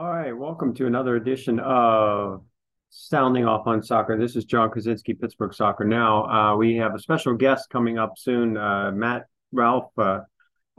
All 0.00 0.10
right, 0.10 0.32
welcome 0.34 0.72
to 0.76 0.86
another 0.86 1.16
edition 1.16 1.60
of 1.60 2.42
Sounding 2.88 3.44
Off 3.44 3.66
on 3.66 3.82
Soccer. 3.82 4.16
This 4.16 4.34
is 4.34 4.46
John 4.46 4.70
Krysinsky, 4.70 5.20
Pittsburgh 5.20 5.52
Soccer 5.52 5.84
Now. 5.84 6.24
Uh, 6.24 6.56
we 6.56 6.76
have 6.76 6.94
a 6.94 6.98
special 6.98 7.34
guest 7.34 7.68
coming 7.68 7.98
up 7.98 8.14
soon, 8.16 8.56
uh, 8.56 8.92
Matt 8.92 9.26
Ralph, 9.52 9.90
uh, 9.98 10.20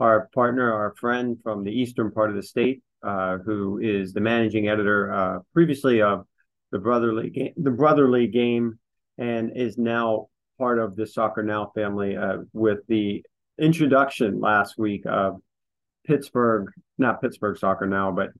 our 0.00 0.28
partner, 0.34 0.72
our 0.72 0.96
friend 0.98 1.38
from 1.40 1.62
the 1.62 1.70
eastern 1.70 2.10
part 2.10 2.30
of 2.30 2.36
the 2.36 2.42
state, 2.42 2.82
uh, 3.04 3.38
who 3.38 3.78
is 3.78 4.12
the 4.12 4.20
managing 4.20 4.66
editor 4.66 5.12
uh, 5.12 5.38
previously 5.52 6.02
of 6.02 6.26
the 6.72 6.80
Brotherly 6.80 7.30
Game, 7.30 7.52
the 7.56 7.70
Brotherly 7.70 8.26
Game, 8.26 8.80
and 9.18 9.56
is 9.56 9.78
now 9.78 10.30
part 10.58 10.80
of 10.80 10.96
the 10.96 11.06
Soccer 11.06 11.44
Now 11.44 11.70
family 11.76 12.16
uh, 12.16 12.38
with 12.52 12.80
the 12.88 13.24
introduction 13.56 14.40
last 14.40 14.76
week 14.78 15.04
of 15.06 15.40
Pittsburgh, 16.08 16.72
not 16.98 17.22
Pittsburgh 17.22 17.56
Soccer 17.56 17.86
Now, 17.86 18.10
but 18.10 18.32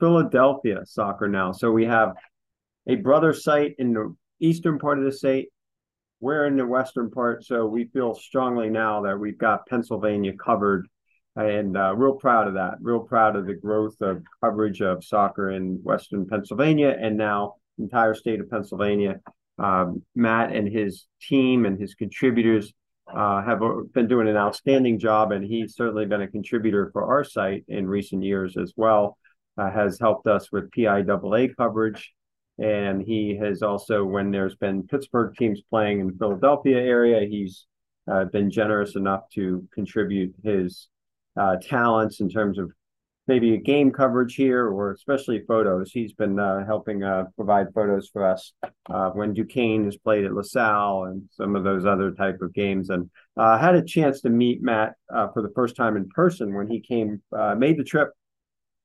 Philadelphia 0.00 0.80
Soccer 0.84 1.28
Now. 1.28 1.52
So 1.52 1.70
we 1.70 1.84
have 1.86 2.14
a 2.86 2.96
brother 2.96 3.32
site 3.32 3.74
in 3.78 3.92
the 3.92 4.14
eastern 4.40 4.78
part 4.78 4.98
of 4.98 5.04
the 5.04 5.12
state. 5.12 5.48
We're 6.20 6.46
in 6.46 6.56
the 6.56 6.66
western 6.66 7.10
part, 7.10 7.44
so 7.44 7.66
we 7.66 7.84
feel 7.86 8.14
strongly 8.14 8.70
now 8.70 9.02
that 9.02 9.18
we've 9.18 9.38
got 9.38 9.66
Pennsylvania 9.66 10.32
covered, 10.32 10.88
and 11.36 11.76
uh, 11.76 11.94
real 11.94 12.14
proud 12.14 12.48
of 12.48 12.54
that. 12.54 12.74
Real 12.80 13.00
proud 13.00 13.36
of 13.36 13.46
the 13.46 13.54
growth 13.54 13.94
of 14.00 14.22
coverage 14.42 14.80
of 14.82 15.04
soccer 15.04 15.50
in 15.50 15.80
western 15.84 16.26
Pennsylvania, 16.26 16.96
and 17.00 17.16
now 17.16 17.54
entire 17.78 18.14
state 18.14 18.40
of 18.40 18.50
Pennsylvania. 18.50 19.20
Um, 19.58 20.02
Matt 20.16 20.52
and 20.52 20.68
his 20.68 21.06
team 21.22 21.66
and 21.66 21.80
his 21.80 21.94
contributors 21.94 22.72
uh, 23.12 23.42
have 23.42 23.60
been 23.92 24.08
doing 24.08 24.28
an 24.28 24.36
outstanding 24.36 24.98
job, 24.98 25.30
and 25.30 25.44
he's 25.44 25.76
certainly 25.76 26.06
been 26.06 26.22
a 26.22 26.28
contributor 26.28 26.90
for 26.92 27.04
our 27.04 27.22
site 27.22 27.64
in 27.68 27.86
recent 27.86 28.24
years 28.24 28.56
as 28.56 28.72
well 28.76 29.16
uh, 29.58 29.70
has 29.70 29.98
helped 29.98 30.26
us 30.26 30.50
with 30.52 30.70
PIAA 30.70 31.54
coverage. 31.56 32.12
And 32.58 33.02
he 33.02 33.36
has 33.36 33.62
also, 33.62 34.04
when 34.04 34.30
there's 34.30 34.56
been 34.56 34.86
Pittsburgh 34.86 35.34
teams 35.36 35.60
playing 35.70 36.00
in 36.00 36.06
the 36.08 36.16
Philadelphia 36.18 36.78
area, 36.78 37.28
he's 37.28 37.66
uh, 38.10 38.24
been 38.24 38.50
generous 38.50 38.96
enough 38.96 39.28
to 39.34 39.66
contribute 39.72 40.34
his 40.42 40.88
uh, 41.38 41.56
talents 41.62 42.20
in 42.20 42.28
terms 42.28 42.58
of 42.58 42.70
maybe 43.28 43.54
a 43.54 43.58
game 43.58 43.92
coverage 43.92 44.34
here 44.34 44.66
or 44.66 44.92
especially 44.92 45.44
photos. 45.46 45.92
He's 45.92 46.14
been 46.14 46.38
uh, 46.40 46.64
helping 46.64 47.04
uh, 47.04 47.24
provide 47.36 47.66
photos 47.74 48.08
for 48.08 48.24
us 48.24 48.52
uh, 48.90 49.10
when 49.10 49.34
Duquesne 49.34 49.84
has 49.84 49.98
played 49.98 50.24
at 50.24 50.32
LaSalle 50.32 51.04
and 51.04 51.28
some 51.32 51.54
of 51.54 51.62
those 51.62 51.84
other 51.84 52.10
type 52.10 52.40
of 52.40 52.54
games. 52.54 52.88
And 52.88 53.10
I 53.36 53.58
had 53.58 53.74
a 53.74 53.84
chance 53.84 54.22
to 54.22 54.30
meet 54.30 54.62
Matt 54.62 54.94
for 55.10 55.42
the 55.42 55.52
first 55.54 55.76
time 55.76 55.96
in 55.96 56.08
person 56.08 56.54
when 56.54 56.66
he 56.66 56.80
came, 56.80 57.22
made 57.56 57.76
the 57.76 57.84
trip 57.84 58.10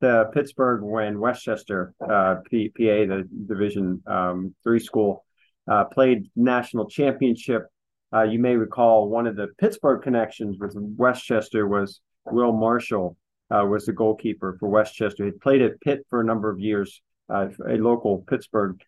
the 0.03 0.29
Pittsburgh 0.33 0.83
when 0.83 1.17
West 1.17 1.43
Chester, 1.43 1.93
uh, 2.01 2.35
PA, 2.35 2.43
the 2.75 3.25
Division 3.47 4.03
um, 4.05 4.53
three 4.61 4.81
school, 4.81 5.23
uh, 5.71 5.85
played 5.85 6.29
national 6.35 6.89
championship. 6.89 7.67
Uh, 8.13 8.23
you 8.23 8.37
may 8.37 8.57
recall 8.57 9.07
one 9.07 9.27
of 9.27 9.37
the 9.37 9.47
Pittsburgh 9.57 10.01
connections 10.03 10.57
with 10.59 10.75
West 10.75 11.23
Chester 11.23 11.65
was 11.69 12.01
Will 12.25 12.51
Marshall 12.51 13.15
uh, 13.49 13.63
was 13.65 13.85
the 13.85 13.93
goalkeeper 13.93 14.57
for 14.59 14.67
West 14.67 14.93
Chester. 14.93 15.23
He 15.23 15.31
played 15.31 15.61
at 15.61 15.79
Pitt 15.79 16.05
for 16.09 16.19
a 16.19 16.25
number 16.25 16.49
of 16.49 16.59
years, 16.59 17.01
uh, 17.29 17.47
a 17.65 17.77
local 17.77 18.25
Pittsburgh 18.27 18.81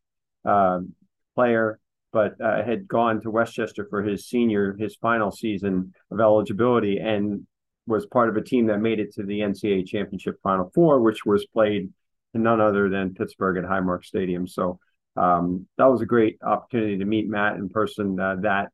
um, 0.43 0.95
player, 1.33 1.79
but 2.11 2.33
uh, 2.41 2.61
had 2.61 2.89
gone 2.89 3.21
to 3.21 3.31
West 3.31 3.53
Chester 3.53 3.87
for 3.89 4.03
his 4.03 4.27
senior, 4.27 4.75
his 4.77 4.97
final 4.97 5.31
season 5.31 5.93
of 6.11 6.19
eligibility, 6.19 6.97
and 6.97 7.47
was 7.87 8.05
part 8.05 8.29
of 8.29 8.37
a 8.37 8.41
team 8.41 8.67
that 8.67 8.79
made 8.79 8.99
it 8.99 9.13
to 9.13 9.23
the 9.23 9.39
NCAA 9.39 9.85
championship 9.87 10.39
final 10.41 10.71
four, 10.73 11.01
which 11.01 11.25
was 11.25 11.45
played 11.45 11.91
none 12.33 12.59
other 12.59 12.89
than 12.89 13.13
Pittsburgh 13.13 13.57
at 13.57 13.69
Highmark 13.69 14.03
Stadium. 14.03 14.47
So 14.47 14.79
um, 15.15 15.67
that 15.77 15.85
was 15.85 16.01
a 16.01 16.05
great 16.05 16.37
opportunity 16.43 16.97
to 16.97 17.05
meet 17.05 17.29
Matt 17.29 17.55
in 17.55 17.69
person 17.69 18.19
uh, 18.19 18.37
that 18.41 18.69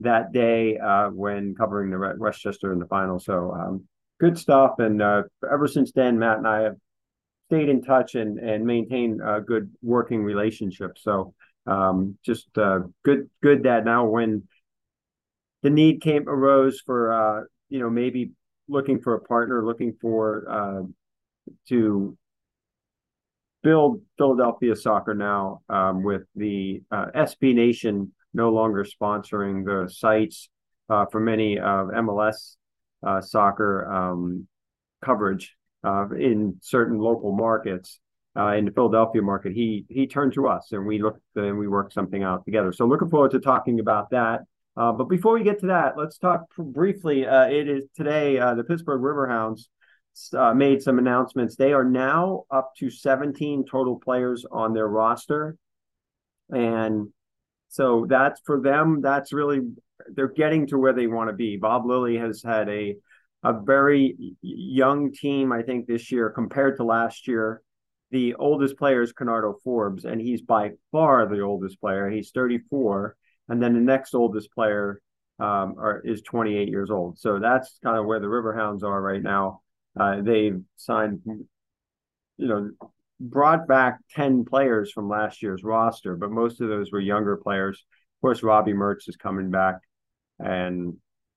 that 0.00 0.32
day 0.32 0.76
uh, 0.76 1.08
when 1.08 1.54
covering 1.54 1.90
the 1.90 2.16
West 2.18 2.40
Chester 2.40 2.72
in 2.72 2.78
the 2.78 2.86
final. 2.86 3.18
So 3.18 3.52
um, 3.52 3.84
good 4.20 4.38
stuff. 4.38 4.78
And 4.78 5.00
uh, 5.00 5.22
ever 5.50 5.66
since 5.66 5.92
then, 5.92 6.18
Matt 6.18 6.38
and 6.38 6.46
I 6.46 6.62
have 6.62 6.76
stayed 7.48 7.68
in 7.68 7.82
touch 7.82 8.14
and 8.14 8.38
and 8.38 8.64
maintained 8.64 9.20
a 9.24 9.40
good 9.40 9.72
working 9.82 10.22
relationship. 10.22 10.98
So 10.98 11.34
um, 11.66 12.18
just 12.24 12.46
uh, 12.58 12.80
good 13.04 13.30
good 13.42 13.62
that 13.64 13.84
now 13.84 14.04
when 14.04 14.46
the 15.62 15.70
need 15.70 16.02
came 16.02 16.28
arose 16.28 16.80
for 16.84 17.12
uh, 17.12 17.44
you 17.74 17.80
know, 17.80 17.90
maybe 17.90 18.30
looking 18.68 19.00
for 19.00 19.14
a 19.14 19.20
partner, 19.20 19.64
looking 19.64 19.94
for 20.00 20.46
uh, 20.48 20.82
to 21.68 22.16
build 23.62 24.02
Philadelphia 24.18 24.76
soccer 24.76 25.14
now 25.14 25.62
um, 25.68 26.02
with 26.02 26.22
the 26.36 26.82
uh, 26.90 27.06
SB 27.14 27.54
Nation 27.54 28.12
no 28.34 28.50
longer 28.50 28.84
sponsoring 28.84 29.64
the 29.64 29.90
sites 29.90 30.48
uh, 30.90 31.06
for 31.10 31.20
many 31.20 31.58
of 31.58 31.88
MLS 31.88 32.56
uh, 33.06 33.20
soccer 33.20 33.90
um, 33.90 34.46
coverage 35.04 35.54
uh, 35.84 36.08
in 36.10 36.56
certain 36.60 36.98
local 36.98 37.34
markets. 37.34 38.00
Uh, 38.36 38.54
in 38.54 38.64
the 38.64 38.72
Philadelphia 38.72 39.22
market, 39.22 39.52
he 39.52 39.86
he 39.88 40.08
turned 40.08 40.32
to 40.32 40.48
us 40.48 40.72
and 40.72 40.84
we 40.84 41.00
looked 41.00 41.20
and 41.36 41.56
we 41.56 41.68
worked 41.68 41.92
something 41.92 42.24
out 42.24 42.44
together. 42.44 42.72
So 42.72 42.84
looking 42.84 43.08
forward 43.08 43.30
to 43.30 43.38
talking 43.38 43.78
about 43.78 44.10
that. 44.10 44.40
Uh, 44.76 44.92
but 44.92 45.04
before 45.04 45.34
we 45.34 45.44
get 45.44 45.60
to 45.60 45.66
that, 45.66 45.96
let's 45.96 46.18
talk 46.18 46.46
briefly. 46.58 47.26
Uh, 47.26 47.46
it 47.46 47.68
is 47.68 47.84
today 47.96 48.38
uh, 48.38 48.54
the 48.54 48.64
Pittsburgh 48.64 49.00
Riverhounds 49.00 49.68
uh, 50.36 50.52
made 50.52 50.82
some 50.82 50.98
announcements. 50.98 51.56
They 51.56 51.72
are 51.72 51.84
now 51.84 52.44
up 52.50 52.72
to 52.78 52.90
17 52.90 53.66
total 53.70 54.00
players 54.00 54.44
on 54.50 54.74
their 54.74 54.88
roster, 54.88 55.56
and 56.50 57.08
so 57.68 58.06
that's 58.08 58.40
for 58.44 58.60
them. 58.60 59.00
That's 59.00 59.32
really 59.32 59.60
they're 60.12 60.28
getting 60.28 60.66
to 60.68 60.78
where 60.78 60.92
they 60.92 61.06
want 61.06 61.30
to 61.30 61.34
be. 61.34 61.56
Bob 61.56 61.86
Lilley 61.86 62.16
has 62.16 62.42
had 62.42 62.68
a 62.68 62.96
a 63.44 63.52
very 63.52 64.16
young 64.40 65.12
team, 65.12 65.52
I 65.52 65.62
think, 65.62 65.86
this 65.86 66.10
year 66.10 66.30
compared 66.30 66.78
to 66.78 66.84
last 66.84 67.28
year. 67.28 67.60
The 68.10 68.34
oldest 68.34 68.78
player 68.78 69.02
is 69.02 69.12
Kenardo 69.12 69.56
Forbes, 69.62 70.04
and 70.04 70.20
he's 70.20 70.40
by 70.40 70.70
far 70.90 71.26
the 71.26 71.40
oldest 71.40 71.80
player. 71.80 72.08
He's 72.08 72.30
34 72.30 73.16
and 73.48 73.62
then 73.62 73.74
the 73.74 73.80
next 73.80 74.14
oldest 74.14 74.52
player 74.52 75.00
um, 75.38 75.74
are, 75.78 76.00
is 76.04 76.22
28 76.22 76.68
years 76.68 76.90
old. 76.90 77.18
So 77.18 77.38
that's 77.38 77.78
kind 77.82 77.98
of 77.98 78.06
where 78.06 78.20
the 78.20 78.26
Riverhounds 78.26 78.82
are 78.82 79.00
right 79.00 79.22
now. 79.22 79.60
Uh, 79.98 80.20
they've 80.22 80.60
signed, 80.76 81.20
you 81.24 82.46
know, 82.48 82.70
brought 83.20 83.66
back 83.66 83.98
10 84.10 84.44
players 84.44 84.92
from 84.92 85.08
last 85.08 85.42
year's 85.42 85.62
roster, 85.62 86.16
but 86.16 86.30
most 86.30 86.60
of 86.60 86.68
those 86.68 86.92
were 86.92 87.00
younger 87.00 87.36
players. 87.36 87.76
Of 87.78 88.20
course, 88.20 88.42
Robbie 88.42 88.72
Mertz 88.72 89.08
is 89.08 89.16
coming 89.16 89.50
back, 89.50 89.76
and 90.38 90.94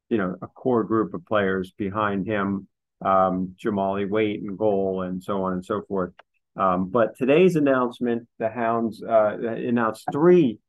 you 0.10 0.18
know, 0.18 0.36
a 0.42 0.48
core 0.48 0.84
group 0.84 1.14
of 1.14 1.26
players 1.26 1.74
behind 1.78 2.26
him, 2.26 2.68
um, 3.04 3.56
Jahmali 3.64 4.10
Waite 4.10 4.42
and 4.42 4.58
goal, 4.58 5.02
and 5.02 5.22
so 5.22 5.44
on 5.44 5.54
and 5.54 5.66
so 5.66 5.82
forth. 5.88 6.14
Um, 6.56 6.90
but 6.90 7.18
today's 7.18 7.56
announcement, 7.56 8.28
the 8.40 8.50
Hounds 8.50 9.04
uh, 9.04 9.38
announced 9.38 10.06
three 10.12 10.60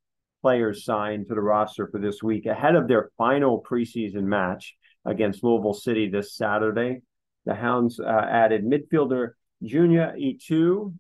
players 0.41 0.85
signed 0.85 1.27
to 1.27 1.35
the 1.35 1.41
roster 1.41 1.89
for 1.89 1.99
this 1.99 2.23
week 2.23 2.47
ahead 2.47 2.75
of 2.75 2.89
their 2.89 3.11
final 3.17 3.63
preseason 3.63 4.25
match 4.25 4.77
against 5.05 5.43
Louisville 5.43 5.75
City 5.75 6.09
this 6.09 6.35
Saturday. 6.35 7.03
The 7.47 7.55
Hounds 7.55 7.99
uh, 7.99 8.27
added 8.31 8.65
midfielder 8.65 9.31
Junior 9.63 10.15
Etou 10.19 10.95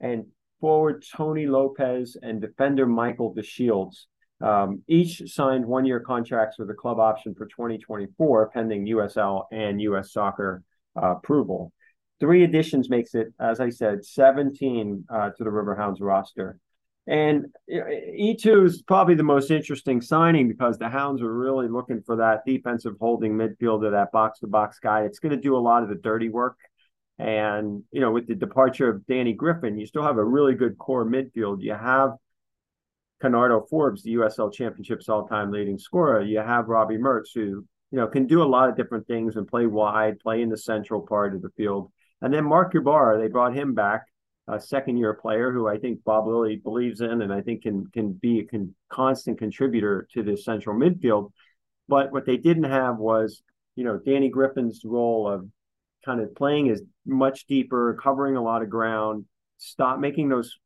and 0.00 0.26
forward 0.60 1.04
Tony 1.16 1.46
Lopez 1.46 2.16
and 2.20 2.40
defender 2.40 2.86
Michael 2.86 3.34
DeShields. 3.34 4.06
Um, 4.40 4.82
each 4.86 5.22
signed 5.32 5.66
one 5.66 5.84
year 5.84 6.00
contracts 6.00 6.58
with 6.58 6.70
a 6.70 6.74
club 6.74 7.00
option 7.00 7.34
for 7.34 7.46
2024, 7.46 8.50
pending 8.50 8.86
USL 8.86 9.44
and 9.50 9.80
US 9.80 10.12
soccer 10.12 10.62
uh, 11.00 11.16
approval. 11.16 11.72
Three 12.20 12.44
additions 12.44 12.88
makes 12.88 13.14
it, 13.14 13.28
as 13.40 13.60
I 13.60 13.70
said, 13.70 14.04
17 14.04 15.04
uh, 15.08 15.30
to 15.30 15.44
the 15.44 15.50
Riverhounds 15.50 15.98
roster. 16.00 16.58
And 17.08 17.46
Etou 17.72 18.66
is 18.66 18.82
probably 18.82 19.14
the 19.14 19.22
most 19.22 19.50
interesting 19.50 20.02
signing 20.02 20.46
because 20.46 20.76
the 20.76 20.90
Hounds 20.90 21.22
are 21.22 21.32
really 21.32 21.66
looking 21.66 22.02
for 22.02 22.16
that 22.16 22.42
defensive 22.44 22.96
holding 23.00 23.32
midfielder, 23.32 23.92
that 23.92 24.12
box 24.12 24.40
to 24.40 24.46
box 24.46 24.78
guy. 24.78 25.04
It's 25.04 25.18
going 25.18 25.34
to 25.34 25.40
do 25.40 25.56
a 25.56 25.58
lot 25.58 25.82
of 25.82 25.88
the 25.88 25.94
dirty 25.94 26.28
work. 26.28 26.58
And, 27.18 27.82
you 27.92 28.02
know, 28.02 28.10
with 28.10 28.26
the 28.26 28.34
departure 28.34 28.90
of 28.90 29.06
Danny 29.06 29.32
Griffin, 29.32 29.78
you 29.78 29.86
still 29.86 30.02
have 30.02 30.18
a 30.18 30.24
really 30.24 30.54
good 30.54 30.76
core 30.76 31.06
midfield. 31.06 31.62
You 31.62 31.72
have 31.72 32.10
Kenardo 33.22 33.66
Forbes, 33.70 34.02
the 34.02 34.16
USL 34.16 34.52
Championships 34.52 35.08
all 35.08 35.26
time 35.26 35.50
leading 35.50 35.78
scorer. 35.78 36.20
You 36.20 36.40
have 36.40 36.68
Robbie 36.68 36.98
Mertz, 36.98 37.30
who, 37.34 37.40
you 37.40 37.66
know, 37.92 38.06
can 38.06 38.26
do 38.26 38.42
a 38.42 38.44
lot 38.44 38.68
of 38.68 38.76
different 38.76 39.06
things 39.06 39.36
and 39.36 39.48
play 39.48 39.64
wide, 39.64 40.20
play 40.20 40.42
in 40.42 40.50
the 40.50 40.58
central 40.58 41.00
part 41.00 41.34
of 41.34 41.40
the 41.40 41.50
field. 41.56 41.90
And 42.20 42.34
then 42.34 42.44
Marc 42.44 42.74
Ybarra, 42.74 43.18
they 43.18 43.28
brought 43.28 43.54
him 43.54 43.72
back 43.72 44.02
a 44.48 44.60
second 44.60 44.96
year 44.96 45.14
player 45.14 45.52
who 45.52 45.68
I 45.68 45.78
think 45.78 46.02
Bob 46.04 46.26
Lilley 46.26 46.56
believes 46.56 47.00
in 47.00 47.22
and 47.22 47.32
I 47.32 47.40
think 47.40 47.62
can 47.62 47.86
can 47.88 48.12
be 48.12 48.40
a 48.40 48.44
con- 48.44 48.74
constant 48.88 49.38
contributor 49.38 50.08
to 50.14 50.22
this 50.22 50.44
central 50.44 50.78
midfield. 50.78 51.32
But 51.88 52.12
what 52.12 52.26
they 52.26 52.36
didn't 52.36 52.64
have 52.64 52.98
was, 52.98 53.42
you 53.76 53.84
know, 53.84 53.98
Danny 53.98 54.30
Griffin's 54.30 54.82
role 54.84 55.28
of 55.28 55.48
kind 56.04 56.20
of 56.20 56.34
playing 56.34 56.68
is 56.68 56.82
much 57.06 57.46
deeper, 57.46 57.98
covering 58.02 58.36
a 58.36 58.42
lot 58.42 58.62
of 58.62 58.70
ground, 58.70 59.26
stop 59.58 59.98
making 59.98 60.28
those 60.28 60.58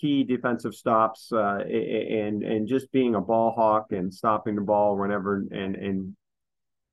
key 0.00 0.24
defensive 0.24 0.74
stops 0.74 1.32
uh, 1.32 1.58
and 1.58 2.42
and 2.42 2.68
just 2.68 2.90
being 2.92 3.14
a 3.14 3.20
ball 3.20 3.52
hawk 3.52 3.86
and 3.90 4.12
stopping 4.12 4.54
the 4.54 4.60
ball 4.60 4.96
whenever 4.96 5.44
and 5.50 5.76
and 5.76 6.16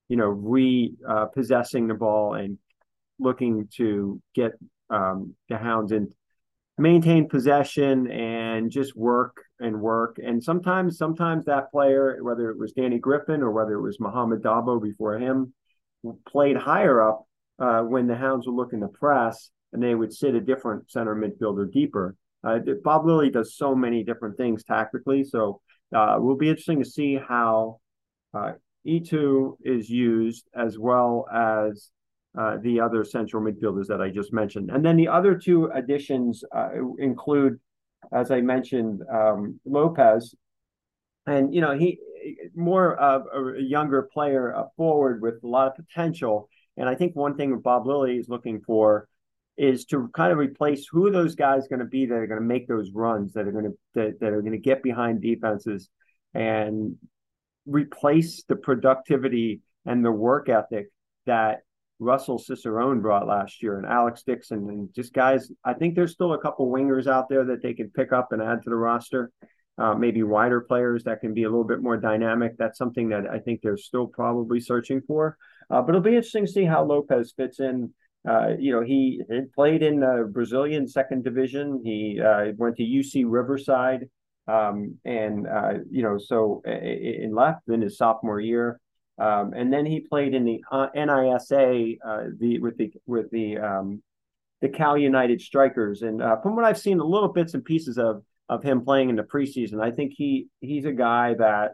you 0.07 0.17
know 0.17 0.27
repossessing 0.27 1.85
uh, 1.85 1.87
the 1.87 1.93
ball 1.93 2.35
and 2.35 2.57
looking 3.19 3.67
to 3.75 4.21
get 4.33 4.51
um, 4.89 5.35
the 5.49 5.57
Hounds 5.57 5.91
in 5.91 6.11
maintain 6.81 7.29
possession 7.29 8.09
and 8.11 8.71
just 8.71 8.95
work 8.95 9.37
and 9.59 9.79
work. 9.79 10.17
And 10.23 10.43
sometimes, 10.43 10.97
sometimes 10.97 11.45
that 11.45 11.71
player, 11.71 12.17
whether 12.21 12.49
it 12.49 12.57
was 12.57 12.73
Danny 12.73 12.99
Griffin 12.99 13.41
or 13.41 13.51
whether 13.51 13.73
it 13.73 13.81
was 13.81 13.99
Mohamed 13.99 14.41
Dabo 14.41 14.81
before 14.81 15.17
him, 15.19 15.53
played 16.27 16.57
higher 16.57 17.01
up 17.01 17.25
uh, 17.59 17.81
when 17.81 18.07
the 18.07 18.15
Hounds 18.15 18.47
were 18.47 18.53
looking 18.53 18.81
to 18.81 18.87
press, 18.87 19.51
and 19.71 19.81
they 19.81 19.95
would 19.95 20.13
sit 20.13 20.35
a 20.35 20.41
different 20.41 20.89
center 20.91 21.15
midfielder 21.15 21.71
deeper. 21.71 22.15
Uh, 22.43 22.59
Bob 22.83 23.05
Lilley 23.05 23.29
does 23.29 23.55
so 23.55 23.75
many 23.75 24.03
different 24.03 24.35
things 24.35 24.63
tactically, 24.63 25.23
so 25.23 25.61
uh, 25.95 26.15
it 26.17 26.21
will 26.21 26.37
be 26.37 26.49
interesting 26.49 26.81
to 26.81 26.89
see 26.89 27.15
how 27.15 27.79
uh, 28.33 28.53
Etou 28.87 29.57
is 29.63 29.89
used 29.89 30.47
as 30.55 30.79
well 30.79 31.27
as 31.31 31.91
uh, 32.37 32.57
the 32.61 32.79
other 32.79 33.03
central 33.03 33.43
midfielders 33.43 33.87
that 33.87 34.01
I 34.01 34.09
just 34.09 34.31
mentioned. 34.31 34.71
And 34.71 34.85
then 34.85 34.95
the 34.95 35.07
other 35.07 35.35
two 35.35 35.65
additions 35.73 36.43
uh, 36.55 36.69
include, 36.97 37.59
as 38.13 38.31
I 38.31 38.41
mentioned, 38.41 39.01
um, 39.11 39.59
Lopez. 39.65 40.33
And, 41.27 41.53
you 41.53 41.61
know, 41.61 41.77
he 41.77 41.99
more 42.55 42.95
of 42.95 43.23
a 43.33 43.61
younger 43.61 44.03
player, 44.13 44.49
a 44.51 44.67
forward 44.77 45.21
with 45.21 45.43
a 45.43 45.47
lot 45.47 45.67
of 45.67 45.75
potential. 45.75 46.49
And 46.77 46.87
I 46.87 46.95
think 46.95 47.15
one 47.15 47.35
thing 47.35 47.59
Bob 47.59 47.85
Lilley 47.85 48.17
is 48.17 48.29
looking 48.29 48.61
for 48.61 49.07
is 49.57 49.85
to 49.85 50.09
kind 50.15 50.31
of 50.31 50.37
replace 50.37 50.87
who 50.89 51.11
those 51.11 51.35
guys 51.35 51.67
going 51.67 51.79
to 51.79 51.85
be 51.85 52.05
that 52.05 52.15
are 52.15 52.27
going 52.27 52.39
to 52.39 52.45
make 52.45 52.67
those 52.67 52.91
runs 52.93 53.33
that 53.33 53.47
are 53.47 53.51
going 53.51 53.65
to 53.65 53.77
that, 53.95 54.19
that 54.19 54.33
are 54.33 54.41
going 54.41 54.53
to 54.53 54.57
get 54.57 54.81
behind 54.81 55.21
defenses 55.21 55.89
and 56.33 56.95
replace 57.65 58.43
the 58.47 58.55
productivity 58.55 59.61
and 59.85 60.03
the 60.03 60.11
work 60.11 60.49
ethic 60.49 60.87
that 61.25 61.59
Russell 62.01 62.39
Cicerone 62.39 62.99
brought 62.99 63.27
last 63.27 63.61
year 63.61 63.77
and 63.77 63.85
Alex 63.85 64.23
Dixon 64.23 64.67
and 64.69 64.93
just 64.93 65.13
guys. 65.13 65.51
I 65.63 65.75
think 65.75 65.93
there's 65.93 66.11
still 66.11 66.33
a 66.33 66.41
couple 66.41 66.67
wingers 66.67 67.05
out 67.05 67.29
there 67.29 67.45
that 67.45 67.61
they 67.61 67.75
can 67.75 67.91
pick 67.91 68.11
up 68.11 68.31
and 68.31 68.41
add 68.41 68.63
to 68.63 68.69
the 68.71 68.75
roster. 68.75 69.31
Uh, 69.77 69.93
maybe 69.93 70.23
wider 70.23 70.61
players 70.61 71.03
that 71.03 71.21
can 71.21 71.33
be 71.33 71.43
a 71.43 71.49
little 71.49 71.63
bit 71.63 71.81
more 71.81 71.97
dynamic. 71.97 72.57
That's 72.57 72.77
something 72.77 73.09
that 73.09 73.27
I 73.31 73.37
think 73.37 73.61
they're 73.61 73.77
still 73.77 74.07
probably 74.07 74.59
searching 74.59 75.01
for. 75.07 75.37
Uh, 75.69 75.81
but 75.81 75.89
it'll 75.89 76.01
be 76.01 76.15
interesting 76.15 76.47
to 76.47 76.51
see 76.51 76.65
how 76.65 76.83
Lopez 76.83 77.33
fits 77.37 77.59
in. 77.59 77.93
Uh, 78.27 78.49
you 78.59 78.71
know, 78.71 78.81
he, 78.81 79.21
he, 79.29 79.41
played 79.55 79.83
in 79.83 79.99
the 79.99 80.29
Brazilian 80.31 80.87
second 80.87 81.23
division. 81.23 81.81
He 81.83 82.19
uh, 82.19 82.51
went 82.57 82.77
to 82.77 82.83
UC 82.83 83.25
Riverside, 83.27 84.09
um, 84.47 84.97
and 85.05 85.47
uh, 85.47 85.73
you 85.89 86.03
know, 86.03 86.17
so 86.17 86.61
in 86.65 87.33
left 87.33 87.61
in 87.69 87.81
his 87.81 87.97
sophomore 87.97 88.39
year. 88.39 88.79
Um, 89.21 89.53
and 89.53 89.71
then 89.71 89.85
he 89.85 89.99
played 89.99 90.33
in 90.33 90.45
the 90.45 90.63
uh, 90.71 90.87
NISA 90.95 91.93
uh, 92.03 92.23
the 92.39 92.57
with 92.59 92.75
the 92.77 92.91
with 93.05 93.29
the 93.29 93.59
um, 93.59 94.01
the 94.61 94.69
Cal 94.69 94.97
United 94.97 95.41
Strikers. 95.41 96.01
And 96.01 96.23
uh, 96.23 96.41
from 96.41 96.55
what 96.55 96.65
I've 96.65 96.79
seen, 96.79 96.97
little 96.97 97.29
bits 97.29 97.53
and 97.53 97.63
pieces 97.63 97.99
of 97.99 98.23
of 98.49 98.63
him 98.63 98.83
playing 98.83 99.09
in 99.09 99.15
the 99.15 99.23
preseason, 99.23 99.79
I 99.79 99.91
think 99.91 100.13
he 100.15 100.47
he's 100.59 100.85
a 100.85 100.91
guy 100.91 101.35
that 101.35 101.73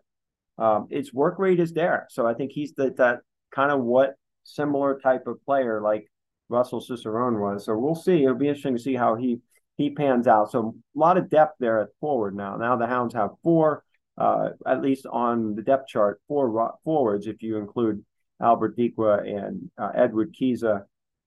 um, 0.58 0.88
its 0.90 1.14
work 1.14 1.40
rate 1.40 1.62
is 1.62 1.72
there. 1.72 2.08
So 2.10 2.28
I 2.28 2.34
think 2.34 2.52
he's 2.52 2.74
the, 2.74 2.94
that 2.98 3.20
kind 3.56 3.72
of 3.72 3.82
what 3.82 4.16
similar 4.44 5.00
type 5.00 5.26
of 5.26 5.44
player 5.46 5.82
like 5.82 6.12
Russell 6.50 6.82
Cicerone 6.82 7.40
was. 7.40 7.64
So 7.66 7.78
we'll 7.78 7.96
see. 7.96 8.24
It'll 8.24 8.36
be 8.36 8.50
interesting 8.50 8.76
to 8.76 8.82
see 8.82 8.96
how 8.96 9.16
he 9.16 9.40
he 9.78 9.92
pans 9.92 10.28
out. 10.28 10.52
So 10.52 10.76
a 10.96 11.00
lot 11.00 11.18
of 11.18 11.30
depth 11.30 11.56
there 11.62 11.80
at 11.80 11.90
forward 12.02 12.36
now. 12.36 12.58
Now 12.58 12.76
the 12.76 12.88
Hounds 12.88 13.14
have 13.14 13.30
four 13.42 13.86
uh, 14.18 14.50
at 14.66 14.81
least 14.81 15.06
on 15.06 15.56
the 15.56 15.62
depth 15.62 15.88
chart, 15.88 16.22
for 16.28 16.74
forwards, 16.84 17.28
if 17.28 17.42
you 17.42 17.58
include 17.58 18.04
Albert 18.42 18.78
Dikwa 18.78 19.28
and 19.28 19.69
uh, 19.78 19.92
Edward 19.96 20.36
Kiza, 20.40 20.84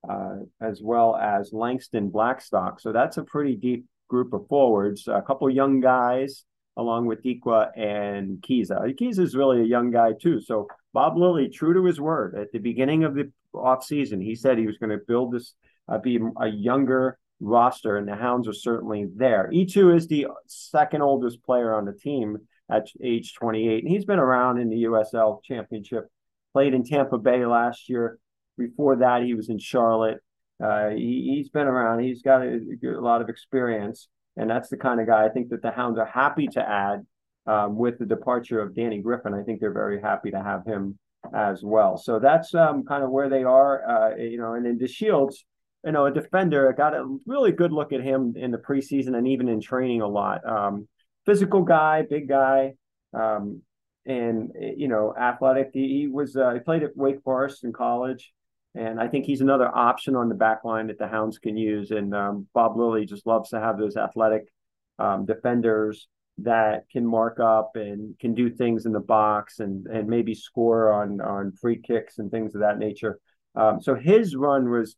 uh, 0.09 0.37
as 0.61 0.81
well 0.83 1.17
as 1.17 1.53
Langston 1.53 2.11
Blackstock. 2.11 2.81
So 2.81 2.93
that's 2.93 3.17
a 3.17 3.25
pretty 3.25 3.57
deep 3.57 3.85
group 4.09 4.33
of 4.33 4.47
forwards. 4.49 5.09
A 5.09 5.23
couple 5.23 5.49
young 5.51 5.81
guys, 5.81 6.45
along 6.77 7.07
with 7.07 7.23
Dikwa 7.23 7.77
and 7.77 8.39
Kiza. 8.43 8.81
Kiza 8.99 9.21
is 9.21 9.37
really 9.37 9.61
a 9.61 9.65
young 9.65 9.91
guy 9.91 10.13
too. 10.21 10.41
So 10.41 10.69
Bob 10.93 11.17
Lilley, 11.17 11.49
true 11.49 11.75
to 11.75 11.85
his 11.85 12.01
word, 12.01 12.37
at 12.37 12.53
the 12.53 12.59
beginning 12.59 13.05
of 13.05 13.15
the 13.15 13.31
offseason, 13.55 14.23
he 14.23 14.35
said 14.35 14.59
he 14.59 14.67
was 14.67 14.79
going 14.79 14.91
to 14.91 15.05
build 15.07 15.33
this, 15.33 15.55
uh, 15.89 15.99
be 15.99 16.19
a 16.41 16.49
younger 16.49 17.19
roster, 17.41 17.97
and 17.97 18.07
the 18.07 18.15
Hounds 18.15 18.49
are 18.49 18.53
certainly 18.53 19.07
there. 19.15 19.51
Etou 19.53 19.95
is 19.95 20.07
the 20.07 20.27
second 20.47 21.03
oldest 21.03 21.43
player 21.43 21.75
on 21.75 21.85
the 21.85 21.93
team 21.93 22.37
at 22.71 22.89
age 23.03 23.35
28. 23.35 23.85
And 23.85 23.93
he's 23.93 24.05
been 24.05 24.19
around 24.19 24.59
in 24.59 24.69
the 24.69 24.85
USL 24.85 25.43
Championship, 25.43 26.09
played 26.53 26.75
in 26.75 26.85
Tampa 26.85 27.19
Bay 27.19 27.45
last 27.47 27.89
year. 27.89 28.19
Before 28.57 28.97
that, 28.97 29.23
he 29.23 29.35
was 29.35 29.49
in 29.49 29.59
Charlotte. 29.59 30.19
Uh, 30.63 30.91
he, 30.91 31.39
has 31.39 31.49
been 31.49 31.67
around. 31.67 32.01
He's 32.01 32.23
got 32.23 32.43
a, 32.43 32.61
a, 32.85 33.01
lot 33.01 33.23
of 33.23 33.29
experience. 33.29 34.09
And 34.37 34.49
that's 34.49 34.69
the 34.69 34.77
kind 34.77 35.01
of 35.01 35.07
guy 35.07 35.25
I 35.25 35.29
think 35.29 35.49
that 35.51 35.63
the 35.63 35.71
Hounds 35.71 35.99
are 35.99 36.07
happy 36.07 36.47
to 36.49 36.61
add 36.61 37.07
um, 37.47 37.77
with 37.77 37.99
the 37.99 38.07
departure 38.07 38.61
of 38.61 38.75
Danny 38.75 39.01
Griffin. 39.01 39.35
I 39.35 39.43
think 39.43 39.61
they're 39.61 39.73
very 39.73 40.01
happy 40.01 40.31
to 40.31 40.43
have 40.43 40.65
him 40.65 40.99
as 41.35 41.63
well. 41.63 41.97
So 41.97 42.19
that's 42.19 42.55
um, 42.55 42.85
kind 42.85 43.03
of 43.03 43.11
where 43.11 43.29
they 43.29 43.43
are. 43.43 43.89
Uh, 43.89 44.17
you 44.17 44.39
know, 44.39 44.55
and 44.55 44.65
then 44.65 44.79
DeShields, 44.79 45.37
you 45.85 45.93
know, 45.93 46.07
a 46.07 46.13
defender, 46.13 46.73
got 46.77 46.95
a 46.95 47.17
really 47.27 47.53
good 47.53 47.73
look 47.73 47.93
at 47.93 48.03
him 48.03 48.35
in 48.37 48.51
the 48.51 48.59
preseason 48.59 49.17
and 49.17 49.27
even 49.27 49.49
in 49.49 49.61
training 49.61 50.03
a 50.03 50.09
lot. 50.09 50.47
Um, 50.47 50.89
physical 51.27 51.63
guy, 51.63 52.03
big 52.09 52.29
guy, 52.29 52.75
um, 53.13 53.63
and 54.07 54.53
you 54.77 54.89
know, 54.89 55.15
athletic. 55.19 55.71
He, 55.73 56.01
he 56.01 56.09
was 56.09 56.37
uh, 56.37 56.53
he 56.55 56.61
played 56.61 56.83
at 56.83 56.97
Wake 56.97 57.23
Forest 57.23 57.65
in 57.65 57.73
college, 57.73 58.33
and 58.75 59.01
I 59.01 59.09
think 59.09 59.25
he's 59.27 59.41
another 59.41 59.69
option 59.69 60.17
on 60.17 60.29
the 60.29 60.35
back 60.35 60.65
line 60.65 60.89
that 60.89 60.99
the 60.99 61.09
Hounds 61.09 61.39
can 61.39 61.57
use. 61.57 61.91
And 61.91 62.15
um, 62.15 62.47
Bob 62.55 62.77
Lilley 62.77 63.07
just 63.07 63.27
loves 63.27 63.51
to 63.51 63.61
have 63.61 63.79
those 63.79 63.97
athletic 63.97 64.45
um, 64.99 65.27
defenders 65.27 66.09
that 66.39 66.85
can 66.91 67.07
mark 67.07 67.39
up 67.41 67.73
and 67.75 68.19
can 68.19 68.35
do 68.35 68.51
things 68.51 68.87
in 68.87 68.93
the 68.93 69.01
box 69.01 69.59
and 69.59 69.87
and 69.87 70.09
maybe 70.09 70.35
score 70.35 70.93
on 70.93 71.21
on 71.21 71.53
free 71.53 71.81
kicks 71.81 72.19
and 72.19 72.31
things 72.31 72.55
of 72.55 72.63
that 72.63 72.79
nature. 72.79 73.19
Um, 73.55 73.81
so 73.81 73.95
his 73.95 74.37
run 74.37 74.71
was 74.71 74.97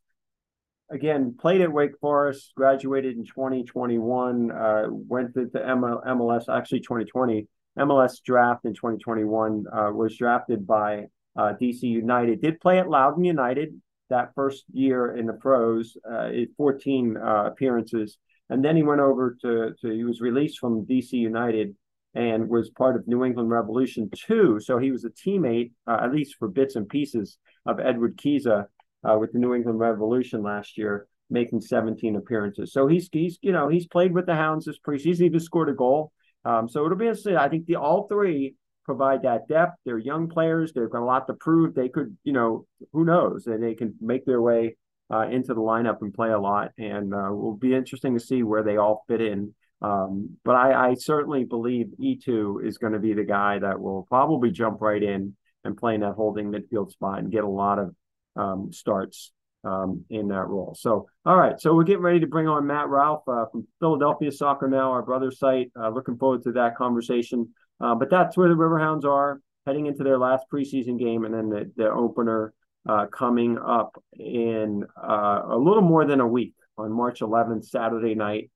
again, 0.93 1.35
played 1.39 1.61
at 1.61 1.71
Wake 1.71 1.97
Forest, 1.99 2.53
graduated 2.55 3.17
in 3.17 3.25
2021, 3.25 4.51
uh, 4.51 4.83
went 4.89 5.33
to 5.33 5.49
the 5.51 5.59
MLS, 5.59 6.49
actually 6.49 6.81
2020, 6.81 7.47
MLS 7.79 8.21
draft 8.23 8.65
in 8.65 8.73
2021, 8.73 9.65
uh, 9.71 9.91
was 9.91 10.15
drafted 10.15 10.65
by 10.67 11.05
uh, 11.35 11.53
DC 11.59 11.81
United, 11.81 12.41
did 12.41 12.59
play 12.59 12.79
at 12.79 12.89
Loudoun 12.89 13.23
United 13.23 13.81
that 14.09 14.33
first 14.35 14.65
year 14.71 15.15
in 15.15 15.25
the 15.25 15.33
pros, 15.33 15.97
uh, 16.09 16.29
14 16.57 17.17
uh, 17.17 17.45
appearances. 17.45 18.17
And 18.49 18.63
then 18.63 18.75
he 18.75 18.83
went 18.83 19.01
over 19.01 19.35
to, 19.41 19.73
to, 19.81 19.89
he 19.89 20.03
was 20.03 20.21
released 20.21 20.59
from 20.59 20.85
DC 20.85 21.13
United 21.13 21.75
and 22.13 22.47
was 22.47 22.69
part 22.69 22.95
of 22.95 23.07
New 23.07 23.25
England 23.25 23.49
Revolution 23.49 24.11
2. 24.13 24.59
So 24.59 24.77
he 24.77 24.91
was 24.91 25.03
a 25.03 25.09
teammate, 25.09 25.71
uh, 25.87 25.97
at 26.03 26.13
least 26.13 26.35
for 26.37 26.47
bits 26.47 26.75
and 26.75 26.87
pieces, 26.87 27.39
of 27.65 27.79
Edward 27.79 28.17
Kiza 28.17 28.67
uh, 29.03 29.17
with 29.19 29.31
the 29.33 29.39
New 29.39 29.53
England 29.53 29.79
Revolution 29.79 30.43
last 30.43 30.77
year, 30.77 31.07
making 31.29 31.61
17 31.61 32.15
appearances. 32.15 32.73
So 32.73 32.87
he's 32.87 33.09
he's 33.11 33.37
you 33.41 33.51
know 33.51 33.67
he's 33.67 33.87
played 33.87 34.13
with 34.13 34.25
the 34.25 34.35
Hounds 34.35 34.65
this 34.65 34.77
preseason. 34.85 35.05
He's 35.05 35.21
even 35.21 35.39
scored 35.39 35.69
a 35.69 35.73
goal. 35.73 36.11
Um, 36.45 36.67
so 36.67 36.85
it'll 36.85 36.97
be 36.97 37.05
interesting. 37.05 37.37
I 37.37 37.49
think 37.49 37.65
the 37.65 37.77
all 37.77 38.07
three 38.07 38.55
provide 38.85 39.23
that 39.23 39.47
depth. 39.47 39.77
They're 39.85 39.97
young 39.97 40.27
players. 40.27 40.73
They've 40.73 40.89
got 40.89 41.01
a 41.01 41.05
lot 41.05 41.27
to 41.27 41.33
prove. 41.33 41.73
They 41.73 41.89
could 41.89 42.17
you 42.23 42.33
know 42.33 42.65
who 42.91 43.05
knows 43.05 43.47
and 43.47 43.63
they 43.63 43.75
can 43.75 43.95
make 44.01 44.25
their 44.25 44.41
way 44.41 44.77
uh, 45.11 45.27
into 45.27 45.53
the 45.53 45.61
lineup 45.61 46.01
and 46.01 46.13
play 46.13 46.31
a 46.31 46.39
lot. 46.39 46.71
And 46.77 47.13
uh, 47.13 47.29
will 47.31 47.55
be 47.55 47.73
interesting 47.73 48.13
to 48.13 48.19
see 48.19 48.43
where 48.43 48.63
they 48.63 48.77
all 48.77 49.03
fit 49.07 49.21
in. 49.21 49.53
Um, 49.81 50.37
but 50.45 50.55
I, 50.55 50.91
I 50.91 50.93
certainly 50.93 51.43
believe 51.43 51.87
Etou 52.01 52.65
is 52.65 52.77
going 52.77 52.93
to 52.93 52.99
be 52.99 53.13
the 53.13 53.25
guy 53.25 53.59
that 53.59 53.81
will 53.81 54.03
probably 54.03 54.49
jump 54.49 54.81
right 54.81 55.03
in 55.03 55.35
and 55.65 55.77
play 55.77 55.95
in 55.95 56.01
that 56.01 56.13
holding 56.13 56.51
midfield 56.51 56.91
spot 56.91 57.19
and 57.19 57.31
get 57.31 57.43
a 57.43 57.49
lot 57.49 57.79
of 57.79 57.93
um, 58.35 58.71
starts 58.71 59.31
um, 59.63 60.03
in 60.09 60.27
that 60.29 60.47
role. 60.47 60.75
So, 60.77 61.07
all 61.25 61.37
right. 61.37 61.59
So 61.59 61.73
we're 61.73 61.83
getting 61.83 62.01
ready 62.01 62.19
to 62.19 62.27
bring 62.27 62.47
on 62.47 62.67
Matt 62.67 62.89
Ralph 62.89 63.23
uh, 63.27 63.45
from 63.51 63.67
Philadelphia 63.79 64.31
Soccer 64.31 64.67
Now, 64.67 64.91
our 64.91 65.01
brother 65.01 65.31
site. 65.31 65.71
Uh, 65.79 65.89
looking 65.89 66.17
forward 66.17 66.43
to 66.43 66.51
that 66.53 66.75
conversation. 66.75 67.49
Uh, 67.79 67.95
but 67.95 68.09
that's 68.09 68.37
where 68.37 68.49
the 68.49 68.55
Riverhounds 68.55 69.05
are 69.05 69.41
heading 69.65 69.85
into 69.85 70.03
their 70.03 70.17
last 70.17 70.45
preseason 70.53 70.99
game, 70.99 71.23
and 71.23 71.33
then 71.33 71.49
the, 71.49 71.71
the 71.75 71.89
opener 71.89 72.53
uh, 72.87 73.05
coming 73.07 73.57
up 73.57 74.01
in 74.13 74.85
uh, 75.01 75.41
a 75.45 75.57
little 75.57 75.81
more 75.81 76.05
than 76.05 76.19
a 76.19 76.27
week 76.27 76.53
on 76.77 76.91
March 76.91 77.21
11th, 77.21 77.65
Saturday 77.65 78.15
night. 78.15 78.51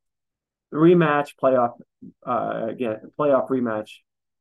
The 0.71 0.77
rematch 0.77 1.29
playoff 1.41 1.75
uh, 2.25 2.67
again, 2.69 2.99
playoff 3.17 3.49
rematch 3.49 3.89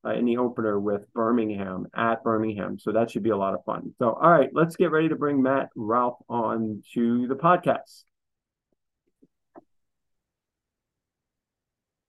uh, 0.06 0.12
in 0.12 0.24
the 0.24 0.36
opener 0.36 0.78
with 0.78 1.12
Birmingham 1.12 1.86
at 1.94 2.22
Birmingham. 2.22 2.78
So 2.78 2.92
that 2.92 3.10
should 3.10 3.22
be 3.22 3.30
a 3.30 3.36
lot 3.36 3.54
of 3.54 3.64
fun. 3.64 3.94
So, 3.98 4.12
all 4.12 4.30
right, 4.30 4.50
let's 4.52 4.76
get 4.76 4.90
ready 4.90 5.08
to 5.08 5.16
bring 5.16 5.42
Matt 5.42 5.70
Ralph 5.74 6.18
on 6.28 6.82
to 6.94 7.26
the 7.26 7.34
podcast. 7.34 8.04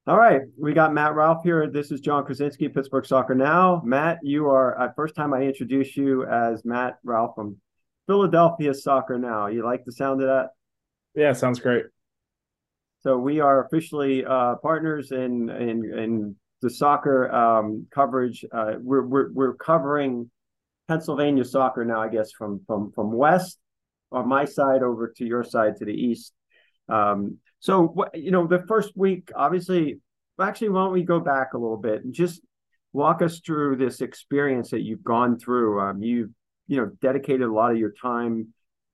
All 0.05 0.17
right, 0.17 0.41
we 0.57 0.71
got 0.71 0.93
Matt 0.93 1.15
Ralph 1.15 1.43
here. 1.43 1.69
This 1.69 1.91
is 1.91 1.99
John 1.99 2.23
Krysinsky, 2.23 2.73
Pittsburgh 2.73 3.05
Soccer 3.05 3.35
Now. 3.35 3.81
Matt, 3.83 4.19
you 4.23 4.47
are 4.47 4.79
uh, 4.79 4.93
first 4.95 5.15
time 5.15 5.33
I 5.33 5.41
introduce 5.41 5.97
you 5.97 6.25
as 6.25 6.63
Matt 6.63 6.97
Ralph 7.03 7.35
from 7.35 7.57
Philadelphia 8.05 8.73
Soccer 8.73 9.19
Now. 9.19 9.47
You 9.47 9.65
like 9.65 9.83
the 9.83 9.91
sound 9.91 10.21
of 10.21 10.27
that? 10.27 10.51
Yeah, 11.13 11.33
sounds 11.33 11.59
great. 11.59 11.85
So 12.99 13.17
we 13.17 13.41
are 13.41 13.65
officially 13.65 14.23
uh, 14.23 14.55
partners 14.55 15.11
in 15.11 15.49
in 15.49 15.93
in 15.99 16.35
the 16.61 16.69
soccer 16.69 17.31
um, 17.33 17.87
coverage. 17.91 18.45
Uh, 18.51 18.73
we're, 18.79 19.05
we're 19.05 19.31
we're 19.31 19.53
covering 19.55 20.29
Pennsylvania 20.87 21.45
soccer 21.45 21.85
now, 21.85 22.01
I 22.01 22.09
guess, 22.09 22.31
from 22.31 22.61
from 22.65 22.91
from 22.91 23.11
west 23.11 23.59
on 24.11 24.27
my 24.27 24.45
side 24.45 24.83
over 24.83 25.13
to 25.17 25.25
your 25.25 25.43
side 25.43 25.77
to 25.77 25.85
the 25.85 25.93
east. 25.93 26.33
Um, 26.89 27.37
so 27.59 27.95
you 28.13 28.31
know, 28.31 28.47
the 28.47 28.63
first 28.67 28.95
week, 28.95 29.29
obviously, 29.35 29.99
actually, 30.39 30.69
why 30.69 30.83
don't 30.83 30.93
we 30.93 31.03
go 31.03 31.19
back 31.19 31.53
a 31.53 31.57
little 31.57 31.77
bit 31.77 32.03
and 32.03 32.13
just 32.13 32.41
walk 32.93 33.21
us 33.21 33.41
through 33.45 33.75
this 33.75 34.01
experience 34.01 34.71
that 34.71 34.81
you've 34.81 35.03
gone 35.03 35.37
through? 35.37 35.81
Um, 35.81 36.01
you've 36.01 36.31
you 36.67 36.77
know 36.77 36.91
dedicated 37.01 37.41
a 37.41 37.53
lot 37.53 37.71
of 37.71 37.77
your 37.77 37.93
time 38.01 38.53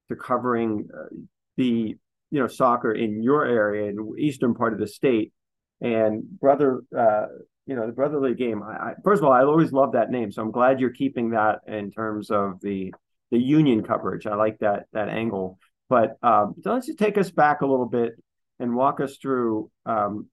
to 0.09 0.15
covering 0.15 0.87
uh, 0.93 1.15
the 1.57 1.97
you 2.31 2.39
know 2.39 2.47
soccer 2.47 2.91
in 2.91 3.21
your 3.21 3.45
area 3.45 3.89
in 3.89 4.15
eastern 4.17 4.55
part 4.55 4.73
of 4.73 4.79
the 4.79 4.87
state 4.87 5.33
and 5.81 6.23
brother 6.39 6.81
uh, 6.97 7.25
you 7.65 7.75
know 7.75 7.87
the 7.87 7.93
brotherly 7.93 8.35
game. 8.35 8.61
I, 8.63 8.71
I, 8.71 8.93
first 9.03 9.19
of 9.21 9.25
all 9.25 9.31
i 9.31 9.43
always 9.43 9.71
love 9.71 9.93
that 9.93 10.11
name 10.11 10.31
so 10.31 10.41
i'm 10.41 10.51
glad 10.51 10.79
you're 10.79 10.89
keeping 10.89 11.29
that 11.31 11.59
in 11.67 11.91
terms 11.91 12.29
of 12.29 12.59
the 12.61 12.93
the 13.33 13.39
union 13.39 13.81
coverage. 13.81 14.27
I 14.27 14.35
like 14.35 14.59
that 14.59 14.85
that 14.93 15.09
angle. 15.09 15.57
But 15.89 16.17
um, 16.21 16.53
so 16.61 16.71
let's 16.71 16.85
just 16.85 16.99
take 16.99 17.17
us 17.17 17.31
back 17.31 17.61
a 17.61 17.65
little 17.65 17.87
bit 17.87 18.13
and 18.59 18.75
walk 18.75 19.01
us 19.01 19.17
through 19.17 19.71
um, 19.87 20.27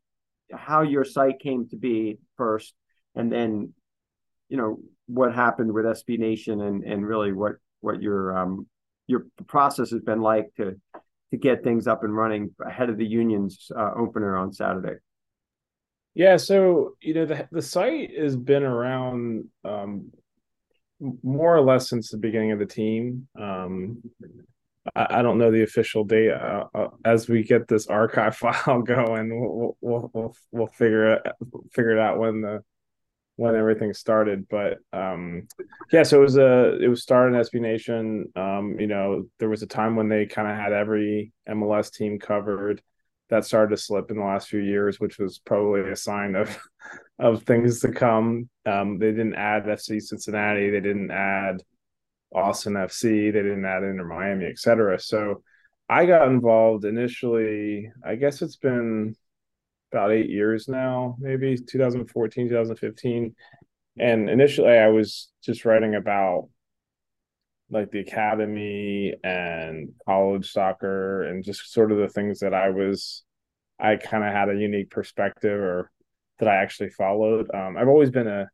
how 0.52 0.82
your 0.82 1.04
site 1.04 1.40
came 1.40 1.66
to 1.70 1.76
be 1.76 2.18
first 2.36 2.74
and 3.14 3.32
then 3.32 3.72
you 4.48 4.56
know 4.56 4.78
what 5.06 5.34
happened 5.34 5.72
with 5.72 5.84
sb 5.84 6.18
nation 6.18 6.60
and 6.60 6.84
and 6.84 7.06
really 7.06 7.32
what 7.32 7.52
what 7.80 8.02
your 8.02 8.36
um 8.36 8.66
your 9.06 9.26
process 9.46 9.90
has 9.90 10.00
been 10.00 10.20
like 10.20 10.46
to 10.56 10.80
to 11.30 11.36
get 11.36 11.62
things 11.62 11.86
up 11.86 12.02
and 12.04 12.16
running 12.16 12.50
ahead 12.66 12.90
of 12.90 12.96
the 12.96 13.06
union's 13.06 13.70
uh, 13.76 13.90
opener 13.96 14.36
on 14.36 14.52
Saturday? 14.52 14.96
Yeah, 16.14 16.36
so 16.36 16.96
you 17.00 17.14
know 17.14 17.26
the 17.26 17.48
the 17.52 17.62
site 17.62 18.10
has 18.18 18.36
been 18.36 18.64
around 18.64 19.44
um, 19.64 20.10
more 21.22 21.54
or 21.54 21.60
less 21.60 21.88
since 21.88 22.10
the 22.10 22.18
beginning 22.18 22.52
of 22.52 22.58
the 22.58 22.66
team. 22.66 23.28
Um, 23.38 24.02
I, 24.94 25.18
I, 25.18 25.22
don't 25.22 25.38
know 25.38 25.50
the 25.50 25.62
official 25.62 26.04
date. 26.04 26.32
Uh, 26.32 26.64
uh, 26.74 26.88
as 27.04 27.28
we 27.28 27.42
get 27.42 27.68
this 27.68 27.86
archive 27.86 28.36
file 28.36 28.82
going, 28.82 29.40
we'll 29.40 29.76
we'll 29.80 30.10
we'll, 30.12 30.36
we'll 30.50 30.66
figure 30.66 31.14
it 31.14 31.26
figure 31.72 31.92
it 31.92 32.00
out 32.00 32.18
when 32.18 32.40
the 32.40 32.62
when 33.36 33.54
everything 33.54 33.94
started. 33.94 34.46
But 34.48 34.78
um, 34.92 35.46
yeah, 35.92 36.02
so 36.02 36.18
it 36.18 36.22
was 36.22 36.36
a 36.36 36.76
it 36.82 36.88
was 36.88 37.02
started 37.02 37.36
in 37.36 37.42
SB 37.42 37.60
Nation. 37.60 38.32
Um, 38.36 38.76
you 38.78 38.86
know, 38.86 39.26
there 39.38 39.48
was 39.48 39.62
a 39.62 39.66
time 39.66 39.96
when 39.96 40.08
they 40.08 40.26
kind 40.26 40.48
of 40.48 40.56
had 40.56 40.72
every 40.72 41.32
MLS 41.48 41.92
team 41.92 42.18
covered. 42.18 42.82
That 43.30 43.44
started 43.44 43.74
to 43.76 43.82
slip 43.82 44.10
in 44.10 44.18
the 44.18 44.24
last 44.24 44.48
few 44.48 44.60
years, 44.60 44.98
which 44.98 45.18
was 45.18 45.38
probably 45.38 45.90
a 45.90 45.96
sign 45.96 46.34
of 46.34 46.58
of 47.18 47.44
things 47.44 47.80
to 47.80 47.92
come. 47.92 48.48
Um, 48.66 48.98
they 48.98 49.10
didn't 49.10 49.34
add 49.34 49.64
FC 49.64 50.00
Cincinnati. 50.02 50.70
They 50.70 50.80
didn't 50.80 51.10
add 51.10 51.62
Austin 52.34 52.74
FC. 52.74 53.32
They 53.32 53.42
didn't 53.42 53.64
add 53.64 53.82
Inter 53.82 54.04
Miami, 54.04 54.46
etc. 54.46 54.98
So 55.00 55.42
I 55.88 56.06
got 56.06 56.28
involved 56.28 56.84
initially. 56.84 57.90
I 58.04 58.16
guess 58.16 58.42
it's 58.42 58.56
been 58.56 59.14
about 59.92 60.12
eight 60.12 60.30
years 60.30 60.68
now, 60.68 61.16
maybe 61.18 61.56
2014, 61.56 62.48
2015. 62.48 63.34
And 63.98 64.30
initially, 64.30 64.70
I 64.70 64.88
was 64.88 65.30
just 65.42 65.64
writing 65.64 65.94
about 65.96 66.48
like 67.70 67.90
the 67.90 68.00
academy 68.00 69.14
and 69.22 69.90
college 70.04 70.52
soccer 70.52 71.22
and 71.22 71.44
just 71.44 71.72
sort 71.72 71.92
of 71.92 71.98
the 71.98 72.08
things 72.08 72.40
that 72.40 72.54
I 72.54 72.70
was, 72.70 73.22
I 73.78 73.96
kind 73.96 74.24
of 74.24 74.32
had 74.32 74.48
a 74.48 74.58
unique 74.58 74.90
perspective 74.90 75.58
or 75.58 75.90
that 76.38 76.48
I 76.48 76.56
actually 76.56 76.90
followed. 76.90 77.48
Um, 77.54 77.76
I've 77.76 77.88
always 77.88 78.10
been 78.10 78.26
a 78.26 78.48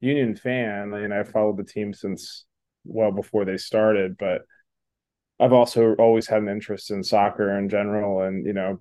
Union 0.00 0.36
fan 0.36 0.92
and 0.92 1.12
I 1.12 1.24
followed 1.24 1.56
the 1.56 1.64
team 1.64 1.92
since 1.92 2.44
well 2.84 3.10
before 3.10 3.44
they 3.44 3.56
started, 3.56 4.16
but 4.18 4.42
I've 5.40 5.52
also 5.52 5.94
always 5.94 6.26
had 6.26 6.42
an 6.42 6.48
interest 6.48 6.90
in 6.90 7.02
soccer 7.02 7.58
in 7.58 7.68
general 7.68 8.22
and, 8.22 8.46
you 8.46 8.52
know, 8.52 8.78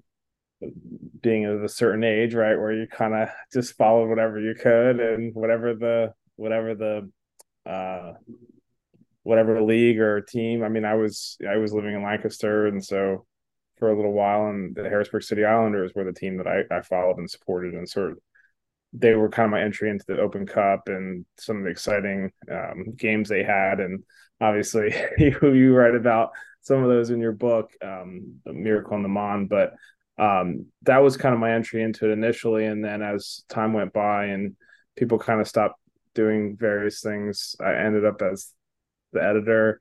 being 1.21 1.45
of 1.45 1.63
a 1.63 1.69
certain 1.69 2.03
age, 2.03 2.33
right, 2.33 2.57
where 2.57 2.71
you 2.71 2.87
kind 2.87 3.13
of 3.13 3.29
just 3.51 3.75
followed 3.75 4.09
whatever 4.09 4.39
you 4.39 4.55
could 4.55 4.99
and 4.99 5.33
whatever 5.33 5.73
the 5.73 6.13
whatever 6.37 6.75
the 6.75 7.09
uh 7.69 8.13
whatever 9.25 9.59
league 9.59 9.99
or 9.99 10.21
team. 10.21 10.63
I 10.63 10.69
mean, 10.69 10.85
I 10.85 10.93
was 10.93 11.37
I 11.49 11.57
was 11.57 11.73
living 11.73 11.95
in 11.95 12.03
Lancaster, 12.03 12.67
and 12.67 12.83
so 12.83 13.25
for 13.77 13.91
a 13.91 13.95
little 13.95 14.13
while, 14.13 14.47
and 14.47 14.75
the 14.75 14.83
Harrisburg 14.83 15.23
City 15.23 15.43
Islanders 15.43 15.93
were 15.95 16.03
the 16.05 16.13
team 16.13 16.37
that 16.37 16.47
I, 16.47 16.61
I 16.71 16.81
followed 16.81 17.17
and 17.17 17.29
supported, 17.29 17.73
and 17.73 17.89
sort 17.89 18.11
of 18.11 18.19
they 18.93 19.15
were 19.15 19.27
kind 19.27 19.45
of 19.45 19.51
my 19.51 19.61
entry 19.61 19.89
into 19.89 20.05
the 20.07 20.19
Open 20.19 20.45
Cup 20.45 20.83
and 20.87 21.25
some 21.37 21.57
of 21.57 21.63
the 21.63 21.71
exciting 21.71 22.31
um, 22.51 22.93
games 22.95 23.27
they 23.27 23.43
had, 23.43 23.79
and 23.79 24.03
obviously 24.39 24.93
you, 25.17 25.37
you 25.41 25.73
write 25.73 25.95
about 25.95 26.29
some 26.61 26.83
of 26.83 26.89
those 26.89 27.09
in 27.09 27.19
your 27.19 27.31
book, 27.31 27.71
um, 27.83 28.35
Miracle 28.45 28.93
on 28.93 29.03
the 29.03 29.09
Mon, 29.09 29.47
but 29.47 29.73
um, 30.19 30.67
that 30.83 30.99
was 30.99 31.17
kind 31.17 31.33
of 31.33 31.41
my 31.41 31.53
entry 31.53 31.81
into 31.81 32.09
it 32.09 32.13
initially. 32.13 32.65
And 32.65 32.85
then 32.85 33.01
as 33.01 33.43
time 33.49 33.73
went 33.73 33.91
by 33.91 34.25
and 34.25 34.55
people 34.95 35.17
kind 35.17 35.41
of 35.41 35.47
stopped 35.47 35.79
doing 36.13 36.57
various 36.57 37.01
things, 37.01 37.55
I 37.59 37.73
ended 37.73 38.05
up 38.05 38.21
as 38.21 38.51
the 39.15 39.23
editor 39.23 39.79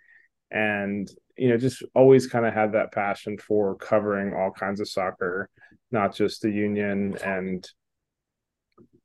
and, 0.51 1.09
you 1.37 1.49
know, 1.49 1.59
just 1.59 1.83
always 1.95 2.27
kind 2.27 2.47
of 2.47 2.55
had 2.55 2.73
that 2.73 2.93
passion 2.93 3.37
for 3.39 3.77
covering 3.77 4.35
all 4.35 4.51
kinds 4.51 4.81
of 4.81 4.89
soccer, 4.89 5.51
not 5.91 6.15
just 6.15 6.41
the 6.43 6.51
union. 6.51 7.17
And 7.25 7.69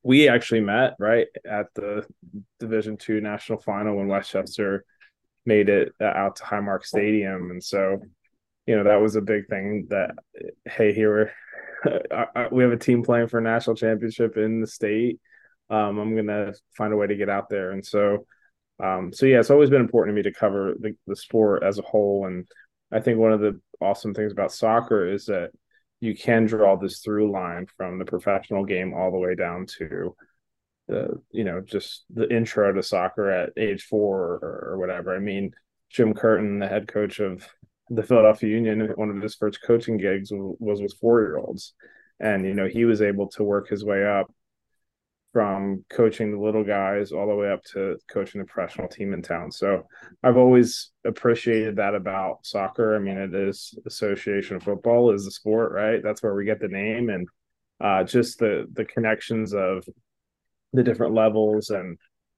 we 0.03 0.29
actually 0.29 0.61
met 0.61 0.95
right 0.99 1.27
at 1.49 1.67
the 1.75 2.05
Division 2.59 2.97
two 2.97 3.19
national 3.19 3.59
final 3.59 3.97
when 3.97 4.07
West 4.07 4.31
Chester 4.31 4.85
made 5.45 5.69
it 5.69 5.93
out 6.01 6.37
to 6.37 6.43
Highmark 6.43 6.85
Stadium. 6.85 7.51
And 7.51 7.63
so 7.63 7.99
you 8.69 8.75
know 8.75 8.83
that 8.83 9.01
was 9.01 9.15
a 9.15 9.21
big 9.21 9.47
thing 9.47 9.87
that 9.89 10.11
hey 10.65 10.93
here 10.93 11.33
we 12.51 12.61
have 12.61 12.71
a 12.71 12.77
team 12.77 13.01
playing 13.01 13.27
for 13.27 13.39
a 13.39 13.41
national 13.41 13.75
championship 13.75 14.37
in 14.37 14.61
the 14.61 14.67
state 14.67 15.19
um, 15.71 15.97
i'm 15.97 16.15
gonna 16.15 16.53
find 16.77 16.93
a 16.93 16.95
way 16.95 17.07
to 17.07 17.15
get 17.15 17.29
out 17.29 17.49
there 17.49 17.71
and 17.71 17.83
so 17.83 18.27
um, 18.83 19.11
so 19.13 19.25
yeah 19.25 19.39
it's 19.39 19.49
always 19.49 19.69
been 19.69 19.81
important 19.81 20.15
to 20.15 20.17
me 20.17 20.23
to 20.23 20.37
cover 20.37 20.73
the, 20.79 20.95
the 21.07 21.15
sport 21.15 21.63
as 21.63 21.77
a 21.79 21.83
whole 21.83 22.25
and 22.25 22.47
i 22.91 22.99
think 22.99 23.17
one 23.17 23.33
of 23.33 23.39
the 23.39 23.59
awesome 23.81 24.13
things 24.13 24.31
about 24.31 24.51
soccer 24.51 25.11
is 25.11 25.25
that 25.25 25.51
you 26.01 26.15
can 26.15 26.45
draw 26.45 26.77
this 26.77 26.99
through 26.99 27.31
line 27.31 27.65
from 27.77 27.99
the 27.99 28.05
professional 28.05 28.63
game 28.63 28.93
all 28.93 29.11
the 29.11 29.17
way 29.17 29.35
down 29.35 29.65
to 29.65 30.15
the 30.87 31.21
you 31.31 31.43
know 31.43 31.61
just 31.61 32.05
the 32.09 32.29
intro 32.33 32.73
to 32.73 32.81
soccer 32.81 33.29
at 33.29 33.51
age 33.57 33.83
four 33.83 34.39
or, 34.41 34.69
or 34.71 34.79
whatever 34.79 35.15
i 35.15 35.19
mean 35.19 35.51
jim 35.89 36.13
curtin 36.13 36.59
the 36.59 36.67
head 36.67 36.87
coach 36.87 37.19
of 37.19 37.47
the 37.89 38.03
Philadelphia 38.03 38.49
Union, 38.49 38.93
one 38.95 39.09
of 39.09 39.21
his 39.21 39.35
first 39.35 39.59
coaching 39.65 39.97
gigs 39.97 40.29
was 40.31 40.81
with 40.81 40.93
four 40.99 41.21
year 41.21 41.37
olds. 41.37 41.73
And, 42.19 42.45
you 42.45 42.53
know, 42.53 42.67
he 42.67 42.85
was 42.85 43.01
able 43.01 43.27
to 43.29 43.43
work 43.43 43.69
his 43.69 43.83
way 43.83 44.05
up 44.05 44.31
from 45.31 45.85
coaching 45.89 46.31
the 46.31 46.39
little 46.39 46.63
guys 46.63 47.11
all 47.11 47.27
the 47.27 47.35
way 47.35 47.51
up 47.51 47.63
to 47.63 47.97
coaching 48.09 48.41
the 48.41 48.47
professional 48.47 48.87
team 48.87 49.13
in 49.13 49.21
town. 49.21 49.51
So 49.51 49.83
I've 50.23 50.37
always 50.37 50.91
appreciated 51.05 51.75
that 51.75 51.93
about 51.93 52.45
soccer. 52.45 52.95
I 52.95 52.99
mean, 52.99 53.17
it 53.17 53.33
is 53.35 53.77
association 53.85 54.59
football 54.59 55.11
is 55.11 55.25
the 55.25 55.31
sport, 55.31 55.71
right? 55.71 56.01
That's 56.01 56.23
where 56.23 56.33
we 56.33 56.45
get 56.45 56.59
the 56.59 56.67
name 56.67 57.09
and 57.09 57.27
uh, 57.79 58.03
just 58.03 58.39
the 58.39 58.67
the 58.73 58.85
connections 58.85 59.53
of 59.53 59.85
the 60.73 60.83
different 60.83 61.13
levels 61.13 61.69
and 61.69 61.97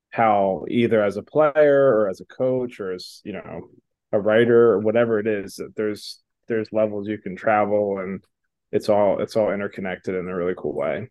how 0.09 0.65
either 0.69 1.03
as 1.03 1.17
a 1.17 1.23
player 1.23 1.95
or 1.95 2.09
as 2.09 2.21
a 2.21 2.25
coach 2.25 2.79
or 2.79 2.93
as 2.93 3.21
you 3.23 3.33
know 3.33 3.69
a 4.11 4.19
writer 4.19 4.71
or 4.71 4.79
whatever 4.79 5.19
it 5.19 5.27
is 5.27 5.55
that 5.55 5.75
there's 5.75 6.19
there's 6.47 6.67
levels 6.71 7.07
you 7.07 7.17
can 7.17 7.35
travel 7.35 7.99
and 7.99 8.23
it's 8.71 8.89
all 8.89 9.19
it's 9.21 9.35
all 9.35 9.51
interconnected 9.51 10.13
in 10.13 10.27
a 10.27 10.35
really 10.35 10.53
cool 10.57 10.73
way 10.73 11.09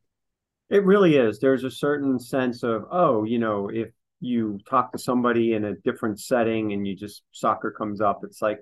it 0.70 0.84
really 0.84 1.16
is 1.16 1.38
there's 1.38 1.64
a 1.64 1.70
certain 1.70 2.18
sense 2.18 2.62
of 2.62 2.84
oh 2.90 3.24
you 3.24 3.38
know 3.38 3.68
if 3.68 3.88
you 4.20 4.58
talk 4.68 4.92
to 4.92 4.98
somebody 4.98 5.54
in 5.54 5.64
a 5.64 5.74
different 5.76 6.20
setting 6.20 6.72
and 6.72 6.86
you 6.86 6.94
just 6.94 7.22
soccer 7.32 7.70
comes 7.70 8.00
up 8.00 8.20
it's 8.22 8.42
like 8.42 8.58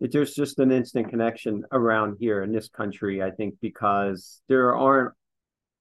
it, 0.00 0.12
there's 0.12 0.34
just 0.34 0.58
an 0.58 0.72
instant 0.72 1.08
connection 1.08 1.62
around 1.72 2.16
here 2.20 2.42
in 2.42 2.52
this 2.52 2.68
country 2.68 3.22
i 3.22 3.30
think 3.30 3.54
because 3.60 4.42
there 4.48 4.74
aren't 4.74 5.12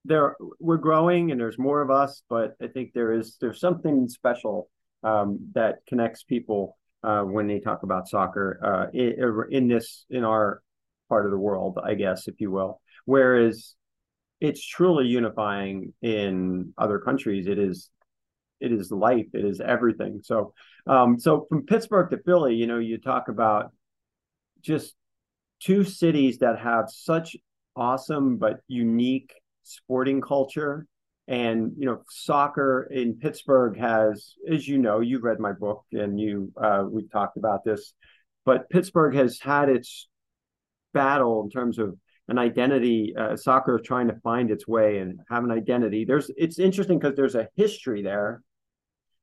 there 0.04 0.36
we're 0.60 0.78
growing 0.78 1.32
and 1.32 1.40
there's 1.40 1.58
more 1.58 1.82
of 1.82 1.90
us 1.90 2.22
but 2.30 2.56
i 2.62 2.68
think 2.68 2.92
there 2.94 3.14
is 3.14 3.38
there's 3.42 3.60
something 3.60 4.08
special 4.08 4.70
um, 5.04 5.52
that 5.54 5.78
connects 5.88 6.24
people 6.24 6.78
uh, 7.04 7.22
when 7.22 7.48
they 7.48 7.60
talk 7.60 7.84
about 7.84 8.08
soccer 8.08 8.60
uh, 8.64 8.98
in, 8.98 9.44
in, 9.52 9.68
this 9.68 10.06
in 10.10 10.24
our 10.24 10.62
part 11.08 11.26
of 11.26 11.32
the 11.32 11.38
world, 11.38 11.78
I 11.84 11.94
guess, 11.94 12.28
if 12.28 12.42
you 12.42 12.50
will. 12.50 12.82
Whereas 13.06 13.76
it's 14.46 14.66
truly 14.66 15.08
unifying 15.08 15.94
in 16.02 16.74
other 16.78 17.00
countries. 17.00 17.48
It 17.48 17.60
is 17.60 17.90
it 18.62 18.72
is 18.72 18.90
life. 18.92 19.28
It 19.34 19.44
is 19.44 19.60
everything. 19.60 20.22
So 20.24 20.54
um, 20.88 21.20
so 21.20 21.46
from 21.50 21.66
Pittsburgh 21.66 22.10
to 22.12 22.18
Philly, 22.26 22.56
you 22.56 22.68
know, 22.68 22.80
you 22.80 22.98
talk 22.98 23.28
about 23.28 23.72
just 24.62 24.96
two 25.60 25.84
cities 25.84 26.40
that 26.40 26.60
have 26.60 26.86
such 26.90 27.36
awesome 27.76 28.38
but 28.38 28.60
unique 28.68 29.34
sporting 29.64 30.22
culture 30.22 30.86
and 31.28 31.72
you 31.78 31.86
know 31.86 32.02
soccer 32.10 32.88
in 32.92 33.16
pittsburgh 33.16 33.78
has 33.78 34.36
as 34.50 34.68
you 34.68 34.78
know 34.78 35.00
you 35.00 35.20
read 35.20 35.40
my 35.40 35.52
book 35.52 35.84
and 35.92 36.20
you 36.20 36.52
uh, 36.62 36.84
we've 36.90 37.12
talked 37.12 37.36
about 37.36 37.64
this 37.66 37.94
but 38.46 38.70
pittsburgh 38.70 39.16
has 39.16 39.40
had 39.40 39.70
its 39.70 40.08
battle 40.94 41.44
in 41.44 41.50
terms 41.50 41.80
of 41.80 41.98
an 42.28 42.38
identity 42.38 43.14
uh, 43.18 43.36
soccer 43.36 43.80
trying 43.80 44.08
to 44.08 44.16
find 44.24 44.50
its 44.50 44.68
way 44.68 44.98
and 44.98 45.20
have 45.30 45.44
an 45.44 45.52
identity 45.52 46.06
there's 46.06 46.32
it's 46.38 46.60
interesting 46.60 47.00
because 47.00 47.16
there's 47.16 47.36
a 47.36 47.48
history 47.56 48.02
there 48.02 48.42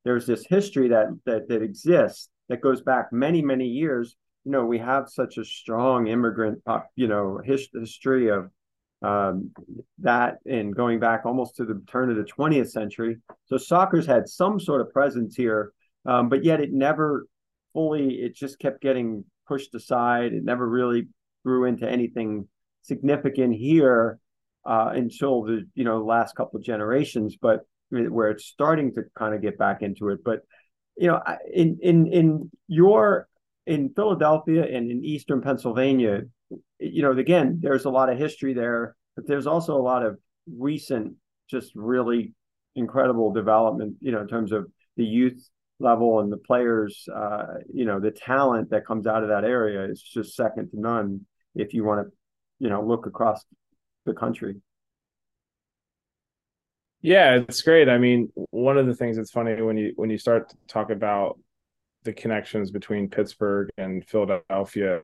there's 0.04 0.26
this 0.26 0.44
history 0.48 0.88
that 0.88 1.06
that 1.26 1.48
that 1.48 1.62
exists 1.62 2.28
that 2.48 2.60
goes 2.60 2.80
back 2.80 3.12
many 3.12 3.42
many 3.42 3.66
years 3.66 4.16
you 4.44 4.52
know 4.52 4.64
we 4.64 4.78
have 4.78 5.08
such 5.08 5.36
a 5.38 5.44
strong 5.44 6.06
immigrant 6.06 6.62
you 6.96 7.08
know 7.08 7.40
his, 7.44 7.68
history 7.74 8.28
of 8.28 8.50
um, 9.02 9.50
that 9.98 10.38
and 10.46 10.74
going 10.74 11.00
back 11.00 11.22
almost 11.24 11.56
to 11.56 11.64
the 11.64 11.82
turn 11.88 12.10
of 12.10 12.16
the 12.16 12.24
20th 12.24 12.70
century. 12.70 13.16
So 13.46 13.56
soccer's 13.56 14.06
had 14.06 14.28
some 14.28 14.60
sort 14.60 14.80
of 14.80 14.92
presence 14.92 15.34
here, 15.34 15.72
um, 16.06 16.28
but 16.28 16.44
yet 16.44 16.60
it 16.60 16.72
never 16.72 17.26
fully, 17.72 18.14
it 18.14 18.34
just 18.34 18.58
kept 18.58 18.80
getting 18.80 19.24
pushed 19.46 19.74
aside. 19.74 20.32
It 20.32 20.44
never 20.44 20.68
really 20.68 21.08
grew 21.44 21.64
into 21.64 21.90
anything 21.90 22.48
significant 22.82 23.54
here 23.54 24.18
uh, 24.64 24.90
until 24.94 25.42
the 25.42 25.66
you 25.74 25.84
know 25.84 26.04
last 26.04 26.36
couple 26.36 26.58
of 26.58 26.64
generations, 26.64 27.36
but 27.40 27.60
where 27.90 28.30
it's 28.30 28.46
starting 28.46 28.94
to 28.94 29.02
kind 29.18 29.34
of 29.34 29.42
get 29.42 29.58
back 29.58 29.82
into 29.82 30.08
it. 30.08 30.20
But 30.24 30.40
you 30.96 31.08
know, 31.08 31.20
in 31.52 31.78
in 31.82 32.06
in 32.06 32.50
your 32.68 33.28
in 33.66 33.90
Philadelphia 33.94 34.64
and 34.64 34.90
in 34.90 35.04
Eastern 35.04 35.40
Pennsylvania, 35.40 36.22
you 36.78 37.02
know, 37.02 37.12
again, 37.12 37.60
there's 37.62 37.84
a 37.84 37.90
lot 37.90 38.10
of 38.10 38.18
history 38.18 38.54
there, 38.54 38.96
but 39.14 39.26
there's 39.26 39.46
also 39.46 39.76
a 39.76 39.82
lot 39.82 40.04
of 40.04 40.18
recent, 40.58 41.14
just 41.48 41.72
really 41.74 42.32
incredible 42.74 43.32
development, 43.32 43.96
you 44.00 44.12
know, 44.12 44.20
in 44.20 44.28
terms 44.28 44.52
of 44.52 44.66
the 44.96 45.04
youth 45.04 45.48
level 45.78 46.20
and 46.20 46.32
the 46.32 46.38
players, 46.38 47.06
uh, 47.14 47.54
you 47.72 47.84
know, 47.84 48.00
the 48.00 48.10
talent 48.10 48.70
that 48.70 48.86
comes 48.86 49.06
out 49.06 49.22
of 49.22 49.28
that 49.28 49.44
area 49.44 49.84
is 49.84 50.02
just 50.02 50.34
second 50.34 50.70
to 50.70 50.80
none 50.80 51.26
if 51.54 51.74
you 51.74 51.84
want 51.84 52.06
to, 52.06 52.12
you 52.62 52.68
know, 52.68 52.80
look 52.80 53.06
across 53.06 53.44
the 54.06 54.14
country. 54.14 54.54
Yeah, 57.00 57.40
it's 57.48 57.60
great. 57.62 57.88
I 57.88 57.98
mean, 57.98 58.30
one 58.34 58.78
of 58.78 58.86
the 58.86 58.94
things 58.94 59.16
that's 59.16 59.32
funny 59.32 59.60
when 59.60 59.76
you 59.76 59.92
when 59.96 60.10
you 60.10 60.16
start 60.16 60.50
to 60.50 60.56
talk 60.68 60.90
about 60.90 61.40
the 62.04 62.12
connections 62.12 62.70
between 62.70 63.10
Pittsburgh 63.10 63.68
and 63.76 64.08
Philadelphia, 64.08 65.00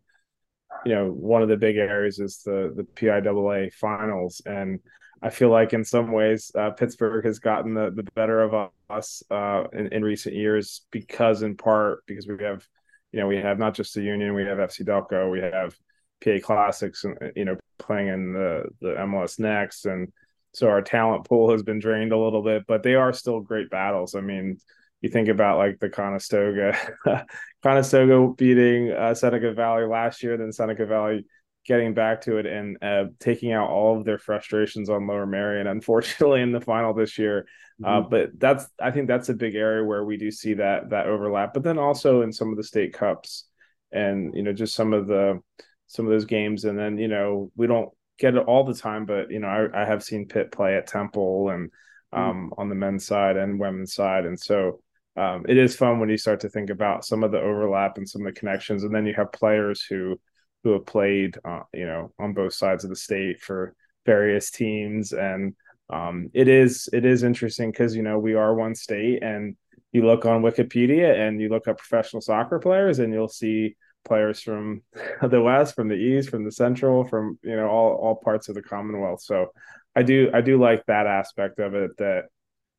you 0.86 0.94
know, 0.94 1.10
one 1.10 1.42
of 1.42 1.48
the 1.48 1.56
big 1.56 1.76
areas 1.76 2.20
is 2.20 2.42
the 2.44 2.72
the 2.76 2.84
PIAA 2.84 3.72
finals, 3.72 4.40
and 4.46 4.78
I 5.20 5.30
feel 5.30 5.50
like 5.50 5.72
in 5.72 5.82
some 5.82 6.12
ways 6.12 6.52
uh, 6.56 6.70
Pittsburgh 6.70 7.24
has 7.24 7.40
gotten 7.40 7.74
the, 7.74 7.90
the 7.90 8.04
better 8.14 8.40
of 8.40 8.70
us 8.88 9.24
uh, 9.32 9.64
in, 9.72 9.88
in 9.88 10.04
recent 10.04 10.36
years 10.36 10.82
because, 10.92 11.42
in 11.42 11.56
part, 11.56 12.04
because 12.06 12.28
we 12.28 12.44
have, 12.44 12.64
you 13.10 13.18
know, 13.18 13.26
we 13.26 13.38
have 13.38 13.58
not 13.58 13.74
just 13.74 13.94
the 13.94 14.02
Union, 14.02 14.34
we 14.34 14.44
have 14.44 14.58
FC 14.58 14.86
Delco, 14.86 15.28
we 15.28 15.40
have 15.40 15.76
PA 16.22 16.38
Classics, 16.42 17.04
and 17.04 17.16
you 17.36 17.44
know, 17.44 17.56
playing 17.78 18.08
in 18.08 18.32
the 18.32 18.64
the 18.80 18.94
MLS 18.94 19.38
Next, 19.38 19.86
and 19.86 20.12
so 20.52 20.68
our 20.68 20.82
talent 20.82 21.26
pool 21.26 21.52
has 21.52 21.62
been 21.62 21.78
drained 21.78 22.12
a 22.12 22.18
little 22.18 22.42
bit, 22.42 22.64
but 22.66 22.82
they 22.82 22.94
are 22.94 23.12
still 23.12 23.40
great 23.40 23.70
battles. 23.70 24.14
I 24.14 24.20
mean, 24.20 24.58
you 25.00 25.10
think 25.10 25.28
about 25.28 25.58
like 25.58 25.78
the 25.78 25.88
Conestoga, 25.88 26.76
Conestoga 27.62 28.34
beating 28.34 28.90
uh, 28.90 29.14
Seneca 29.14 29.52
Valley 29.52 29.86
last 29.86 30.22
year, 30.22 30.36
then 30.36 30.52
Seneca 30.52 30.86
Valley 30.86 31.24
getting 31.66 31.92
back 31.92 32.22
to 32.22 32.38
it 32.38 32.46
and 32.46 32.78
uh, 32.82 33.04
taking 33.20 33.52
out 33.52 33.68
all 33.68 33.98
of 33.98 34.04
their 34.04 34.18
frustrations 34.18 34.88
on 34.88 35.06
Lower 35.06 35.26
Merion. 35.26 35.66
Unfortunately, 35.66 36.40
in 36.40 36.50
the 36.50 36.60
final 36.60 36.94
this 36.94 37.18
year, 37.18 37.46
uh, 37.84 37.86
mm-hmm. 37.86 38.06
uh, 38.06 38.08
but 38.08 38.30
that's 38.38 38.66
I 38.80 38.90
think 38.90 39.06
that's 39.06 39.28
a 39.28 39.34
big 39.34 39.54
area 39.54 39.84
where 39.84 40.04
we 40.04 40.16
do 40.16 40.30
see 40.30 40.54
that 40.54 40.90
that 40.90 41.06
overlap. 41.06 41.54
But 41.54 41.62
then 41.62 41.78
also 41.78 42.22
in 42.22 42.32
some 42.32 42.50
of 42.50 42.56
the 42.56 42.64
state 42.64 42.94
cups, 42.94 43.44
and 43.92 44.34
you 44.34 44.42
know 44.42 44.52
just 44.52 44.74
some 44.74 44.92
of 44.92 45.06
the 45.06 45.40
some 45.88 46.06
of 46.06 46.12
those 46.12 46.26
games, 46.26 46.64
and 46.64 46.78
then 46.78 46.98
you 46.98 47.08
know 47.08 47.50
we 47.56 47.66
don't 47.66 47.90
get 48.18 48.34
it 48.34 48.44
all 48.46 48.64
the 48.64 48.74
time, 48.74 49.06
but 49.06 49.30
you 49.30 49.40
know 49.40 49.48
I, 49.48 49.82
I 49.82 49.84
have 49.84 50.04
seen 50.04 50.28
Pitt 50.28 50.52
play 50.52 50.76
at 50.76 50.86
Temple 50.86 51.50
and 51.50 51.70
mm-hmm. 51.70 52.20
um, 52.20 52.36
mm-hmm. 52.36 52.60
on 52.60 52.68
the 52.68 52.74
men's 52.74 53.04
side 53.04 53.36
and 53.36 53.58
women's 53.58 53.94
side, 53.94 54.24
and 54.24 54.38
so 54.38 54.80
um, 55.16 55.44
it 55.48 55.56
is 55.56 55.74
fun 55.74 55.98
when 55.98 56.08
you 56.08 56.16
start 56.16 56.40
to 56.40 56.48
think 56.48 56.70
about 56.70 57.04
some 57.04 57.24
of 57.24 57.32
the 57.32 57.40
overlap 57.40 57.98
and 57.98 58.08
some 58.08 58.24
of 58.24 58.32
the 58.32 58.38
connections, 58.38 58.84
and 58.84 58.94
then 58.94 59.04
you 59.04 59.14
have 59.14 59.32
players 59.32 59.82
who 59.82 60.20
who 60.62 60.72
have 60.72 60.86
played, 60.86 61.36
uh, 61.44 61.62
you 61.72 61.86
know, 61.86 62.12
on 62.18 62.34
both 62.34 62.52
sides 62.52 62.84
of 62.84 62.90
the 62.90 62.96
state 62.96 63.40
for 63.40 63.74
various 64.06 64.50
teams, 64.50 65.12
and 65.12 65.54
um, 65.90 66.30
it 66.34 66.48
is 66.48 66.88
it 66.92 67.04
is 67.04 67.22
interesting 67.22 67.70
because 67.70 67.96
you 67.96 68.02
know 68.02 68.18
we 68.18 68.34
are 68.34 68.54
one 68.54 68.74
state, 68.74 69.22
and 69.22 69.56
you 69.92 70.04
look 70.04 70.24
on 70.24 70.42
Wikipedia 70.42 71.18
and 71.18 71.40
you 71.40 71.48
look 71.48 71.66
up 71.66 71.78
professional 71.78 72.20
soccer 72.20 72.58
players, 72.58 72.98
and 72.98 73.12
you'll 73.12 73.28
see 73.28 73.76
players 74.04 74.40
from 74.40 74.82
the 75.22 75.40
west, 75.40 75.74
from 75.74 75.88
the 75.88 75.94
east, 75.94 76.30
from 76.30 76.44
the 76.44 76.52
central, 76.52 77.04
from 77.04 77.38
you 77.42 77.56
know 77.56 77.68
all 77.68 77.94
all 77.94 78.16
parts 78.16 78.48
of 78.48 78.54
the 78.54 78.62
Commonwealth. 78.62 79.22
So 79.22 79.52
I 79.94 80.02
do 80.02 80.30
I 80.32 80.40
do 80.40 80.60
like 80.60 80.84
that 80.86 81.06
aspect 81.06 81.58
of 81.58 81.74
it 81.74 81.96
that 81.98 82.24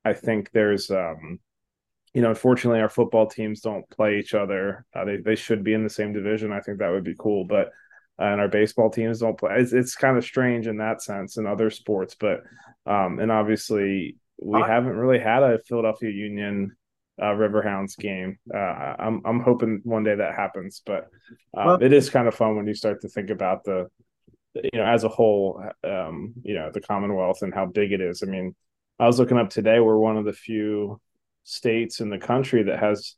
I 0.06 0.14
think 0.14 0.52
there's 0.52 0.92
um 0.92 1.40
you 2.14 2.22
know, 2.22 2.30
unfortunately, 2.30 2.82
our 2.82 2.90
football 2.90 3.28
teams 3.28 3.62
don't 3.62 3.88
play 3.90 4.20
each 4.20 4.34
other. 4.34 4.86
Uh, 4.96 5.06
they 5.06 5.18
they 5.18 5.36
should 5.36 5.64
be 5.64 5.74
in 5.74 5.84
the 5.84 5.90
same 5.90 6.14
division. 6.14 6.52
I 6.52 6.60
think 6.60 6.80
that 6.80 6.90
would 6.90 7.04
be 7.04 7.16
cool, 7.18 7.46
but 7.46 7.68
uh, 8.20 8.26
and 8.26 8.42
our 8.42 8.48
baseball 8.48 8.90
teams 8.90 9.20
don't 9.20 9.38
play. 9.38 9.52
It's, 9.58 9.74
it's 9.74 9.96
kind 9.96 10.18
of 10.18 10.24
strange 10.24 10.68
in 10.68 10.78
that 10.78 11.02
sense 11.02 11.38
in 11.38 11.46
other 11.46 11.70
sports, 11.70 12.16
but 12.20 12.42
um, 12.86 13.20
and 13.20 13.32
obviously 13.32 14.18
we 14.42 14.60
haven't 14.60 14.98
really 14.98 15.20
had 15.20 15.44
a 15.44 15.60
Philadelphia 15.60 16.10
Union 16.10 16.76
uh, 17.22 17.34
Riverhounds 17.34 17.98
game. 17.98 18.38
Uh, 18.54 18.58
I'm 18.58 19.22
I'm 19.26 19.40
hoping 19.40 19.82
one 19.84 20.04
day 20.04 20.16
that 20.16 20.36
happens, 20.36 20.82
but 20.86 21.08
um, 21.56 21.66
well, 21.66 21.84
it 21.84 21.94
is 21.94 22.10
kind 22.10 22.28
of 22.28 22.36
fun 22.36 22.56
when 22.56 22.68
you 22.68 22.74
start 22.74 23.02
to 23.02 23.10
think 23.10 23.30
about 23.30 23.64
the, 23.64 23.88
you 24.56 24.80
know, 24.80 24.86
as 24.86 25.04
a 25.04 25.10
whole, 25.10 25.64
um, 25.84 26.34
you 26.44 26.54
know, 26.56 26.72
the 26.74 26.82
Commonwealth 26.82 27.42
and 27.42 27.54
how 27.54 27.66
big 27.66 27.92
it 27.92 28.02
is. 28.02 28.24
I 28.24 28.28
mean, 28.28 28.56
I 29.00 29.06
was 29.06 29.20
looking 29.20 29.38
up 29.38 29.50
today. 29.50 29.80
We're 29.80 29.98
one 29.98 30.18
of 30.18 30.26
the 30.26 30.34
few 30.34 31.00
states 31.44 32.00
in 32.00 32.10
the 32.10 32.18
country 32.18 32.64
that 32.64 32.80
has 32.80 33.16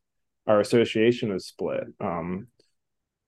our 0.48 0.60
association 0.60 1.32
is 1.32 1.48
split. 1.48 1.84
Um, 2.00 2.48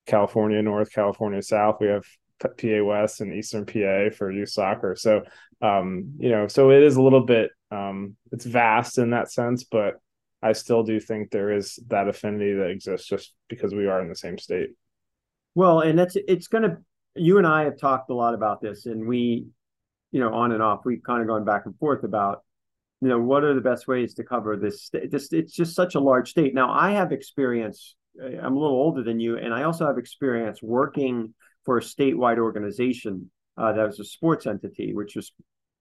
California 0.05 0.61
North, 0.61 0.91
California 0.91 1.41
South. 1.41 1.77
We 1.79 1.87
have 1.87 2.05
PA 2.39 2.83
West 2.83 3.21
and 3.21 3.33
Eastern 3.33 3.65
PA 3.65 4.15
for 4.15 4.31
youth 4.31 4.49
soccer. 4.49 4.95
So, 4.97 5.21
um, 5.61 6.13
you 6.19 6.29
know, 6.29 6.47
so 6.47 6.71
it 6.71 6.83
is 6.83 6.95
a 6.95 7.01
little 7.01 7.25
bit, 7.25 7.51
um, 7.71 8.15
it's 8.31 8.45
vast 8.45 8.97
in 8.97 9.11
that 9.11 9.31
sense, 9.31 9.63
but 9.63 9.95
I 10.43 10.51
still 10.53 10.83
do 10.83 10.99
think 10.99 11.31
there 11.31 11.51
is 11.51 11.79
that 11.87 12.07
affinity 12.07 12.53
that 12.53 12.69
exists 12.69 13.07
just 13.07 13.33
because 13.49 13.73
we 13.73 13.87
are 13.87 14.01
in 14.01 14.09
the 14.09 14.15
same 14.15 14.37
state. 14.37 14.69
Well, 15.55 15.79
and 15.79 15.97
that's, 15.97 16.17
it's 16.27 16.47
going 16.47 16.63
to, 16.63 16.77
you 17.15 17.37
and 17.37 17.47
I 17.47 17.63
have 17.63 17.77
talked 17.77 18.09
a 18.09 18.15
lot 18.15 18.33
about 18.33 18.61
this 18.61 18.85
and 18.85 19.07
we, 19.07 19.45
you 20.11 20.19
know, 20.19 20.33
on 20.33 20.51
and 20.51 20.61
off, 20.61 20.81
we've 20.83 21.03
kind 21.03 21.21
of 21.21 21.27
gone 21.27 21.45
back 21.45 21.65
and 21.65 21.77
forth 21.77 22.03
about 22.03 22.43
you 23.03 23.09
know 23.09 23.19
what 23.19 23.43
are 23.43 23.53
the 23.53 23.59
best 23.59 23.85
ways 23.85 24.13
to 24.13 24.23
cover 24.23 24.55
this 24.55 24.89
this 25.11 25.33
it's 25.33 25.51
just 25.51 25.75
such 25.75 25.95
a 25.95 25.99
large 25.99 26.29
state 26.29 26.53
now 26.53 26.71
i 26.71 26.91
have 26.91 27.11
experience 27.11 27.95
uh, 28.23 28.27
i'm 28.41 28.55
a 28.55 28.59
little 28.59 28.77
older 28.77 29.03
than 29.03 29.19
you 29.19 29.37
and 29.37 29.53
i 29.53 29.63
also 29.63 29.85
have 29.85 29.97
experience 29.97 30.63
working 30.63 31.33
for 31.65 31.77
a 31.77 31.81
statewide 31.81 32.37
organization 32.37 33.29
uh, 33.57 33.73
that 33.73 33.85
was 33.85 33.99
a 33.99 34.05
sports 34.05 34.47
entity 34.47 34.93
which 34.93 35.17
was 35.17 35.33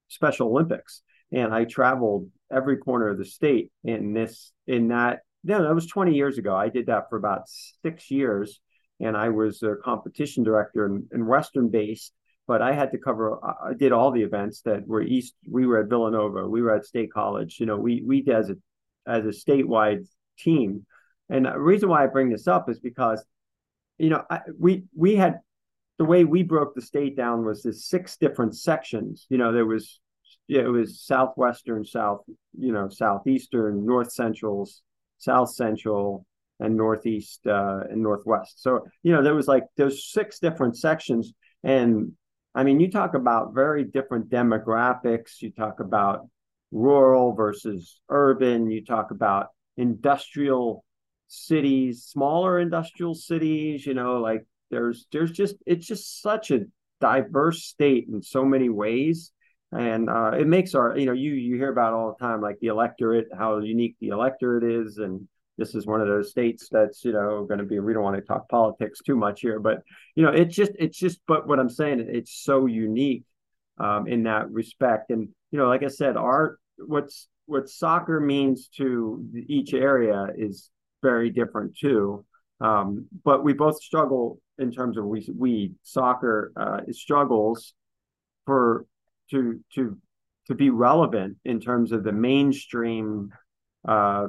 special 0.08 0.48
olympics 0.48 1.02
and 1.30 1.54
i 1.54 1.64
traveled 1.64 2.28
every 2.52 2.76
corner 2.76 3.08
of 3.08 3.18
the 3.18 3.24
state 3.24 3.70
in 3.84 4.12
this 4.12 4.52
in 4.66 4.88
that 4.88 5.20
no 5.44 5.62
that 5.62 5.74
was 5.74 5.86
20 5.86 6.14
years 6.14 6.38
ago 6.38 6.54
i 6.54 6.68
did 6.68 6.86
that 6.86 7.08
for 7.08 7.16
about 7.16 7.42
six 7.82 8.10
years 8.10 8.60
and 9.00 9.16
i 9.16 9.28
was 9.28 9.62
a 9.62 9.76
competition 9.84 10.44
director 10.44 10.86
in 11.12 11.26
western 11.26 11.68
based 11.68 12.12
but 12.46 12.60
I 12.60 12.72
had 12.72 12.90
to 12.92 12.98
cover. 12.98 13.38
I 13.42 13.72
did 13.74 13.92
all 13.92 14.10
the 14.10 14.22
events 14.22 14.60
that 14.66 14.86
were 14.86 15.00
east. 15.00 15.34
We 15.48 15.66
were 15.66 15.80
at 15.80 15.88
Villanova. 15.88 16.46
We 16.46 16.60
were 16.60 16.74
at 16.74 16.84
State 16.84 17.10
College. 17.10 17.58
You 17.58 17.66
know, 17.66 17.78
we 17.78 18.02
we 18.04 18.24
as 18.30 18.50
a 18.50 18.56
as 19.06 19.24
a 19.24 19.28
statewide 19.28 20.06
team. 20.38 20.84
And 21.30 21.46
the 21.46 21.58
reason 21.58 21.88
why 21.88 22.04
I 22.04 22.08
bring 22.08 22.28
this 22.28 22.46
up 22.46 22.68
is 22.68 22.78
because, 22.78 23.24
you 23.96 24.10
know, 24.10 24.22
I, 24.28 24.40
we 24.58 24.84
we 24.94 25.16
had 25.16 25.40
the 25.98 26.04
way 26.04 26.24
we 26.24 26.42
broke 26.42 26.74
the 26.74 26.82
state 26.82 27.16
down 27.16 27.44
was 27.44 27.62
this 27.62 27.86
six 27.86 28.16
different 28.16 28.56
sections. 28.56 29.26
You 29.30 29.38
know, 29.38 29.52
there 29.52 29.64
was 29.64 30.00
yeah, 30.52 30.60
it 30.60 30.68
was 30.68 31.00
southwestern, 31.00 31.82
south, 31.82 32.20
you 32.58 32.72
know, 32.72 32.90
southeastern, 32.90 33.86
north 33.86 34.12
central, 34.12 34.68
south 35.16 35.50
central, 35.50 36.26
and 36.60 36.76
northeast 36.76 37.46
uh, 37.46 37.80
and 37.88 38.02
northwest. 38.02 38.62
So 38.62 38.84
you 39.02 39.12
know, 39.12 39.22
there 39.22 39.34
was 39.34 39.48
like 39.48 39.64
those 39.78 40.10
six 40.10 40.38
different 40.40 40.76
sections, 40.76 41.32
and 41.64 42.12
I 42.54 42.64
mean, 42.64 42.80
you 42.80 42.90
talk 42.90 43.14
about 43.14 43.54
very 43.54 43.84
different 43.84 44.28
demographics. 44.28 45.40
You 45.40 45.52
talk 45.52 45.80
about 45.80 46.28
rural 46.70 47.32
versus 47.32 47.98
urban. 48.10 48.70
You 48.70 48.84
talk 48.84 49.10
about 49.10 49.46
industrial 49.78 50.84
cities, 51.28 52.04
smaller 52.04 52.60
industrial 52.60 53.14
cities, 53.14 53.86
you 53.86 53.94
know, 53.94 54.20
like 54.20 54.44
there's 54.70 55.06
there's 55.12 55.30
just 55.30 55.56
it's 55.64 55.86
just 55.86 56.20
such 56.20 56.50
a 56.50 56.66
diverse 57.00 57.64
state 57.64 58.06
in 58.12 58.22
so 58.22 58.44
many 58.44 58.68
ways. 58.68 59.32
And 59.72 60.10
uh, 60.10 60.32
it 60.38 60.46
makes 60.46 60.74
our, 60.74 60.96
you 60.96 61.06
know, 61.06 61.12
you 61.12 61.32
you 61.32 61.56
hear 61.56 61.70
about 61.70 61.94
all 61.94 62.14
the 62.16 62.24
time, 62.24 62.40
like 62.40 62.58
the 62.60 62.66
electorate, 62.68 63.28
how 63.36 63.58
unique 63.58 63.96
the 64.00 64.08
electorate 64.08 64.64
is, 64.64 64.98
and 64.98 65.26
this 65.58 65.74
is 65.74 65.86
one 65.86 66.00
of 66.00 66.08
those 66.08 66.30
states 66.30 66.68
that's 66.70 67.04
you 67.04 67.12
know 67.12 67.44
going 67.44 67.58
to 67.58 67.64
be 67.64 67.78
we 67.78 67.92
don't 67.92 68.02
want 68.02 68.16
to 68.16 68.22
talk 68.22 68.48
politics 68.48 69.00
too 69.04 69.14
much 69.14 69.42
here 69.42 69.60
but 69.60 69.82
you 70.16 70.22
know 70.22 70.30
it's 70.30 70.56
just 70.56 70.72
it's 70.78 70.98
just 70.98 71.20
but 71.28 71.46
what 71.46 71.60
i'm 71.60 71.68
saying 71.68 72.00
it's 72.08 72.42
so 72.42 72.64
unique 72.64 73.22
um, 73.78 74.08
in 74.08 74.22
that 74.22 74.50
respect 74.50 75.10
and 75.10 75.28
you 75.50 75.58
know 75.58 75.68
like 75.68 75.82
i 75.82 75.88
said 75.88 76.16
our 76.16 76.58
what's 76.78 77.28
what 77.46 77.68
soccer 77.68 78.20
means 78.20 78.68
to 78.68 79.24
each 79.46 79.74
area 79.74 80.28
is 80.36 80.70
very 81.02 81.30
different 81.30 81.76
too. 81.76 82.24
Um, 82.60 83.06
but 83.24 83.44
we 83.44 83.52
both 83.52 83.82
struggle 83.82 84.40
in 84.58 84.70
terms 84.70 84.96
of 84.96 85.04
we 85.04 85.28
we 85.36 85.72
soccer 85.82 86.52
uh, 86.56 86.80
struggles 86.92 87.74
for 88.46 88.86
to 89.30 89.60
to 89.74 89.98
to 90.48 90.54
be 90.54 90.70
relevant 90.70 91.36
in 91.44 91.60
terms 91.60 91.92
of 91.92 92.04
the 92.04 92.12
mainstream 92.12 93.30
uh, 93.86 94.26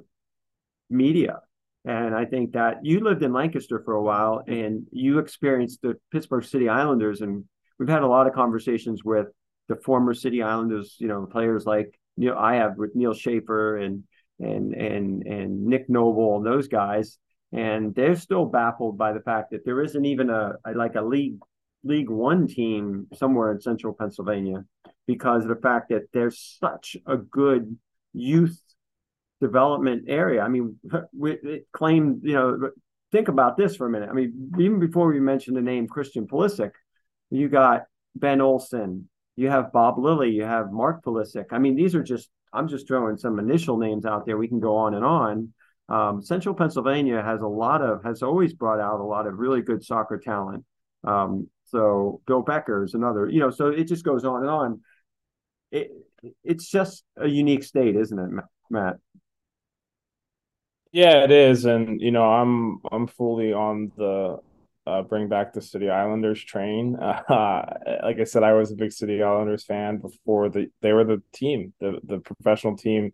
media. 0.90 1.40
And 1.86 2.16
I 2.16 2.26
think 2.26 2.54
that 2.54 2.78
you 2.84 3.02
lived 3.02 3.24
in 3.24 3.34
Lancaster 3.34 3.82
for 3.84 3.96
a 3.96 4.02
while 4.02 4.42
and 4.48 4.86
you 4.92 5.20
experienced 5.20 5.82
the 5.82 5.96
Pittsburgh 6.12 6.46
City 6.46 6.70
Islanders. 6.70 7.22
And 7.22 7.44
we've 7.78 7.90
had 7.90 8.04
a 8.04 8.08
lot 8.08 8.28
of 8.28 8.34
conversations 8.34 9.04
with 9.04 9.28
the 9.68 9.76
former 9.76 10.14
City 10.14 10.42
Islanders, 10.42 10.96
you 11.00 11.08
know, 11.08 11.26
players 11.26 11.66
like 11.66 12.00
you 12.16 12.30
know, 12.30 12.38
I 12.38 12.56
have 12.56 12.78
with 12.78 12.96
Neil 12.96 13.14
Schaefer 13.14 13.78
and 13.78 14.04
and 14.40 14.74
and 14.74 15.26
and 15.26 15.66
Nick 15.66 15.90
Noble 15.90 16.38
and 16.38 16.46
those 16.46 16.68
guys, 16.68 17.18
and 17.52 17.94
they're 17.96 18.16
still 18.16 18.46
baffled 18.46 18.98
by 18.98 19.14
the 19.14 19.22
fact 19.22 19.52
that 19.52 19.66
there 19.66 19.82
isn't 19.82 20.06
even 20.06 20.30
a, 20.30 20.54
a 20.66 20.74
like 20.74 20.96
a 20.96 21.02
league 21.02 21.40
League 21.84 22.10
One 22.10 22.48
team 22.48 23.08
somewhere 23.14 23.52
in 23.52 23.62
Central 23.62 23.94
Pennsylvania 23.94 24.64
because 25.08 25.44
of 25.44 25.50
the 25.50 25.62
fact 25.62 25.90
that 25.90 26.04
there's 26.14 26.58
such 26.60 26.96
a 27.06 27.18
good 27.18 27.78
youth 28.14 28.60
development 29.42 30.06
area. 30.08 30.42
I 30.42 30.48
mean, 30.48 30.80
we 31.18 31.64
claim 31.74 32.22
you 32.24 32.34
know 32.34 32.72
think 33.12 33.28
about 33.28 33.58
this 33.58 33.76
for 33.76 33.88
a 33.88 33.90
minute. 33.90 34.10
I 34.10 34.14
mean, 34.14 34.52
even 34.58 34.80
before 34.80 35.08
we 35.08 35.20
mentioned 35.20 35.58
the 35.58 35.62
name 35.62 35.88
Christian 35.88 36.28
Pulisic, 36.28 36.72
you 37.30 37.48
got 37.50 37.84
Ben 38.16 38.42
Olsen, 38.42 39.10
you 39.36 39.50
have 39.50 39.72
Bob 39.72 40.00
Lilley, 40.00 40.32
you 40.32 40.44
have 40.44 40.72
Mark 40.72 41.04
Pulisic. 41.04 41.46
I 41.52 41.60
mean, 41.60 41.76
these 41.76 41.96
are 41.96 42.04
just 42.04 42.30
I'm 42.54 42.68
just 42.68 42.88
throwing 42.88 43.18
some 43.18 43.40
initial 43.40 43.78
names 43.78 44.06
out 44.06 44.26
there. 44.26 44.38
We 44.38 44.48
can 44.48 44.60
go 44.60 44.76
on 44.76 44.94
and 44.94 45.06
on. 45.06 45.54
Um, 45.90 46.22
Central 46.22 46.56
Pennsylvania 46.56 47.22
has 47.22 47.42
a 47.42 47.48
lot 47.48 47.82
of 47.82 48.04
has 48.04 48.24
always 48.24 48.54
brought 48.54 48.80
out 48.80 49.00
a 49.00 49.04
lot 49.04 49.28
of 49.28 49.38
really 49.38 49.62
good 49.62 49.84
soccer 49.84 50.18
talent. 50.18 50.64
Um, 51.04 51.50
so 51.66 52.22
Bill 52.26 52.42
Becker 52.42 52.84
is 52.84 52.94
another, 52.94 53.28
you 53.28 53.40
know, 53.40 53.50
so 53.50 53.68
it 53.68 53.86
just 53.86 54.06
goes 54.06 54.24
on 54.24 54.42
and 54.42 54.50
on. 54.50 54.82
It 55.74 55.92
it's 56.44 56.70
just 56.70 57.04
a 57.18 57.28
unique 57.28 57.64
state, 57.64 57.96
isn't 57.96 58.18
it, 58.18 58.44
Matt? 58.70 58.98
Yeah, 60.92 61.24
it 61.24 61.32
is, 61.32 61.66
and 61.66 62.00
you 62.00 62.12
know, 62.12 62.24
I'm 62.32 62.80
I'm 62.92 63.08
fully 63.08 63.52
on 63.52 63.92
the 63.98 64.38
uh, 64.86 65.02
bring 65.02 65.28
back 65.28 65.54
the 65.54 65.62
City 65.62 65.90
Islanders 65.90 66.44
train. 66.44 66.98
Uh, 67.30 67.64
like 68.04 68.20
I 68.20 68.26
said, 68.26 68.44
I 68.44 68.54
was 68.54 68.72
a 68.72 68.76
big 68.76 68.92
City 68.92 69.22
Islanders 69.24 69.66
fan 69.66 69.98
before 69.98 70.50
the 70.50 70.68
they 70.82 70.94
were 70.94 71.04
the 71.04 71.22
team, 71.34 71.74
the 71.80 72.00
the 72.04 72.20
professional 72.20 72.78
team 72.78 73.12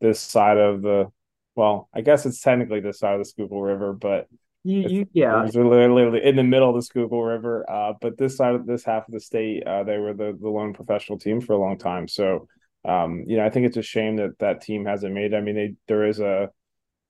this 0.00 0.20
side 0.20 0.58
of 0.58 0.82
the 0.82 1.12
well, 1.56 1.88
I 1.94 2.02
guess 2.02 2.26
it's 2.26 2.40
technically 2.42 2.80
this 2.80 3.00
side 3.00 3.14
of 3.14 3.20
the 3.20 3.30
Schuylkill 3.30 3.60
River, 3.62 3.92
but 3.94 4.28
you, 4.62 4.88
you 4.88 5.06
yeah, 5.12 5.44
it's 5.44 5.54
literally 5.54 6.22
in 6.22 6.36
the 6.36 6.42
middle 6.42 6.68
of 6.68 6.74
the 6.74 6.82
Schuylkill 6.82 7.22
River. 7.22 7.68
Uh, 7.68 7.94
but 8.00 8.18
this 8.18 8.36
side 8.36 8.54
of 8.54 8.66
this 8.66 8.84
half 8.84 9.08
of 9.08 9.12
the 9.12 9.20
state, 9.20 9.66
uh, 9.66 9.84
they 9.84 9.98
were 9.98 10.12
the 10.12 10.36
the 10.38 10.48
lone 10.48 10.74
professional 10.74 11.18
team 11.18 11.40
for 11.40 11.54
a 11.54 11.58
long 11.58 11.78
time. 11.78 12.06
So, 12.08 12.46
um, 12.84 13.24
you 13.26 13.36
know, 13.36 13.46
I 13.46 13.50
think 13.50 13.66
it's 13.66 13.78
a 13.78 13.82
shame 13.82 14.16
that 14.16 14.38
that 14.40 14.60
team 14.60 14.84
hasn't 14.84 15.14
made. 15.14 15.34
I 15.34 15.40
mean, 15.40 15.54
they 15.54 15.74
there 15.88 16.04
is 16.06 16.20
a 16.20 16.50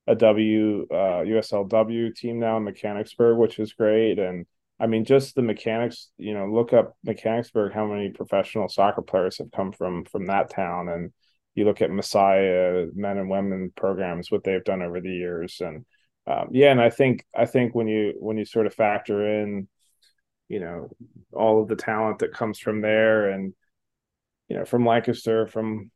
a 0.07 0.15
W 0.15 0.87
uh, 0.91 1.25
USLW 1.25 2.15
team 2.15 2.39
now 2.39 2.57
in 2.57 2.65
Mechanicsburg, 2.65 3.37
which 3.37 3.59
is 3.59 3.73
great. 3.73 4.19
And 4.19 4.47
I 4.79 4.87
mean, 4.87 5.05
just 5.05 5.35
the 5.35 5.43
mechanics. 5.43 6.11
You 6.19 6.35
know, 6.35 6.47
look 6.47 6.73
up 6.73 6.97
Mechanicsburg. 7.05 7.73
How 7.73 7.87
many 7.87 8.11
professional 8.11 8.69
soccer 8.69 9.03
players 9.03 9.39
have 9.39 9.51
come 9.51 9.73
from 9.73 10.05
from 10.05 10.27
that 10.27 10.51
town? 10.51 10.89
And 10.89 11.13
you 11.57 11.65
look 11.65 11.83
at 11.83 11.91
Messiah 11.91 12.87
men 12.95 13.19
and 13.19 13.29
women 13.29 13.73
programs, 13.77 14.31
what 14.31 14.45
they've 14.45 14.65
done 14.65 14.83
over 14.83 15.01
the 15.01 15.11
years, 15.11 15.61
and 15.61 15.85
um, 16.27 16.49
yeah. 16.53 16.71
And 16.71 16.81
I 16.81 16.91
think 16.91 17.25
I 17.37 17.47
think 17.47 17.75
when 17.75 17.89
you 17.89 18.15
when 18.19 18.39
you 18.39 18.45
sort 18.45 18.67
of 18.67 18.75
factor 18.75 19.43
in, 19.43 19.69
you 20.49 20.61
know, 20.61 20.91
all 21.33 21.63
of 21.63 21.69
the 21.69 21.77
talent 21.77 22.21
that 22.21 22.33
comes 22.33 22.59
from 22.59 22.81
there, 22.81 23.31
and 23.31 23.55
you 24.49 24.57
know, 24.57 24.65
from 24.65 24.87
Lancaster, 24.87 25.47
from 25.47 25.91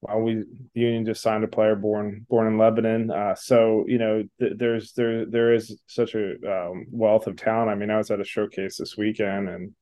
well, 0.00 0.20
we 0.20 0.44
the 0.74 0.80
union 0.80 1.04
just 1.04 1.22
signed 1.22 1.44
a 1.44 1.48
player 1.48 1.74
born 1.74 2.24
born 2.28 2.46
in 2.46 2.58
Lebanon. 2.58 3.10
Uh, 3.10 3.34
so 3.34 3.84
you 3.88 3.98
know, 3.98 4.24
th- 4.40 4.54
there's 4.56 4.92
there 4.92 5.26
there 5.26 5.54
is 5.54 5.78
such 5.86 6.14
a 6.14 6.34
um, 6.46 6.86
wealth 6.90 7.26
of 7.26 7.36
talent. 7.36 7.70
I 7.70 7.74
mean, 7.74 7.90
I 7.90 7.98
was 7.98 8.10
at 8.10 8.20
a 8.20 8.24
showcase 8.24 8.76
this 8.76 8.96
weekend, 8.96 9.48
and 9.48 9.74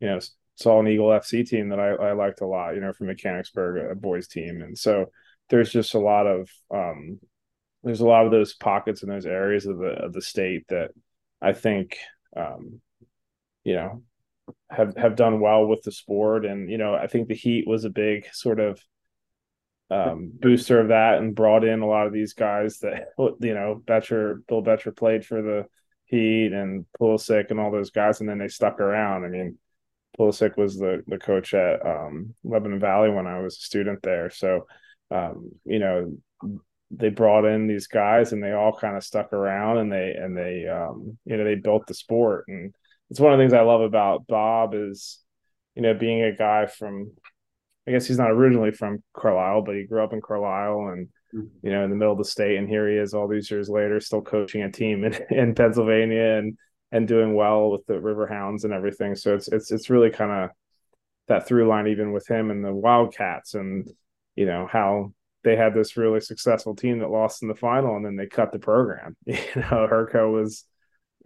you 0.00 0.08
know, 0.08 0.20
saw 0.56 0.80
an 0.80 0.88
Eagle 0.88 1.08
FC 1.08 1.46
team 1.46 1.70
that 1.70 1.80
I, 1.80 1.90
I 1.90 2.12
liked 2.12 2.40
a 2.40 2.46
lot. 2.46 2.74
You 2.74 2.80
know, 2.80 2.92
from 2.92 3.08
Mechanicsburg, 3.08 3.90
a 3.90 3.94
boys 3.94 4.28
team, 4.28 4.62
and 4.62 4.78
so 4.78 5.06
there's 5.50 5.72
just 5.72 5.94
a 5.94 5.98
lot 5.98 6.26
of 6.26 6.48
um, 6.72 7.18
there's 7.88 8.00
a 8.00 8.06
lot 8.06 8.26
of 8.26 8.30
those 8.30 8.54
pockets 8.54 9.02
in 9.02 9.08
those 9.08 9.26
areas 9.26 9.64
of 9.64 9.78
the 9.78 9.86
of 9.86 10.12
the 10.12 10.20
state 10.20 10.66
that 10.68 10.90
I 11.40 11.54
think 11.54 11.96
um, 12.36 12.80
you 13.64 13.74
know 13.74 14.02
have 14.70 14.96
have 14.96 15.16
done 15.16 15.40
well 15.40 15.66
with 15.66 15.82
the 15.82 15.92
sport, 15.92 16.44
and 16.44 16.70
you 16.70 16.78
know, 16.78 16.94
I 16.94 17.06
think 17.06 17.28
the 17.28 17.34
Heat 17.34 17.66
was 17.66 17.84
a 17.84 17.90
big 17.90 18.26
sort 18.32 18.60
of 18.60 18.78
um, 19.90 20.30
booster 20.34 20.80
of 20.80 20.88
that 20.88 21.18
and 21.18 21.34
brought 21.34 21.64
in 21.64 21.80
a 21.80 21.86
lot 21.86 22.06
of 22.06 22.12
these 22.12 22.34
guys 22.34 22.78
that 22.80 23.08
you 23.18 23.54
know 23.54 23.82
Betcher, 23.86 24.42
Bill 24.46 24.60
Betcher 24.60 24.92
played 24.92 25.24
for 25.24 25.40
the 25.40 25.66
Heat 26.04 26.52
and 26.52 26.84
Pulisic 27.00 27.50
and 27.50 27.58
all 27.58 27.70
those 27.70 27.90
guys, 27.90 28.20
and 28.20 28.28
then 28.28 28.38
they 28.38 28.48
stuck 28.48 28.80
around. 28.80 29.24
I 29.24 29.28
mean, 29.28 29.58
Pulisic 30.18 30.56
was 30.56 30.76
the 30.76 31.02
the 31.06 31.18
coach 31.18 31.54
at 31.54 31.84
um, 31.86 32.34
Lebanon 32.44 32.80
Valley 32.80 33.10
when 33.10 33.26
I 33.26 33.40
was 33.40 33.56
a 33.56 33.60
student 33.60 34.02
there, 34.02 34.28
so 34.30 34.66
um, 35.10 35.52
you 35.64 35.78
know 35.78 36.18
they 36.90 37.10
brought 37.10 37.44
in 37.44 37.66
these 37.66 37.86
guys 37.86 38.32
and 38.32 38.42
they 38.42 38.52
all 38.52 38.76
kind 38.76 38.96
of 38.96 39.04
stuck 39.04 39.32
around 39.32 39.78
and 39.78 39.92
they 39.92 40.12
and 40.12 40.36
they 40.36 40.66
um, 40.66 41.18
you 41.24 41.36
know 41.36 41.44
they 41.44 41.54
built 41.54 41.86
the 41.86 41.94
sport 41.94 42.44
and 42.48 42.74
it's 43.10 43.20
one 43.20 43.32
of 43.32 43.38
the 43.38 43.42
things 43.42 43.52
I 43.52 43.62
love 43.62 43.80
about 43.80 44.26
Bob 44.26 44.74
is 44.74 45.20
you 45.74 45.82
know 45.82 45.94
being 45.94 46.22
a 46.22 46.34
guy 46.34 46.66
from 46.66 47.12
I 47.86 47.90
guess 47.90 48.06
he's 48.06 48.18
not 48.18 48.30
originally 48.30 48.70
from 48.70 49.02
Carlisle, 49.14 49.62
but 49.62 49.74
he 49.74 49.84
grew 49.84 50.04
up 50.04 50.12
in 50.12 50.20
Carlisle 50.20 50.92
and 50.92 51.08
mm-hmm. 51.34 51.66
you 51.66 51.72
know 51.72 51.84
in 51.84 51.90
the 51.90 51.96
middle 51.96 52.12
of 52.12 52.18
the 52.18 52.24
state, 52.24 52.58
and 52.58 52.68
here 52.68 52.88
he 52.88 52.96
is 52.96 53.14
all 53.14 53.28
these 53.28 53.50
years 53.50 53.70
later, 53.70 53.98
still 53.98 54.20
coaching 54.20 54.62
a 54.62 54.70
team 54.70 55.04
in, 55.04 55.14
in 55.30 55.54
Pennsylvania 55.54 56.36
and 56.38 56.58
and 56.92 57.08
doing 57.08 57.34
well 57.34 57.70
with 57.70 57.84
the 57.86 58.00
River 58.00 58.26
Hounds 58.26 58.64
and 58.64 58.72
everything. 58.72 59.14
So 59.14 59.34
it's 59.34 59.48
it's 59.48 59.70
it's 59.72 59.90
really 59.90 60.10
kind 60.10 60.30
of 60.30 60.50
that 61.28 61.46
through 61.46 61.68
line 61.68 61.86
even 61.86 62.12
with 62.12 62.26
him 62.26 62.50
and 62.50 62.64
the 62.64 62.74
Wildcats 62.74 63.54
and 63.54 63.88
you 64.36 64.46
know 64.46 64.66
how 64.70 65.12
they 65.48 65.56
had 65.56 65.72
this 65.72 65.96
really 65.96 66.20
successful 66.20 66.76
team 66.76 66.98
that 66.98 67.10
lost 67.10 67.42
in 67.42 67.48
the 67.48 67.54
final 67.54 67.96
and 67.96 68.04
then 68.04 68.16
they 68.16 68.26
cut 68.26 68.52
the 68.52 68.58
program. 68.58 69.16
You 69.26 69.34
know, 69.56 69.88
Herco 69.90 70.30
was 70.30 70.64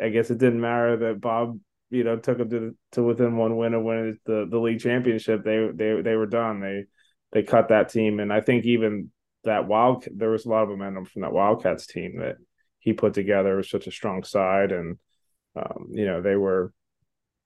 I 0.00 0.10
guess 0.10 0.30
it 0.30 0.38
didn't 0.38 0.60
matter 0.60 0.96
that 0.96 1.20
Bob 1.20 1.58
you 1.90 2.04
know 2.04 2.16
took 2.16 2.38
them 2.38 2.50
to 2.50 2.76
to 2.92 3.02
within 3.02 3.36
one 3.36 3.56
win 3.56 3.74
of 3.74 3.82
winning 3.82 4.18
the 4.24 4.46
the 4.50 4.58
league 4.58 4.80
championship, 4.80 5.44
they 5.44 5.68
they 5.74 6.00
they 6.00 6.16
were 6.16 6.26
done. 6.26 6.60
They 6.60 6.84
they 7.32 7.42
cut 7.42 7.68
that 7.68 7.90
team, 7.90 8.20
and 8.20 8.32
I 8.32 8.40
think 8.40 8.64
even 8.64 9.10
that 9.44 9.66
wild 9.68 10.06
there 10.14 10.30
was 10.30 10.46
a 10.46 10.48
lot 10.48 10.62
of 10.62 10.70
momentum 10.70 11.04
from 11.04 11.22
that 11.22 11.32
Wildcats 11.32 11.86
team 11.86 12.18
that 12.20 12.36
he 12.78 12.92
put 12.92 13.12
together 13.12 13.56
was 13.56 13.70
such 13.70 13.86
a 13.86 13.92
strong 13.92 14.24
side, 14.24 14.72
and 14.72 14.98
um, 15.54 15.88
you 15.90 16.06
know 16.06 16.22
they 16.22 16.36
were 16.36 16.72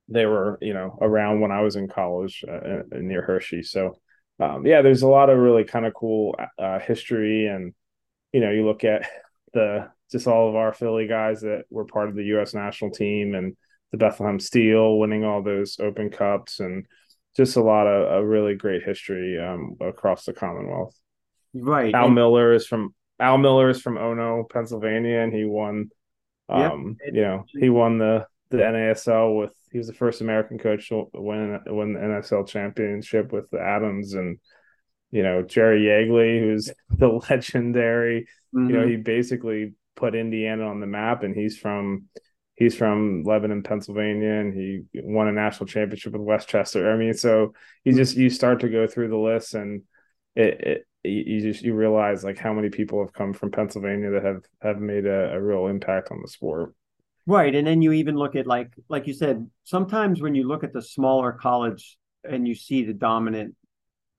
they 0.09 0.27
were 0.27 0.59
you 0.61 0.75
know 0.75 0.97
around 1.01 1.41
when 1.41 1.51
I 1.51 1.63
was 1.63 1.75
in 1.75 1.89
college 1.89 2.45
uh, 2.49 2.83
near 2.93 3.23
Hershey. 3.23 3.63
So 3.63 3.99
um, 4.39 4.67
yeah, 4.67 4.83
there's 4.83 5.03
a 5.03 5.09
lot 5.09 5.31
of 5.31 5.39
really 5.39 5.65
kind 5.65 5.87
of 5.87 5.95
cool 5.95 6.37
uh, 6.59 6.79
history, 6.79 7.47
and 7.47 7.75
you 8.33 8.41
know 8.41 8.51
you 8.51 8.67
look 8.67 8.85
at 8.85 9.09
the 9.55 9.89
just 10.11 10.27
all 10.27 10.49
of 10.49 10.55
our 10.55 10.73
Philly 10.73 11.07
guys 11.07 11.41
that 11.41 11.65
were 11.71 11.85
part 11.85 12.09
of 12.09 12.15
the 12.15 12.25
U.S. 12.25 12.55
national 12.55 12.91
team, 12.91 13.35
and 13.35 13.57
the 13.93 13.99
Bethlehem 13.99 14.39
Steel, 14.39 14.99
winning 14.99 15.25
all 15.25 15.43
those 15.43 15.79
Open 15.81 16.11
Cups, 16.11 16.61
and 16.61 16.87
just 17.37 17.57
a 17.57 17.63
lot 17.63 17.87
of 17.87 18.23
a 18.23 18.27
really 18.27 18.55
great 18.55 18.83
history 18.83 19.39
um, 19.39 19.77
across 19.81 20.25
the 20.25 20.33
Commonwealth. 20.33 20.95
Right. 21.55 21.95
Al 21.95 22.07
and, 22.07 22.15
Miller 22.15 22.53
is 22.53 22.67
from 22.67 22.95
Al 23.19 23.39
Miller 23.39 23.71
is 23.71 23.81
from 23.81 23.97
Ono, 23.97 24.45
Pennsylvania, 24.45 25.21
and 25.21 25.33
he 25.33 25.45
won. 25.45 25.91
Um, 26.49 26.97
yep. 27.05 27.15
you 27.15 27.23
know, 27.23 27.45
he 27.49 27.71
won 27.71 27.99
the 27.99 28.27
the 28.51 28.59
NASL 28.59 29.39
with 29.39 29.53
he 29.71 29.79
was 29.79 29.87
the 29.87 29.93
first 29.93 30.21
American 30.21 30.59
coach 30.59 30.89
to 30.89 31.09
win 31.15 31.61
win 31.67 31.93
the 31.95 32.01
NSL 32.01 32.47
championship 32.47 33.33
with 33.33 33.51
the 33.51 33.61
Atoms 33.61 34.15
and 34.15 34.39
you 35.11 35.23
know 35.23 35.43
Jerry 35.43 35.83
Yeagley, 35.83 36.41
who's 36.41 36.71
the 36.91 37.09
legendary. 37.09 38.27
Mm-hmm. 38.55 38.71
You 38.71 38.73
know, 38.77 38.83
mm-hmm. 38.83 38.91
he 38.91 38.97
basically 38.97 39.75
put 39.95 40.15
Indiana 40.15 40.67
on 40.67 40.81
the 40.81 40.87
map, 40.87 41.23
and 41.23 41.35
he's 41.35 41.59
from 41.59 42.05
he's 42.55 42.77
from 42.77 43.23
Lebanon, 43.25 43.63
Pennsylvania, 43.63 44.33
and 44.33 44.55
he 44.55 44.83
won 44.95 45.29
a 45.29 45.33
national 45.33 45.67
championship 45.67 46.13
with 46.13 46.23
West 46.23 46.49
Chester. 46.49 46.91
I 46.91 46.97
mean, 46.97 47.15
so 47.15 47.55
you 47.85 47.95
just 47.95 48.17
you 48.17 48.31
start 48.31 48.61
to 48.61 48.69
go 48.69 48.87
through 48.87 49.09
the 49.09 49.17
list, 49.17 49.55
and 49.55 49.83
it, 50.35 50.61
it 50.61 50.87
you 51.05 51.41
just 51.41 51.63
you 51.63 51.75
realize 51.75 52.25
like 52.25 52.39
how 52.39 52.53
many 52.53 52.69
people 52.69 53.05
have 53.05 53.13
come 53.13 53.33
from 53.33 53.51
Pennsylvania 53.51 54.11
that 54.11 54.25
have 54.25 54.43
have 54.61 54.81
made 54.81 55.07
a, 55.07 55.35
a 55.35 55.41
real 55.41 55.67
impact 55.67 56.11
on 56.11 56.21
the 56.23 56.29
sport. 56.29 56.75
Right, 57.27 57.55
and 57.55 57.67
then 57.67 57.83
you 57.83 57.93
even 57.93 58.17
look 58.17 58.37
at 58.37 58.47
like 58.47 58.73
like 58.89 59.07
you 59.07 59.13
said, 59.15 59.51
sometimes 59.65 60.23
when 60.23 60.35
you 60.35 60.47
look 60.47 60.63
at 60.63 60.73
the 60.73 60.83
smaller 60.83 61.33
college 61.33 61.99
and 62.23 62.47
you 62.47 62.55
see 62.55 62.85
the 62.85 62.93
dominant, 62.93 63.55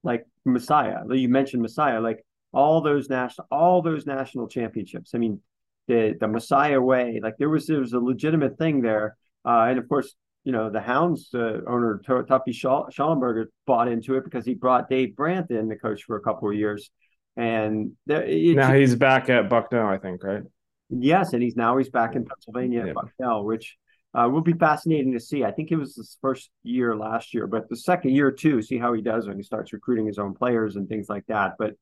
like 0.04 0.26
Messiah, 0.44 1.00
you 1.10 1.30
mentioned 1.30 1.62
Messiah, 1.62 2.02
like 2.02 2.26
all 2.54 2.82
those 2.82 3.10
national 3.10 3.48
all 3.50 3.82
those 3.82 4.06
national 4.06 4.48
championships. 4.50 5.12
I 5.16 5.20
mean, 5.20 5.40
the 5.88 6.16
the 6.20 6.28
Messiah 6.28 6.82
way, 6.82 7.22
like 7.24 7.38
there 7.38 7.50
was 7.50 7.68
there 7.68 7.80
was 7.80 7.94
a 7.94 8.00
legitimate 8.00 8.58
thing 8.58 8.82
there, 8.82 9.16
uh, 9.46 9.68
and 9.70 9.80
of 9.80 9.88
course 9.88 10.14
you 10.48 10.54
know, 10.54 10.70
the 10.70 10.80
Hounds 10.80 11.30
uh, 11.34 11.60
owner 11.68 12.02
Tuffy 12.08 12.54
Shallenberger 12.54 13.48
bought 13.66 13.90
into 13.90 14.16
it 14.16 14.24
because 14.24 14.46
he 14.46 14.54
brought 14.54 14.90
Dave 14.90 15.14
Brandt 15.14 15.52
in 15.52 15.68
to 15.68 15.76
coach 15.78 16.04
for 16.04 16.16
a 16.16 16.22
couple 16.22 16.50
of 16.50 16.56
years, 16.56 16.90
and 17.36 17.92
it, 18.08 18.56
now 18.56 18.74
he's 18.74 18.96
back 18.96 19.30
at 19.30 19.50
Bucknell, 19.50 19.88
I 19.88 19.98
think, 19.98 20.24
right? 20.24 20.44
Yes, 20.90 21.34
and 21.34 21.44
he's 21.44 21.56
now 21.56 21.78
he's 21.78 21.90
back 21.90 22.16
in 22.16 22.26
Pennsylvania 22.26 22.84
yeah. 22.84 22.90
at 22.90 22.96
Bucknell, 22.96 23.46
which 23.46 23.78
uh, 24.14 24.28
will 24.30 24.42
be 24.42 24.54
fascinating 24.54 25.14
to 25.14 25.20
see. 25.20 25.44
I 25.44 25.52
think 25.52 25.72
it 25.72 25.76
was 25.76 25.96
his 25.96 26.18
first 26.22 26.50
year 26.64 26.96
last 26.96 27.34
year, 27.34 27.46
but 27.46 27.70
the 27.70 27.76
second 27.76 28.12
year 28.12 28.32
too, 28.32 28.62
see 28.62 28.78
how 28.78 28.94
he 28.94 29.02
does 29.02 29.28
when 29.28 29.38
he 29.38 29.44
starts 29.44 29.74
recruiting 29.74 30.08
his 30.08 30.18
own 30.18 30.34
players 30.34 30.76
and 30.76 30.88
things 30.88 31.10
like 31.10 31.26
that. 31.28 31.54
But 31.60 31.74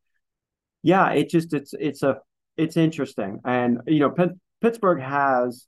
yeah, 0.81 1.11
it 1.11 1.29
just 1.29 1.53
it's 1.53 1.73
it's 1.79 2.03
a 2.03 2.19
it's 2.57 2.77
interesting, 2.77 3.41
and 3.45 3.81
you 3.87 3.99
know, 3.99 4.11
P- 4.11 4.35
Pittsburgh 4.61 5.01
has 5.01 5.67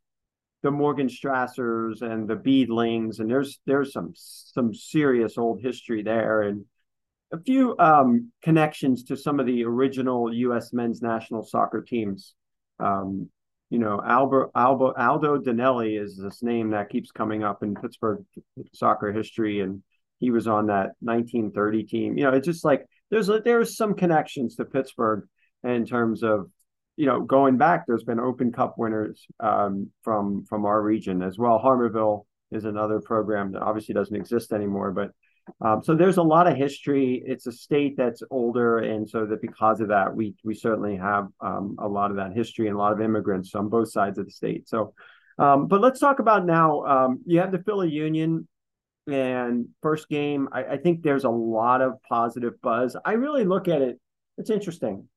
the 0.64 0.72
Morgan 0.72 1.08
Strassers 1.08 2.02
and 2.02 2.28
the 2.28 2.36
Beadlings, 2.36 3.20
and 3.20 3.30
there's 3.30 3.60
there's 3.66 3.94
some 3.94 4.14
some 4.16 4.74
serious 4.74 5.38
old 5.38 5.62
history 5.62 6.02
there, 6.02 6.42
and 6.42 6.66
a 7.32 7.40
few 7.40 7.76
um, 7.78 8.32
connections 8.42 9.04
to 9.06 9.18
some 9.18 9.40
of 9.40 9.46
the 9.46 9.64
original 9.64 10.34
U.S. 10.34 10.74
men's 10.74 11.02
national 11.02 11.44
soccer 11.44 11.82
teams. 11.82 12.34
Um, 12.80 13.30
you 13.70 13.80
know, 13.80 14.02
Albert, 14.06 14.52
Albo, 14.56 14.94
Aldo 14.94 15.40
Donelli 15.40 16.02
is 16.02 16.18
this 16.18 16.42
name 16.42 16.72
that 16.72 16.90
keeps 16.90 17.12
coming 17.12 17.44
up 17.44 17.64
in 17.64 17.76
Pittsburgh 17.76 18.24
soccer 18.74 19.12
history, 19.12 19.60
and 19.60 19.84
he 20.20 20.32
was 20.32 20.48
on 20.48 20.68
that 20.68 20.92
1930 21.02 21.84
team. 21.84 22.18
You 22.18 22.26
know, 22.26 22.32
it's 22.32 22.48
just 22.48 22.64
like 22.64 22.86
there's 23.10 23.30
there's 23.44 23.76
some 23.76 23.94
connections 23.94 24.56
to 24.56 24.66
Pittsburgh 24.66 25.28
in 25.64 25.86
terms 25.86 26.24
of 26.24 26.50
you 26.98 27.06
know, 27.06 27.22
going 27.22 27.58
back, 27.58 27.86
there's 27.86 28.04
been 28.04 28.20
Open 28.20 28.52
Cup 28.52 28.76
winners 28.78 29.26
um, 29.40 29.92
from 30.04 30.44
from 30.46 30.66
our 30.66 30.82
region 30.82 31.22
as 31.22 31.38
well. 31.38 31.62
Harmarville 31.64 32.26
is 32.52 32.66
another 32.66 33.00
program 33.00 33.52
that 33.52 33.62
obviously 33.62 33.94
doesn't 33.94 34.16
exist 34.16 34.52
anymore, 34.52 34.92
but 34.92 35.12
um, 35.62 35.84
so 35.84 35.96
there's 35.96 36.18
a 36.18 36.24
lot 36.24 36.48
of 36.48 36.56
history. 36.56 37.24
It's 37.26 37.48
a 37.48 37.52
state 37.52 37.96
that's 37.98 38.24
older, 38.30 38.80
and 38.80 39.10
so 39.10 39.26
that 39.26 39.42
because 39.42 39.82
of 39.82 39.90
that, 39.90 40.16
we 40.16 40.36
we 40.44 40.54
certainly 40.54 40.98
have 40.98 41.28
um, 41.42 41.76
a 41.80 41.88
lot 41.88 42.12
of 42.12 42.18
that 42.18 42.34
history 42.34 42.68
and 42.68 42.76
a 42.76 42.80
lot 42.80 42.94
of 42.94 43.02
immigrants 43.02 43.56
on 43.56 43.70
both 43.70 43.92
sides 43.92 44.18
of 44.18 44.26
the 44.26 44.32
state. 44.32 44.68
So, 44.68 44.94
um, 45.40 45.68
but 45.68 45.82
let's 45.82 46.00
talk 46.00 46.20
about 46.20 46.46
now. 46.46 46.86
Um, 46.86 47.22
you 47.26 47.40
have 47.40 47.52
the 47.52 47.60
Philly 47.60 47.90
Union, 47.90 48.48
and 49.08 49.68
first 49.82 50.10
game. 50.10 50.50
I, 50.52 50.64
I 50.64 50.78
think 50.78 51.02
there's 51.02 51.24
a 51.24 51.30
lot 51.30 51.82
of 51.82 51.94
positive 52.08 52.62
buzz. 52.62 52.96
I 53.06 53.14
really 53.14 53.46
look 53.46 53.68
at 53.68 53.82
it. 53.82 54.00
It's 54.38 54.50
interesting 54.50 55.08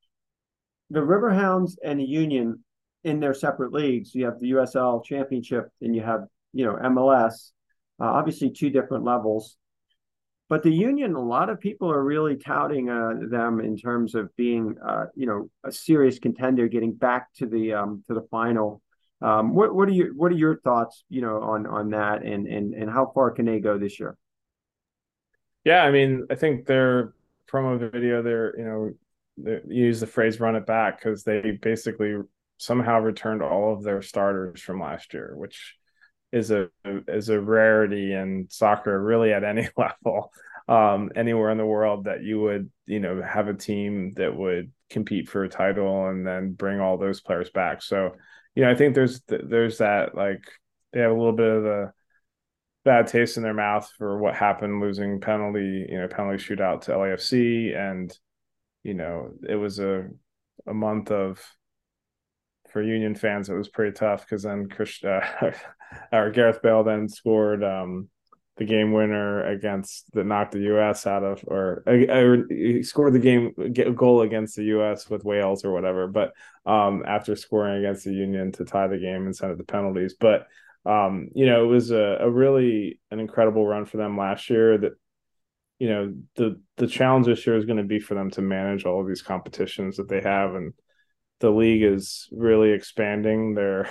the 0.91 1.01
Riverhounds 1.01 1.77
and 1.85 2.01
the 2.01 2.05
Union 2.05 2.65
in 3.05 3.21
their 3.21 3.35
separate 3.35 3.73
leagues. 3.73 4.15
You 4.15 4.27
have 4.27 4.41
the 4.41 4.53
USL 4.53 5.05
Championship, 5.05 5.69
and 5.81 5.95
you 5.95 6.03
have 6.03 6.23
you 6.53 6.65
know 6.65 6.75
MLS. 6.75 7.53
Uh, 8.01 8.07
obviously, 8.07 8.51
two 8.51 8.71
different 8.71 9.05
levels. 9.05 9.57
But 10.51 10.65
the 10.65 10.73
Union, 10.73 11.15
a 11.15 11.23
lot 11.23 11.49
of 11.49 11.61
people 11.61 11.93
are 11.93 12.03
really 12.03 12.37
touting 12.37 12.91
uh, 12.91 13.13
them 13.31 13.61
in 13.61 13.77
terms 13.77 14.17
of 14.17 14.35
being, 14.35 14.75
uh, 14.85 15.05
you 15.15 15.25
know, 15.25 15.49
a 15.63 15.71
serious 15.71 16.19
contender, 16.19 16.67
getting 16.67 16.93
back 16.93 17.33
to 17.35 17.47
the 17.47 17.75
um, 17.75 18.03
to 18.09 18.15
the 18.15 18.27
final. 18.33 18.83
Um, 19.23 19.55
what 19.55 19.73
what 19.73 19.89
are 19.89 19.93
your 19.93 20.13
what 20.13 20.33
are 20.33 20.37
your 20.37 20.57
thoughts, 20.57 21.05
you 21.09 21.21
know, 21.21 21.41
on 21.41 21.69
on 21.69 21.91
that, 21.91 22.25
and 22.25 22.49
and 22.49 22.75
and 22.75 22.91
how 22.91 23.13
far 23.15 23.31
can 23.31 23.47
they 23.47 23.61
go 23.61 23.79
this 23.79 24.01
year? 24.01 24.17
Yeah, 25.65 25.85
I 25.85 25.93
mean, 25.93 26.27
I 26.31 26.35
think 26.35 26.67
their 26.67 27.15
promo 27.49 27.79
video, 27.79 28.21
they're 28.21 28.59
you 28.59 28.65
know 28.65 29.61
use 29.69 30.01
the 30.01 30.07
phrase 30.09 30.41
"run 30.41 30.57
it 30.57 30.67
back" 30.67 30.99
because 30.99 31.23
they 31.23 31.53
basically 31.63 32.17
somehow 32.59 32.99
returned 32.99 33.41
all 33.41 33.73
of 33.73 33.85
their 33.85 34.03
starters 34.03 34.61
from 34.61 34.81
last 34.81 35.15
year, 35.15 35.33
which 35.37 35.77
is 36.33 36.51
a 36.51 36.69
is 37.09 37.29
a 37.29 37.41
rarity 37.41 38.13
in 38.13 38.47
soccer, 38.51 39.01
really 39.03 39.33
at 39.33 39.45
any 39.45 39.69
level, 39.77 40.33
um, 40.69 41.11
anywhere 41.17 41.51
in 41.51 41.59
the 41.59 41.67
world 41.67 42.05
that 42.05 42.23
you 42.23 42.41
would 42.41 42.71
you 42.87 43.01
know 43.01 43.23
have 43.23 43.49
a 43.49 43.55
team 43.55 44.15
that 44.17 44.37
would 44.37 44.73
compete 44.89 45.29
for 45.29 45.45
a 45.45 45.49
title 45.49 46.09
and 46.09 46.27
then 46.27 46.53
bring 46.53 46.81
all 46.81 46.99
those 46.99 47.21
players 47.21 47.51
back. 47.51 47.83
So, 47.83 48.17
you 48.55 48.65
know, 48.65 48.71
I 48.71 48.75
think 48.75 48.95
there's 48.95 49.23
there's 49.29 49.79
that 49.79 50.15
like 50.15 50.43
they 50.93 51.01
have 51.01 51.13
a 51.13 51.15
little 51.15 51.33
bit 51.33 51.51
of 51.51 51.67
a 51.67 51.93
bad 52.85 53.07
taste 53.07 53.37
in 53.37 53.43
their 53.43 53.55
mouth 53.55 53.91
for 53.99 54.19
what 54.19 54.35
happened 54.35 54.81
losing 54.81 55.21
penalty 55.21 55.87
you 55.89 55.99
know 55.99 56.09
penalty 56.09 56.43
shootout 56.43 56.81
to 56.83 56.93
LAFC 56.93 57.77
and 57.77 58.17
you 58.83 58.95
know, 58.95 59.33
it 59.49 59.57
was 59.57 59.79
a 59.79 60.09
a 60.67 60.75
month 60.75 61.11
of 61.11 61.41
for 62.71 62.83
Union 62.83 63.15
fans. 63.15 63.49
It 63.49 63.55
was 63.55 63.69
pretty 63.69 63.93
tough 63.93 64.23
because 64.23 64.43
then 64.43 64.69
Chris, 64.69 65.03
uh, 65.05 65.53
or 66.13 66.31
Gareth 66.31 66.63
Bale 66.63 66.85
then 66.85 67.09
scored 67.09 67.63
um, 67.65 68.09
the 68.57 68.65
game 68.65 68.93
winner 68.93 69.47
against 69.47 70.13
that 70.13 70.27
knocked 70.27 70.53
the 70.53 70.61
U.S. 70.61 71.07
out 71.07 71.25
of, 71.25 71.43
or, 71.47 71.83
or 71.87 72.45
he 72.49 72.83
scored 72.83 73.15
the 73.15 73.19
game 73.19 73.55
goal 73.95 74.23
against 74.23 74.57
the 74.57 74.65
U.S. 74.65 75.09
with 75.09 75.25
Wales 75.25 75.65
or 75.65 75.73
whatever. 75.73 76.07
But 76.07 76.33
um, 76.67 77.03
after 77.07 77.37
scoring 77.37 77.79
against 77.79 78.05
the 78.05 78.13
Union 78.13 78.53
to 78.53 78.65
tie 78.65 78.89
the 78.89 78.99
game 78.99 79.25
and 79.25 79.35
send 79.35 79.53
it 79.53 79.57
to 79.57 79.65
penalties, 79.65 80.15
but 80.19 80.47
um, 80.87 81.29
you 81.35 81.47
know, 81.47 81.65
it 81.65 81.69
was 81.69 81.91
a, 81.91 82.19
a 82.21 82.31
really 82.31 83.01
an 83.11 83.21
incredible 83.21 83.67
run 83.67 83.85
for 83.85 83.99
them 83.99 84.17
last 84.17 84.49
year 84.49 84.79
that 84.79 84.93
you 85.79 85.89
know 85.89 86.15
the 86.37 86.61
the 86.77 86.87
challenge 86.87 87.27
this 87.27 87.47
year 87.47 87.57
is 87.57 87.65
going 87.65 87.79
to 87.79 87.83
be 87.83 87.99
for 87.99 88.15
them 88.15 88.31
to 88.31 88.43
manage 88.43 88.85
all 88.85 89.01
of 89.01 89.09
these 89.09 89.23
competitions 89.23 89.97
that 89.97 90.09
they 90.09 90.21
have 90.21 90.55
and 90.55 90.75
the 91.41 91.51
league 91.51 91.83
is 91.83 92.29
really 92.31 92.71
expanding 92.71 93.55
their 93.55 93.89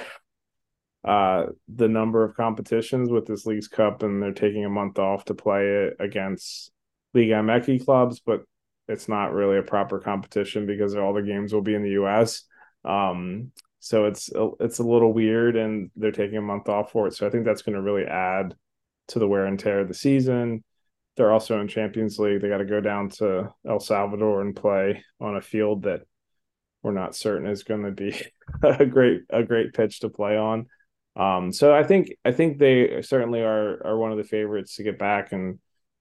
uh 1.05 1.45
the 1.67 1.87
number 1.87 2.23
of 2.23 2.35
competitions 2.35 3.09
with 3.09 3.25
this 3.25 3.45
Leagues 3.45 3.67
Cup 3.67 4.03
and 4.03 4.21
they're 4.21 4.33
taking 4.33 4.65
a 4.65 4.69
month 4.69 4.99
off 4.99 5.25
to 5.25 5.33
play 5.33 5.67
it 5.67 5.95
against 5.99 6.71
Liga 7.13 7.35
MX 7.35 7.85
clubs 7.85 8.19
but 8.19 8.41
it's 8.87 9.07
not 9.07 9.33
really 9.33 9.57
a 9.57 9.63
proper 9.63 9.99
competition 9.99 10.65
because 10.65 10.95
all 10.95 11.13
the 11.13 11.21
games 11.21 11.53
will 11.53 11.61
be 11.61 11.75
in 11.75 11.83
the 11.83 12.01
US 12.03 12.43
um 12.83 13.51
so 13.79 14.05
it's 14.05 14.29
it's 14.59 14.79
a 14.79 14.83
little 14.83 15.13
weird 15.13 15.55
and 15.55 15.89
they're 15.95 16.11
taking 16.11 16.37
a 16.37 16.41
month 16.41 16.67
off 16.67 16.91
for 16.91 17.07
it 17.07 17.13
so 17.13 17.25
I 17.25 17.29
think 17.29 17.45
that's 17.45 17.61
going 17.61 17.75
to 17.75 17.81
really 17.81 18.05
add 18.05 18.55
to 19.09 19.19
the 19.19 19.27
wear 19.27 19.45
and 19.45 19.57
tear 19.57 19.79
of 19.79 19.87
the 19.87 19.93
season 19.93 20.63
they're 21.19 21.33
also 21.33 21.59
in 21.59 21.67
Champions 21.67 22.17
League. 22.17 22.41
They 22.41 22.47
got 22.47 22.59
to 22.59 22.65
go 22.65 22.79
down 22.79 23.09
to 23.17 23.53
El 23.67 23.81
Salvador 23.81 24.39
and 24.39 24.55
play 24.55 25.03
on 25.19 25.35
a 25.35 25.41
field 25.41 25.83
that 25.83 26.03
we're 26.81 26.93
not 26.93 27.13
certain 27.13 27.45
is 27.45 27.63
going 27.63 27.83
to 27.83 27.91
be 27.91 28.15
a 28.63 28.85
great 28.85 29.23
a 29.29 29.43
great 29.43 29.73
pitch 29.73 29.99
to 29.99 30.09
play 30.09 30.37
on. 30.37 30.67
Um, 31.15 31.51
so 31.51 31.73
I 31.73 31.83
think 31.83 32.11
I 32.23 32.31
think 32.31 32.57
they 32.57 33.01
certainly 33.01 33.41
are 33.41 33.85
are 33.85 33.97
one 33.97 34.11
of 34.11 34.17
the 34.17 34.23
favorites 34.23 34.75
to 34.75 34.83
get 34.83 34.99
back 34.99 35.31
and 35.31 35.59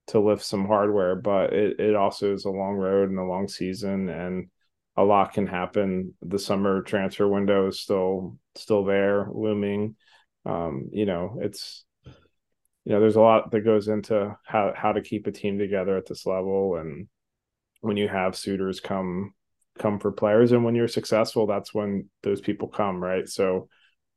to 0.08 0.20
lift 0.20 0.44
some 0.44 0.66
hardware, 0.66 1.16
but 1.16 1.52
it, 1.52 1.80
it 1.80 1.94
also 1.94 2.32
is 2.32 2.44
a 2.44 2.50
long 2.50 2.74
road 2.76 3.10
and 3.10 3.18
a 3.18 3.24
long 3.24 3.48
season 3.48 4.08
and 4.08 4.48
a 4.96 5.04
lot 5.04 5.32
can 5.32 5.46
happen. 5.46 6.14
The 6.22 6.38
summer 6.38 6.82
transfer 6.82 7.28
window 7.28 7.68
is 7.68 7.80
still 7.80 8.36
still 8.56 8.84
there 8.84 9.28
looming. 9.32 9.96
Um, 10.44 10.88
you 10.92 11.06
know, 11.06 11.38
it's 11.40 11.84
you 12.04 12.94
know, 12.94 13.00
there's 13.00 13.16
a 13.16 13.20
lot 13.20 13.50
that 13.50 13.60
goes 13.60 13.88
into 13.88 14.36
how 14.44 14.72
how 14.74 14.92
to 14.92 15.02
keep 15.02 15.26
a 15.26 15.32
team 15.32 15.58
together 15.58 15.96
at 15.96 16.06
this 16.06 16.26
level, 16.26 16.76
and 16.76 17.06
when 17.80 17.96
you 17.96 18.08
have 18.08 18.36
suitors 18.36 18.80
come 18.80 19.34
come 19.78 20.00
for 20.00 20.10
players, 20.10 20.52
and 20.52 20.64
when 20.64 20.74
you're 20.74 20.88
successful, 20.88 21.46
that's 21.46 21.74
when 21.74 22.08
those 22.22 22.40
people 22.40 22.68
come, 22.68 23.02
right? 23.02 23.28
So 23.28 23.68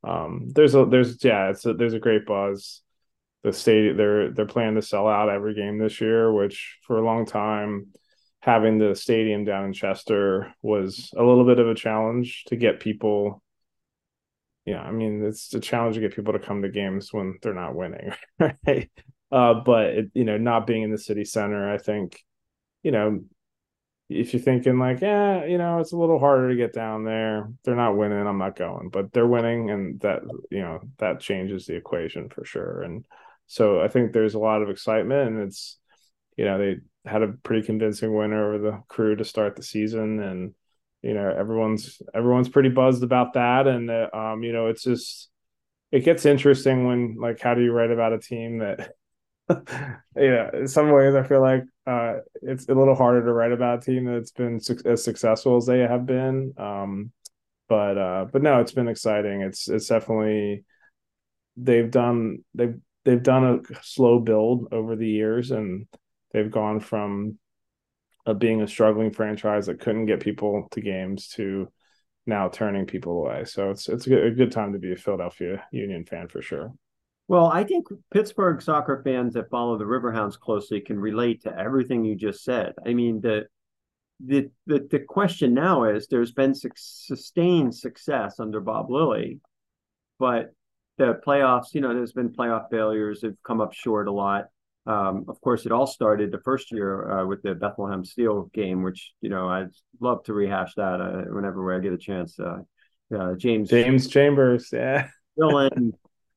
um, 0.04 0.48
there's 0.54 0.74
a 0.74 0.84
there's 0.84 1.22
yeah, 1.24 1.50
it's 1.50 1.64
a, 1.66 1.74
there's 1.74 1.94
a 1.94 2.00
great 2.00 2.26
buzz. 2.26 2.82
The 3.44 3.52
state 3.52 3.96
they're 3.96 4.30
they're 4.32 4.46
planning 4.46 4.76
to 4.76 4.82
sell 4.82 5.08
out 5.08 5.28
every 5.28 5.54
game 5.54 5.78
this 5.78 6.00
year, 6.00 6.32
which 6.32 6.78
for 6.86 6.98
a 6.98 7.04
long 7.04 7.26
time 7.26 7.88
having 8.40 8.78
the 8.78 8.94
stadium 8.94 9.44
down 9.44 9.66
in 9.66 9.72
Chester 9.72 10.52
was 10.62 11.10
a 11.16 11.22
little 11.22 11.44
bit 11.44 11.60
of 11.60 11.68
a 11.68 11.74
challenge 11.74 12.44
to 12.48 12.56
get 12.56 12.80
people 12.80 13.42
yeah, 14.64 14.80
I 14.80 14.92
mean, 14.92 15.24
it's 15.24 15.52
a 15.54 15.60
challenge 15.60 15.96
to 15.96 16.00
get 16.00 16.14
people 16.14 16.32
to 16.34 16.38
come 16.38 16.62
to 16.62 16.68
games 16.68 17.12
when 17.12 17.38
they're 17.42 17.54
not 17.54 17.74
winning, 17.74 18.12
right? 18.38 18.90
Uh, 19.30 19.54
but 19.54 19.86
it, 19.86 20.10
you 20.14 20.24
know, 20.24 20.38
not 20.38 20.66
being 20.66 20.82
in 20.82 20.92
the 20.92 20.98
city 20.98 21.24
center, 21.24 21.72
I 21.72 21.78
think, 21.78 22.20
you 22.82 22.92
know, 22.92 23.20
if 24.20 24.32
you're 24.32 24.42
thinking 24.42 24.78
like, 24.78 25.00
yeah, 25.00 25.44
you 25.44 25.58
know, 25.58 25.80
it's 25.80 25.92
a 25.92 25.96
little 25.96 26.18
harder 26.18 26.50
to 26.50 26.56
get 26.56 26.72
down 26.72 27.04
there. 27.04 27.50
They're 27.64 27.76
not 27.76 27.96
winning. 27.96 28.26
I'm 28.26 28.38
not 28.38 28.56
going, 28.56 28.88
but 28.90 29.12
they're 29.12 29.26
winning, 29.26 29.70
and 29.70 30.00
that 30.00 30.22
you 30.50 30.60
know 30.60 30.80
that 30.98 31.20
changes 31.20 31.66
the 31.66 31.76
equation 31.76 32.28
for 32.28 32.44
sure. 32.44 32.82
And 32.82 33.04
so 33.46 33.80
I 33.80 33.88
think 33.88 34.12
there's 34.12 34.34
a 34.34 34.38
lot 34.40 34.62
of 34.62 34.70
excitement, 34.70 35.28
and 35.28 35.40
it's 35.42 35.78
you 36.36 36.44
know 36.44 36.58
they 36.58 36.76
had 37.04 37.22
a 37.22 37.28
pretty 37.28 37.66
convincing 37.66 38.14
winner 38.14 38.54
over 38.54 38.58
the 38.58 38.82
crew 38.88 39.16
to 39.16 39.24
start 39.24 39.56
the 39.56 39.62
season, 39.62 40.20
and 40.20 40.54
you 41.02 41.14
know 41.14 41.34
everyone's 41.36 42.00
everyone's 42.14 42.48
pretty 42.48 42.70
buzzed 42.70 43.02
about 43.02 43.34
that, 43.34 43.66
and 43.66 43.90
uh, 43.90 44.08
um 44.12 44.42
you 44.42 44.52
know 44.52 44.68
it's 44.68 44.82
just 44.82 45.28
it 45.90 46.04
gets 46.04 46.24
interesting 46.24 46.86
when 46.86 47.16
like 47.20 47.40
how 47.40 47.54
do 47.54 47.62
you 47.62 47.72
write 47.72 47.90
about 47.90 48.12
a 48.12 48.18
team 48.18 48.58
that 48.58 48.94
yeah, 50.16 50.50
in 50.54 50.68
some 50.68 50.90
ways, 50.90 51.14
I 51.14 51.22
feel 51.22 51.40
like 51.40 51.64
uh, 51.86 52.16
it's 52.42 52.68
a 52.68 52.74
little 52.74 52.94
harder 52.94 53.24
to 53.24 53.32
write 53.32 53.52
about 53.52 53.78
a 53.78 53.80
team 53.82 54.04
that's 54.04 54.30
been 54.30 54.60
su- 54.60 54.78
as 54.84 55.02
successful 55.04 55.56
as 55.56 55.66
they 55.66 55.80
have 55.80 56.06
been. 56.06 56.54
Um, 56.56 57.12
but 57.68 57.98
uh, 57.98 58.26
but 58.32 58.42
no, 58.42 58.60
it's 58.60 58.72
been 58.72 58.88
exciting. 58.88 59.42
It's 59.42 59.68
it's 59.68 59.88
definitely 59.88 60.64
they've 61.56 61.90
done 61.90 62.40
they've 62.54 62.76
they've 63.04 63.22
done 63.22 63.64
a 63.70 63.82
slow 63.84 64.20
build 64.20 64.68
over 64.72 64.96
the 64.96 65.08
years, 65.08 65.50
and 65.52 65.86
they've 66.32 66.50
gone 66.50 66.80
from 66.80 67.38
uh, 68.26 68.34
being 68.34 68.62
a 68.62 68.68
struggling 68.68 69.12
franchise 69.12 69.66
that 69.66 69.80
couldn't 69.80 70.06
get 70.06 70.20
people 70.20 70.68
to 70.72 70.80
games 70.80 71.28
to 71.30 71.68
now 72.26 72.48
turning 72.48 72.86
people 72.86 73.18
away. 73.20 73.44
So 73.46 73.70
it's 73.70 73.88
it's 73.88 74.06
a 74.06 74.10
good, 74.10 74.24
a 74.26 74.32
good 74.32 74.52
time 74.52 74.74
to 74.74 74.80
be 74.80 74.92
a 74.92 74.96
Philadelphia 74.96 75.64
Union 75.72 76.04
fan 76.06 76.28
for 76.28 76.42
sure. 76.42 76.72
Well, 77.28 77.46
I 77.46 77.64
think 77.64 77.86
Pittsburgh 78.12 78.60
soccer 78.60 79.00
fans 79.04 79.34
that 79.34 79.48
follow 79.50 79.78
the 79.78 79.84
Riverhounds 79.84 80.38
closely 80.38 80.80
can 80.80 80.98
relate 80.98 81.42
to 81.42 81.56
everything 81.56 82.04
you 82.04 82.14
just 82.14 82.44
said. 82.44 82.74
I 82.86 82.94
mean, 82.94 83.20
the 83.20 83.46
the 84.24 84.50
the, 84.66 84.86
the 84.90 85.00
question 85.00 85.54
now 85.54 85.84
is 85.84 86.06
there's 86.06 86.32
been 86.32 86.54
su- 86.54 86.70
sustained 86.76 87.74
success 87.74 88.38
under 88.38 88.60
Bob 88.60 88.90
Lilley, 88.90 89.40
but 90.18 90.52
the 90.98 91.20
playoffs, 91.26 91.74
you 91.74 91.80
know, 91.80 91.94
there's 91.94 92.12
been 92.12 92.30
playoff 92.30 92.70
failures. 92.70 93.20
They've 93.22 93.36
come 93.46 93.60
up 93.60 93.72
short 93.72 94.08
a 94.08 94.12
lot. 94.12 94.46
Um, 94.84 95.24
of 95.28 95.40
course, 95.40 95.64
it 95.64 95.72
all 95.72 95.86
started 95.86 96.32
the 96.32 96.40
first 96.40 96.72
year 96.72 97.20
uh, 97.20 97.26
with 97.26 97.42
the 97.42 97.54
Bethlehem 97.54 98.04
Steel 98.04 98.50
game, 98.52 98.82
which 98.82 99.12
you 99.20 99.30
know 99.30 99.48
I'd 99.48 99.70
love 100.00 100.24
to 100.24 100.34
rehash 100.34 100.74
that 100.74 101.00
uh, 101.00 101.22
whenever 101.32 101.74
I 101.74 101.78
get 101.78 101.92
a 101.92 101.98
chance. 101.98 102.38
Uh, 102.38 102.58
uh 103.14 103.34
James 103.36 103.70
James 103.70 104.08
Chambers, 104.08 104.70
yeah, 104.72 105.08
Dylan 105.38 105.92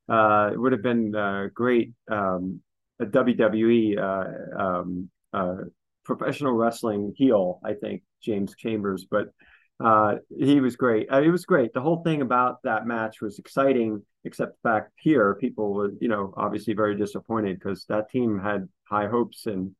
uh, 0.08 0.50
it 0.52 0.58
would 0.58 0.72
have 0.72 0.82
been 0.82 1.14
uh, 1.14 1.48
great 1.54 1.92
um, 2.10 2.60
a 3.00 3.06
WWE 3.06 3.98
uh, 3.98 4.60
um, 4.60 5.10
uh, 5.32 5.56
professional 6.04 6.52
wrestling 6.52 7.12
heel, 7.16 7.60
I 7.64 7.74
think 7.74 8.02
James 8.22 8.54
Chambers, 8.56 9.06
but 9.10 9.28
uh, 9.84 10.16
he 10.38 10.60
was 10.60 10.76
great. 10.76 11.08
It 11.10 11.30
was 11.30 11.44
great. 11.44 11.74
The 11.74 11.82
whole 11.82 12.02
thing 12.02 12.22
about 12.22 12.62
that 12.62 12.86
match 12.86 13.20
was 13.20 13.38
exciting, 13.38 14.02
except 14.24 14.52
the 14.62 14.68
fact 14.68 14.92
here 14.96 15.34
people 15.34 15.74
were, 15.74 15.92
you 16.00 16.08
know, 16.08 16.32
obviously 16.36 16.72
very 16.72 16.96
disappointed 16.96 17.58
because 17.58 17.84
that 17.88 18.10
team 18.10 18.38
had 18.38 18.68
high 18.84 19.08
hopes 19.08 19.46
and 19.46 19.74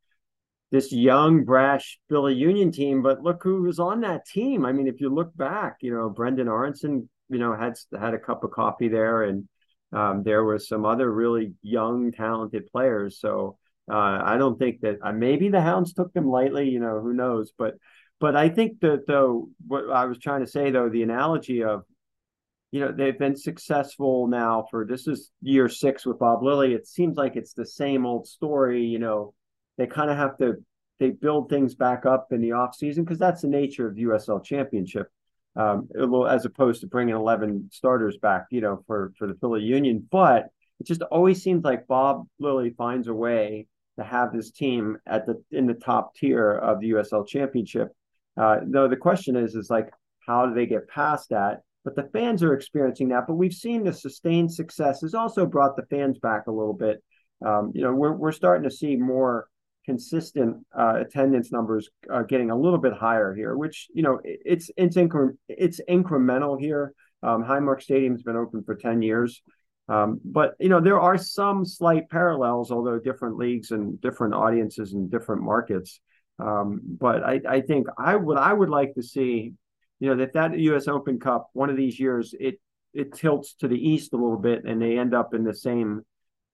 this 0.70 0.92
young, 0.92 1.44
brash 1.44 1.98
Philly 2.10 2.34
Union 2.34 2.72
team. 2.72 3.02
But 3.02 3.22
look 3.22 3.42
who 3.42 3.62
was 3.62 3.78
on 3.78 4.02
that 4.02 4.26
team. 4.26 4.66
I 4.66 4.72
mean, 4.72 4.88
if 4.88 5.00
you 5.00 5.08
look 5.08 5.34
back, 5.34 5.76
you 5.80 5.94
know, 5.94 6.10
Brendan 6.10 6.48
Aaronson, 6.48 7.08
you 7.30 7.38
know, 7.38 7.56
had 7.56 7.74
had 7.98 8.12
a 8.12 8.18
cup 8.18 8.44
of 8.44 8.50
coffee 8.50 8.88
there 8.88 9.22
and 9.22 9.48
um, 9.96 10.22
there 10.22 10.44
were 10.44 10.58
some 10.58 10.84
other 10.84 11.10
really 11.10 11.54
young, 11.62 12.12
talented 12.12 12.70
players. 12.70 13.18
So 13.18 13.56
uh, 13.90 14.20
I 14.22 14.36
don't 14.36 14.58
think 14.58 14.82
that 14.82 14.98
uh, 15.02 15.12
maybe 15.12 15.48
the 15.48 15.62
Hounds 15.62 15.94
took 15.94 16.12
them 16.12 16.28
lightly. 16.28 16.68
You 16.68 16.80
know, 16.80 17.00
who 17.00 17.14
knows? 17.14 17.52
But 17.56 17.76
but 18.20 18.36
I 18.36 18.50
think 18.50 18.80
that 18.80 19.06
though 19.06 19.48
what 19.66 19.88
I 19.90 20.04
was 20.04 20.18
trying 20.18 20.44
to 20.44 20.50
say 20.50 20.70
though 20.70 20.90
the 20.90 21.02
analogy 21.02 21.64
of 21.64 21.84
you 22.72 22.80
know 22.80 22.92
they've 22.92 23.18
been 23.18 23.36
successful 23.36 24.26
now 24.26 24.66
for 24.70 24.84
this 24.84 25.06
is 25.06 25.30
year 25.40 25.70
six 25.70 26.04
with 26.04 26.18
Bob 26.18 26.42
Lilley. 26.42 26.74
It 26.74 26.86
seems 26.86 27.16
like 27.16 27.36
it's 27.36 27.54
the 27.54 27.66
same 27.66 28.04
old 28.04 28.26
story. 28.26 28.84
You 28.84 28.98
know, 28.98 29.32
they 29.78 29.86
kind 29.86 30.10
of 30.10 30.18
have 30.18 30.36
to 30.38 30.56
they 30.98 31.08
build 31.08 31.48
things 31.48 31.74
back 31.74 32.04
up 32.04 32.28
in 32.32 32.42
the 32.42 32.52
off 32.52 32.74
season 32.74 33.04
because 33.04 33.18
that's 33.18 33.40
the 33.40 33.48
nature 33.48 33.88
of 33.88 33.96
USL 33.96 34.44
Championship 34.44 35.08
um, 35.56 35.88
as 36.28 36.44
opposed 36.44 36.80
to 36.82 36.86
bringing 36.86 37.14
11 37.14 37.70
starters 37.72 38.16
back, 38.18 38.46
you 38.50 38.60
know, 38.60 38.82
for, 38.86 39.12
for 39.18 39.26
the 39.26 39.34
Philly 39.34 39.62
Union. 39.62 40.06
But 40.10 40.48
it 40.80 40.86
just 40.86 41.02
always 41.02 41.42
seems 41.42 41.64
like 41.64 41.86
Bob 41.86 42.26
Lilley 42.38 42.70
finds 42.70 43.08
a 43.08 43.14
way 43.14 43.66
to 43.98 44.04
have 44.04 44.32
this 44.32 44.50
team 44.50 44.98
at 45.06 45.26
the 45.26 45.42
in 45.50 45.66
the 45.66 45.74
top 45.74 46.14
tier 46.14 46.52
of 46.52 46.80
the 46.80 46.90
USL 46.90 47.26
Championship. 47.26 47.88
Uh, 48.36 48.58
though 48.66 48.88
the 48.88 48.96
question 48.96 49.36
is, 49.36 49.54
is 49.54 49.70
like, 49.70 49.90
how 50.26 50.46
do 50.46 50.54
they 50.54 50.66
get 50.66 50.88
past 50.88 51.30
that? 51.30 51.62
But 51.84 51.96
the 51.96 52.10
fans 52.12 52.42
are 52.42 52.52
experiencing 52.52 53.08
that. 53.08 53.26
But 53.26 53.34
we've 53.34 53.54
seen 53.54 53.84
the 53.84 53.92
sustained 53.92 54.52
success 54.52 55.00
has 55.00 55.14
also 55.14 55.46
brought 55.46 55.76
the 55.76 55.86
fans 55.86 56.18
back 56.18 56.46
a 56.46 56.52
little 56.52 56.74
bit. 56.74 57.02
Um, 57.44 57.72
you 57.74 57.82
know, 57.82 57.94
we're 57.94 58.12
we're 58.12 58.32
starting 58.32 58.68
to 58.68 58.74
see 58.74 58.96
more 58.96 59.48
consistent 59.86 60.66
uh, 60.76 60.94
attendance 61.00 61.50
numbers 61.50 61.88
uh, 62.12 62.22
getting 62.22 62.50
a 62.50 62.56
little 62.56 62.78
bit 62.78 62.92
higher 62.92 63.34
here, 63.34 63.56
which 63.56 63.88
you 63.94 64.02
know 64.02 64.20
it's 64.24 64.70
it's 64.76 64.96
incre- 64.96 65.36
it's 65.48 65.80
incremental 65.88 66.60
here. 66.60 66.92
Um, 67.22 67.42
Highmark 67.42 67.82
Stadium's 67.82 68.22
been 68.22 68.36
open 68.36 68.62
for 68.64 68.74
ten 68.74 69.00
years, 69.00 69.42
um, 69.88 70.20
but 70.24 70.54
you 70.58 70.68
know 70.68 70.80
there 70.80 71.00
are 71.00 71.16
some 71.16 71.64
slight 71.64 72.10
parallels, 72.10 72.70
although 72.70 72.98
different 72.98 73.38
leagues 73.38 73.70
and 73.70 74.00
different 74.00 74.34
audiences 74.34 74.92
and 74.92 75.10
different 75.10 75.42
markets. 75.42 76.00
Um, 76.38 76.80
but 76.84 77.22
I, 77.22 77.40
I 77.48 77.60
think 77.62 77.86
I 77.96 78.16
would 78.16 78.36
I 78.36 78.52
would 78.52 78.68
like 78.68 78.94
to 78.94 79.02
see, 79.02 79.54
you 80.00 80.08
know, 80.08 80.16
that 80.16 80.34
that 80.34 80.58
U.S. 80.58 80.88
Open 80.88 81.18
Cup 81.18 81.48
one 81.52 81.70
of 81.70 81.76
these 81.76 81.98
years 81.98 82.34
it 82.38 82.60
it 82.92 83.14
tilts 83.14 83.54
to 83.60 83.68
the 83.68 83.78
east 83.78 84.12
a 84.12 84.16
little 84.16 84.38
bit 84.38 84.64
and 84.64 84.80
they 84.80 84.98
end 84.98 85.14
up 85.14 85.34
in 85.34 85.44
the 85.44 85.54
same 85.54 86.02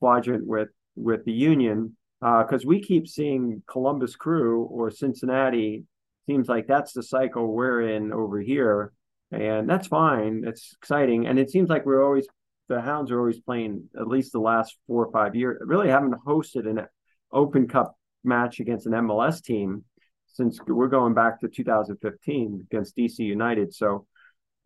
quadrant 0.01 0.47
with 0.47 0.69
with 0.95 1.25
the 1.25 1.33
Union 1.33 1.97
because 2.23 2.65
uh, 2.65 2.69
we 2.69 2.81
keep 2.81 3.09
seeing 3.09 3.65
Columbus 3.67 4.15
Crew 4.15 4.63
or 4.65 4.93
Cincinnati. 4.93 5.85
Seems 6.27 6.49
like 6.49 6.69
that's 6.69 6.93
the 6.93 7.03
cycle 7.03 7.49
we're 7.49 7.81
in 7.81 8.13
over 8.13 8.41
here, 8.41 8.93
and 9.33 9.69
that's 9.69 9.89
fine. 9.89 10.45
It's 10.47 10.73
exciting, 10.81 11.27
and 11.27 11.37
it 11.37 11.51
seems 11.51 11.69
like 11.69 11.85
we're 11.85 12.05
always 12.05 12.29
the 12.69 12.81
Hounds 12.81 13.11
are 13.11 13.19
always 13.19 13.41
playing 13.41 13.89
at 13.99 14.07
least 14.07 14.31
the 14.31 14.39
last 14.39 14.77
four 14.87 15.05
or 15.05 15.11
five 15.11 15.35
years. 15.35 15.61
Really 15.65 15.89
haven't 15.89 16.15
hosted 16.25 16.71
an 16.71 16.87
Open 17.33 17.67
Cup 17.67 17.97
match 18.23 18.61
against 18.61 18.87
an 18.87 18.93
MLS 18.93 19.43
team 19.43 19.85
since 20.29 20.61
we're 20.65 20.87
going 20.87 21.15
back 21.15 21.41
to 21.41 21.49
2015 21.49 22.69
against 22.71 22.97
DC 22.97 23.19
United. 23.19 23.75
So, 23.75 24.07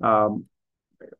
um, 0.02 0.44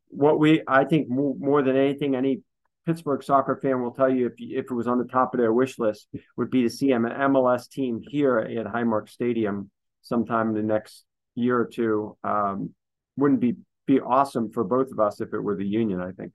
what 0.09 0.39
we 0.39 0.63
I 0.69 0.85
think 0.85 1.09
more, 1.09 1.35
more 1.39 1.63
than 1.63 1.77
anything, 1.77 2.15
any 2.15 2.43
Pittsburgh 2.87 3.23
soccer 3.23 3.59
fan 3.61 3.83
will 3.83 3.91
tell 3.91 4.09
you 4.09 4.27
if 4.27 4.35
if 4.39 4.67
it 4.71 4.75
was 4.75 4.87
on 4.87 4.99
the 4.99 5.05
top 5.05 5.35
of 5.35 5.41
their 5.41 5.53
wish 5.53 5.79
list 5.79 6.09
would 6.37 6.51
be 6.51 6.63
to 6.63 6.71
see 6.71 6.93
an 6.93 7.03
MLS 7.03 7.69
team 7.69 8.01
here 8.01 8.39
at 8.39 8.67
Highmark 8.67 9.09
Stadium 9.09 9.71
sometime 10.03 10.51
in 10.51 10.55
the 10.55 10.63
next 10.63 11.05
year 11.35 11.59
or 11.59 11.67
two. 11.67 12.17
Um, 12.23 12.71
wouldn't 13.17 13.41
be 13.41 13.57
be 13.87 14.01
awesome 14.01 14.53
for 14.53 14.65
both 14.65 14.91
of 14.93 15.01
us 15.01 15.21
if 15.21 15.35
it 15.35 15.41
were 15.41 15.57
the 15.57 15.67
Union. 15.67 16.01
I 16.01 16.13
think. 16.13 16.33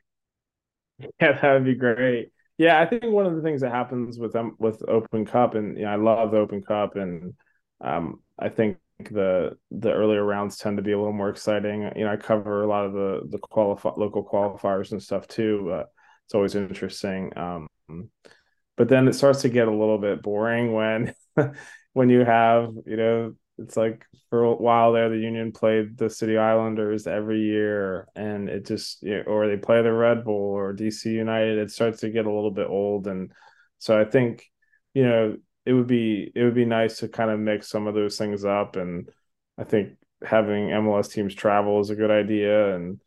Yeah, 1.20 1.40
that 1.42 1.54
would 1.54 1.66
be 1.66 1.74
great. 1.74 2.32
Yeah, 2.60 2.80
I 2.80 2.86
think 2.86 3.06
one 3.06 3.26
of 3.26 3.36
the 3.36 3.42
things 3.42 3.62
that 3.62 3.72
happens 3.72 4.20
with 4.20 4.34
them 4.34 4.56
with 4.60 4.84
Open 4.88 5.26
Cup, 5.26 5.56
and 5.56 5.76
you 5.76 5.86
know, 5.86 5.90
I 5.90 5.96
love 5.96 6.30
the 6.30 6.38
Open 6.38 6.62
Cup, 6.62 6.96
and 6.96 7.34
um, 7.84 8.22
I 8.38 8.50
think 8.50 8.78
the 9.00 9.58
the 9.72 9.92
earlier 9.92 10.24
rounds 10.24 10.58
tend 10.58 10.78
to 10.78 10.84
be 10.84 10.91
a 10.91 10.97
little 10.97 11.12
more 11.12 11.30
exciting. 11.30 11.89
You 11.95 12.06
know, 12.06 12.12
I 12.12 12.18
cover 12.18 12.62
a 12.62 12.68
lot 12.68 12.86
of 12.86 12.93
the 12.93 13.22
the 13.30 13.39
qualify 13.39 13.91
local 13.97 14.24
qualifiers 14.24 14.91
and 14.91 15.02
stuff 15.02 15.28
too. 15.28 15.66
But 15.68 15.89
it's 16.32 16.36
always 16.36 16.56
interesting. 16.56 17.38
Um, 17.38 17.68
but 18.78 18.88
then 18.88 19.10
it 19.10 19.16
starts 19.16 19.42
to 19.42 19.50
get 19.50 19.68
a 19.68 19.76
little 19.76 19.98
bit 19.98 20.22
boring 20.22 20.72
when 20.72 21.14
when 21.94 22.10
you 22.10 22.24
have 22.24 22.74
you 22.86 22.96
know 22.96 23.34
it's 23.58 23.76
like 23.76 24.06
for 24.30 24.46
a 24.46 24.56
while 24.56 24.94
there 24.94 25.10
the 25.10 25.18
union 25.18 25.52
played 25.52 25.98
the 25.98 26.10
city 26.10 26.38
islanders 26.38 27.06
every 27.06 27.42
year 27.42 28.08
and 28.16 28.48
it 28.48 28.66
just 28.66 29.04
you 29.04 29.18
know, 29.18 29.24
or 29.24 29.46
they 29.46 29.58
play 29.58 29.82
the 29.82 29.92
red 29.92 30.24
bull 30.24 30.54
or 30.54 30.74
dc 30.74 31.04
united 31.04 31.58
it 31.58 31.70
starts 31.70 32.00
to 32.00 32.10
get 32.10 32.26
a 32.26 32.34
little 32.34 32.50
bit 32.50 32.68
old 32.68 33.08
and 33.08 33.34
so 33.78 34.00
i 34.00 34.06
think 34.06 34.50
you 34.94 35.04
know 35.04 35.36
it 35.66 35.74
would 35.74 35.88
be 35.88 36.32
it 36.34 36.44
would 36.44 36.56
be 36.56 36.66
nice 36.66 37.00
to 37.00 37.10
kind 37.10 37.30
of 37.30 37.42
mix 37.42 37.68
some 37.68 37.88
of 37.88 37.94
those 37.94 38.18
things 38.18 38.46
up 38.46 38.78
and 38.78 39.10
i 39.58 39.66
think 39.66 39.98
having 40.24 40.70
mls 40.70 41.12
teams 41.12 41.36
travel 41.36 41.82
is 41.82 41.90
a 41.90 41.96
good 41.96 42.10
idea 42.10 42.74
and 42.74 43.02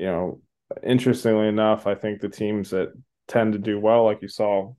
you 0.00 0.06
know 0.06 0.40
interestingly 0.82 1.48
enough, 1.48 1.86
I 1.86 1.94
think 1.94 2.20
the 2.20 2.28
teams 2.28 2.70
that 2.70 2.92
tend 3.28 3.52
to 3.52 3.58
do 3.58 3.78
well, 3.80 4.04
like 4.04 4.22
you 4.22 4.28
saw, 4.28 4.72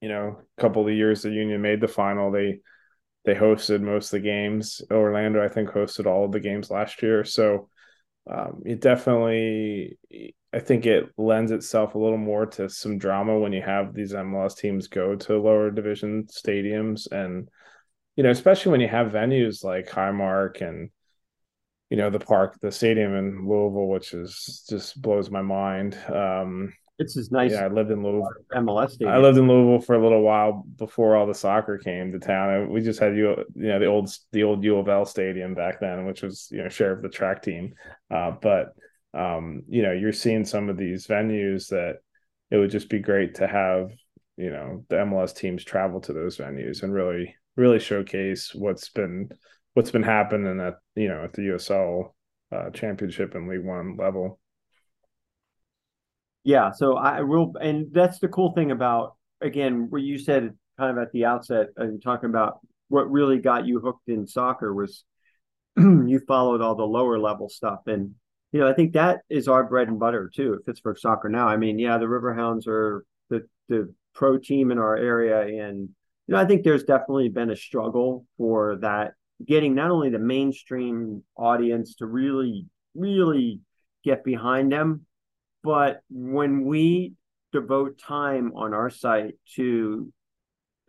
you 0.00 0.08
know, 0.08 0.40
a 0.56 0.60
couple 0.60 0.86
of 0.86 0.94
years 0.94 1.22
the 1.22 1.30
Union 1.30 1.60
made 1.60 1.80
the 1.80 1.88
final, 1.88 2.30
they 2.30 2.60
they 3.24 3.34
hosted 3.34 3.80
most 3.80 4.06
of 4.06 4.22
the 4.22 4.28
games. 4.28 4.80
Orlando, 4.90 5.42
I 5.44 5.48
think, 5.48 5.70
hosted 5.70 6.06
all 6.06 6.24
of 6.24 6.32
the 6.32 6.40
games 6.40 6.70
last 6.70 7.02
year. 7.02 7.24
So 7.24 7.68
um, 8.30 8.62
it 8.64 8.80
definitely 8.80 9.98
I 10.52 10.60
think 10.60 10.86
it 10.86 11.10
lends 11.18 11.50
itself 11.52 11.94
a 11.94 11.98
little 11.98 12.18
more 12.18 12.46
to 12.46 12.70
some 12.70 12.98
drama 12.98 13.38
when 13.38 13.52
you 13.52 13.62
have 13.62 13.92
these 13.92 14.14
MLS 14.14 14.56
teams 14.56 14.86
go 14.86 15.14
to 15.14 15.38
lower 15.38 15.70
division 15.70 16.26
stadiums 16.26 17.10
and 17.10 17.48
you 18.16 18.24
know, 18.24 18.30
especially 18.30 18.72
when 18.72 18.80
you 18.80 18.88
have 18.88 19.12
venues 19.12 19.62
like 19.62 19.88
Highmark 19.88 20.60
and 20.60 20.90
you 21.90 21.96
know 21.96 22.10
the 22.10 22.20
park, 22.20 22.58
the 22.60 22.70
stadium 22.70 23.14
in 23.14 23.48
Louisville, 23.48 23.88
which 23.88 24.12
is 24.12 24.64
just 24.68 25.00
blows 25.00 25.30
my 25.30 25.42
mind. 25.42 25.96
Um, 26.08 26.72
it's 26.98 27.16
as 27.16 27.30
nice. 27.30 27.52
Yeah, 27.52 27.64
I 27.64 27.68
lived 27.68 27.90
in 27.90 28.02
Louisville. 28.02 28.28
MLS 28.56 28.90
stadium. 28.90 29.14
I 29.14 29.18
lived 29.18 29.38
in 29.38 29.46
Louisville 29.46 29.80
for 29.80 29.94
a 29.94 30.02
little 30.02 30.22
while 30.22 30.64
before 30.76 31.16
all 31.16 31.26
the 31.26 31.34
soccer 31.34 31.78
came 31.78 32.10
to 32.12 32.18
town. 32.18 32.70
We 32.70 32.80
just 32.80 32.98
had 32.98 33.16
you, 33.16 33.36
you 33.54 33.68
know, 33.68 33.78
the 33.78 33.86
old 33.86 34.10
the 34.32 34.42
old 34.42 34.64
U 34.64 34.78
of 34.78 34.88
L 34.88 35.06
stadium 35.06 35.54
back 35.54 35.80
then, 35.80 36.06
which 36.06 36.22
was 36.22 36.48
you 36.50 36.62
know 36.62 36.68
share 36.68 36.92
of 36.92 37.02
the 37.02 37.08
track 37.08 37.42
team. 37.42 37.74
Uh, 38.10 38.32
but 38.42 38.74
um, 39.14 39.62
you 39.68 39.82
know, 39.82 39.92
you're 39.92 40.12
seeing 40.12 40.44
some 40.44 40.68
of 40.68 40.76
these 40.76 41.06
venues 41.06 41.68
that 41.68 41.98
it 42.50 42.56
would 42.56 42.70
just 42.70 42.88
be 42.90 42.98
great 42.98 43.36
to 43.36 43.46
have, 43.46 43.90
you 44.36 44.50
know, 44.50 44.84
the 44.88 44.96
MLS 44.96 45.34
teams 45.34 45.64
travel 45.64 46.00
to 46.00 46.12
those 46.12 46.36
venues 46.36 46.82
and 46.82 46.92
really 46.92 47.34
really 47.56 47.78
showcase 47.78 48.54
what's 48.54 48.88
been 48.90 49.28
what's 49.74 49.90
been 49.90 50.02
happening 50.02 50.60
at 50.60 50.74
you 50.94 51.08
know 51.08 51.24
at 51.24 51.32
the 51.32 51.42
USL 51.42 52.12
uh, 52.52 52.70
championship 52.70 53.34
and 53.34 53.48
League 53.48 53.64
One 53.64 53.96
level. 53.96 54.38
Yeah, 56.44 56.70
so 56.72 56.96
I 56.96 57.22
will, 57.22 57.54
and 57.60 57.92
that's 57.92 58.20
the 58.20 58.28
cool 58.28 58.52
thing 58.52 58.70
about 58.70 59.16
again, 59.40 59.86
where 59.90 60.00
you 60.00 60.18
said 60.18 60.54
kind 60.78 60.96
of 60.96 61.02
at 61.02 61.12
the 61.12 61.24
outset, 61.24 61.68
and 61.76 62.02
talking 62.02 62.30
about 62.30 62.60
what 62.88 63.10
really 63.10 63.38
got 63.38 63.66
you 63.66 63.80
hooked 63.80 64.08
in 64.08 64.26
soccer 64.26 64.74
was 64.74 65.04
you 65.76 66.20
followed 66.26 66.60
all 66.60 66.74
the 66.74 66.84
lower 66.84 67.18
level 67.18 67.48
stuff, 67.48 67.80
and 67.86 68.14
you 68.52 68.60
know 68.60 68.68
I 68.68 68.72
think 68.72 68.94
that 68.94 69.20
is 69.28 69.48
our 69.48 69.64
bread 69.64 69.88
and 69.88 69.98
butter 69.98 70.30
too 70.34 70.54
at 70.54 70.66
Pittsburgh 70.66 70.98
Soccer 70.98 71.28
now. 71.28 71.48
I 71.48 71.56
mean, 71.56 71.78
yeah, 71.78 71.98
the 71.98 72.06
Riverhounds 72.06 72.66
are 72.66 73.04
the 73.30 73.46
the 73.68 73.92
pro 74.14 74.38
team 74.38 74.70
in 74.70 74.78
our 74.78 74.96
area, 74.96 75.40
and 75.42 75.88
you 76.26 76.34
know 76.34 76.38
I 76.38 76.46
think 76.46 76.64
there's 76.64 76.84
definitely 76.84 77.28
been 77.28 77.50
a 77.50 77.56
struggle 77.56 78.26
for 78.38 78.76
that 78.76 79.14
getting 79.46 79.74
not 79.74 79.90
only 79.90 80.10
the 80.10 80.18
mainstream 80.18 81.22
audience 81.36 81.94
to 81.96 82.06
really 82.06 82.66
really 82.94 83.60
get 84.04 84.24
behind 84.24 84.72
them 84.72 85.06
but 85.62 86.00
when 86.10 86.64
we 86.64 87.14
devote 87.52 87.98
time 87.98 88.52
on 88.54 88.74
our 88.74 88.90
site 88.90 89.34
to 89.56 90.12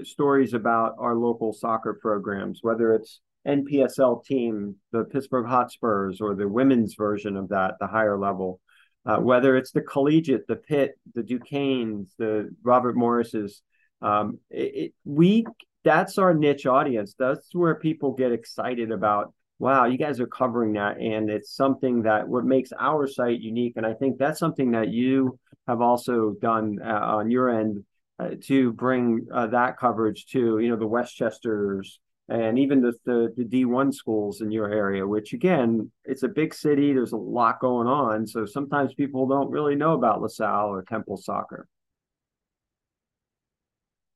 stories 0.03 0.53
about 0.53 0.95
our 0.99 1.15
local 1.15 1.53
soccer 1.53 1.93
programs, 1.93 2.59
whether 2.61 2.93
it's 2.93 3.21
NPSL 3.47 4.23
team, 4.25 4.75
the 4.91 5.05
Pittsburgh 5.05 5.47
Hotspurs, 5.47 6.21
or 6.21 6.35
the 6.35 6.47
women's 6.47 6.95
version 6.95 7.37
of 7.37 7.49
that, 7.49 7.75
the 7.79 7.87
higher 7.87 8.17
level, 8.17 8.59
uh, 9.05 9.17
whether 9.17 9.55
it's 9.55 9.71
the 9.71 9.81
collegiate, 9.81 10.47
the 10.47 10.55
Pitt, 10.55 10.99
the 11.15 11.23
Duquesnes, 11.23 12.07
the 12.17 12.53
Robert 12.63 12.95
Morris's, 12.95 13.61
um, 14.01 14.39
it, 14.49 14.75
it, 14.75 14.93
we 15.05 15.45
that's 15.83 16.17
our 16.17 16.33
niche 16.33 16.65
audience. 16.65 17.15
That's 17.17 17.53
where 17.53 17.75
people 17.75 18.13
get 18.13 18.31
excited 18.31 18.91
about 18.91 19.33
wow, 19.59 19.85
you 19.85 19.97
guys 19.97 20.19
are 20.19 20.27
covering 20.27 20.73
that. 20.73 20.97
And 20.99 21.29
it's 21.29 21.53
something 21.53 22.03
that 22.03 22.27
what 22.27 22.45
makes 22.45 22.71
our 22.79 23.07
site 23.07 23.41
unique. 23.41 23.73
And 23.75 23.85
I 23.85 23.93
think 23.93 24.17
that's 24.17 24.39
something 24.39 24.71
that 24.71 24.87
you 24.87 25.37
have 25.67 25.81
also 25.81 26.33
done 26.41 26.79
uh, 26.83 26.87
on 26.87 27.29
your 27.29 27.49
end 27.49 27.83
uh, 28.17 28.31
to 28.45 28.71
bring 28.71 29.27
uh, 29.31 29.47
that 29.47 29.77
coverage 29.77 30.25
to, 30.27 30.59
you 30.59 30.69
know, 30.69 30.77
the 30.77 30.87
West 30.87 31.15
Chesters 31.15 31.99
and 32.29 32.57
even 32.57 32.81
the, 32.81 32.93
the, 33.05 33.33
the 33.35 33.43
D1 33.43 33.93
schools 33.93 34.41
in 34.41 34.51
your 34.51 34.71
area, 34.71 35.05
which 35.05 35.33
again, 35.33 35.91
it's 36.05 36.23
a 36.23 36.27
big 36.27 36.53
city. 36.53 36.93
There's 36.93 37.11
a 37.11 37.17
lot 37.17 37.59
going 37.59 37.87
on. 37.87 38.27
So 38.27 38.45
sometimes 38.45 38.93
people 38.93 39.27
don't 39.27 39.49
really 39.49 39.75
know 39.75 39.93
about 39.93 40.21
LaSalle 40.21 40.69
or 40.69 40.83
Temple 40.83 41.17
soccer. 41.17 41.67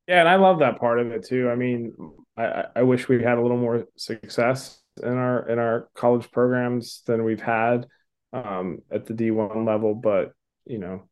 Yeah, 0.06 0.20
and 0.20 0.28
I 0.28 0.36
love 0.36 0.58
that 0.58 0.78
part 0.78 0.98
of 0.98 1.10
it 1.12 1.24
too. 1.24 1.48
I 1.48 1.54
mean, 1.54 1.94
I, 2.36 2.64
I 2.76 2.82
wish 2.82 3.08
we 3.08 3.22
had 3.22 3.38
a 3.38 3.42
little 3.42 3.56
more 3.56 3.84
success 3.96 4.80
in 5.02 5.08
our 5.12 5.48
in 5.48 5.58
our 5.58 5.88
college 5.94 6.30
programs 6.30 7.02
than 7.06 7.24
we've 7.24 7.40
had 7.40 7.86
um, 8.32 8.80
at 8.90 9.06
the 9.06 9.14
D1 9.14 9.64
level, 9.64 9.94
but 9.94 10.32
you 10.66 10.78
know, 10.78 11.08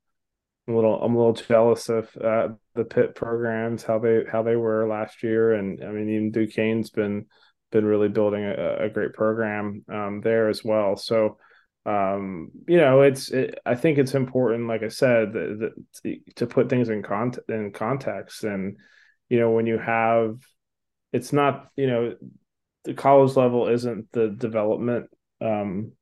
I'm 0.68 0.74
a 0.74 0.76
little 0.76 1.02
I'm 1.02 1.14
a 1.14 1.18
little 1.18 1.32
jealous 1.32 1.88
of 1.88 2.14
uh, 2.16 2.48
the 2.74 2.84
Pitt 2.84 3.14
programs 3.14 3.82
how 3.82 3.98
they 3.98 4.24
how 4.30 4.42
they 4.42 4.56
were 4.56 4.86
last 4.86 5.22
year, 5.22 5.54
and 5.54 5.82
I 5.82 5.88
mean 5.88 6.08
even 6.10 6.30
Duquesne's 6.32 6.90
been 6.90 7.26
been 7.70 7.84
really 7.86 8.08
building 8.08 8.44
a, 8.44 8.84
a 8.84 8.90
great 8.90 9.14
program 9.14 9.84
um, 9.90 10.20
there 10.22 10.50
as 10.50 10.62
well. 10.62 10.96
So 10.96 11.38
um, 11.84 12.50
you 12.68 12.76
know, 12.76 13.02
it's 13.02 13.30
it, 13.30 13.58
I 13.66 13.74
think 13.74 13.98
it's 13.98 14.14
important, 14.14 14.68
like 14.68 14.82
I 14.82 14.88
said, 14.88 15.32
that, 15.32 15.72
that 16.04 16.36
to 16.36 16.46
put 16.46 16.68
things 16.68 16.88
in 16.88 17.02
con 17.02 17.32
in 17.48 17.72
context, 17.72 18.44
and 18.44 18.78
you 19.28 19.38
know 19.40 19.50
when 19.50 19.66
you 19.66 19.78
have 19.78 20.36
it's 21.12 21.32
not 21.32 21.68
you 21.76 21.86
know 21.86 22.16
the 22.84 22.94
college 22.94 23.36
level 23.36 23.68
isn't 23.68 24.10
the 24.12 24.28
development 24.28 25.10
um, 25.40 25.92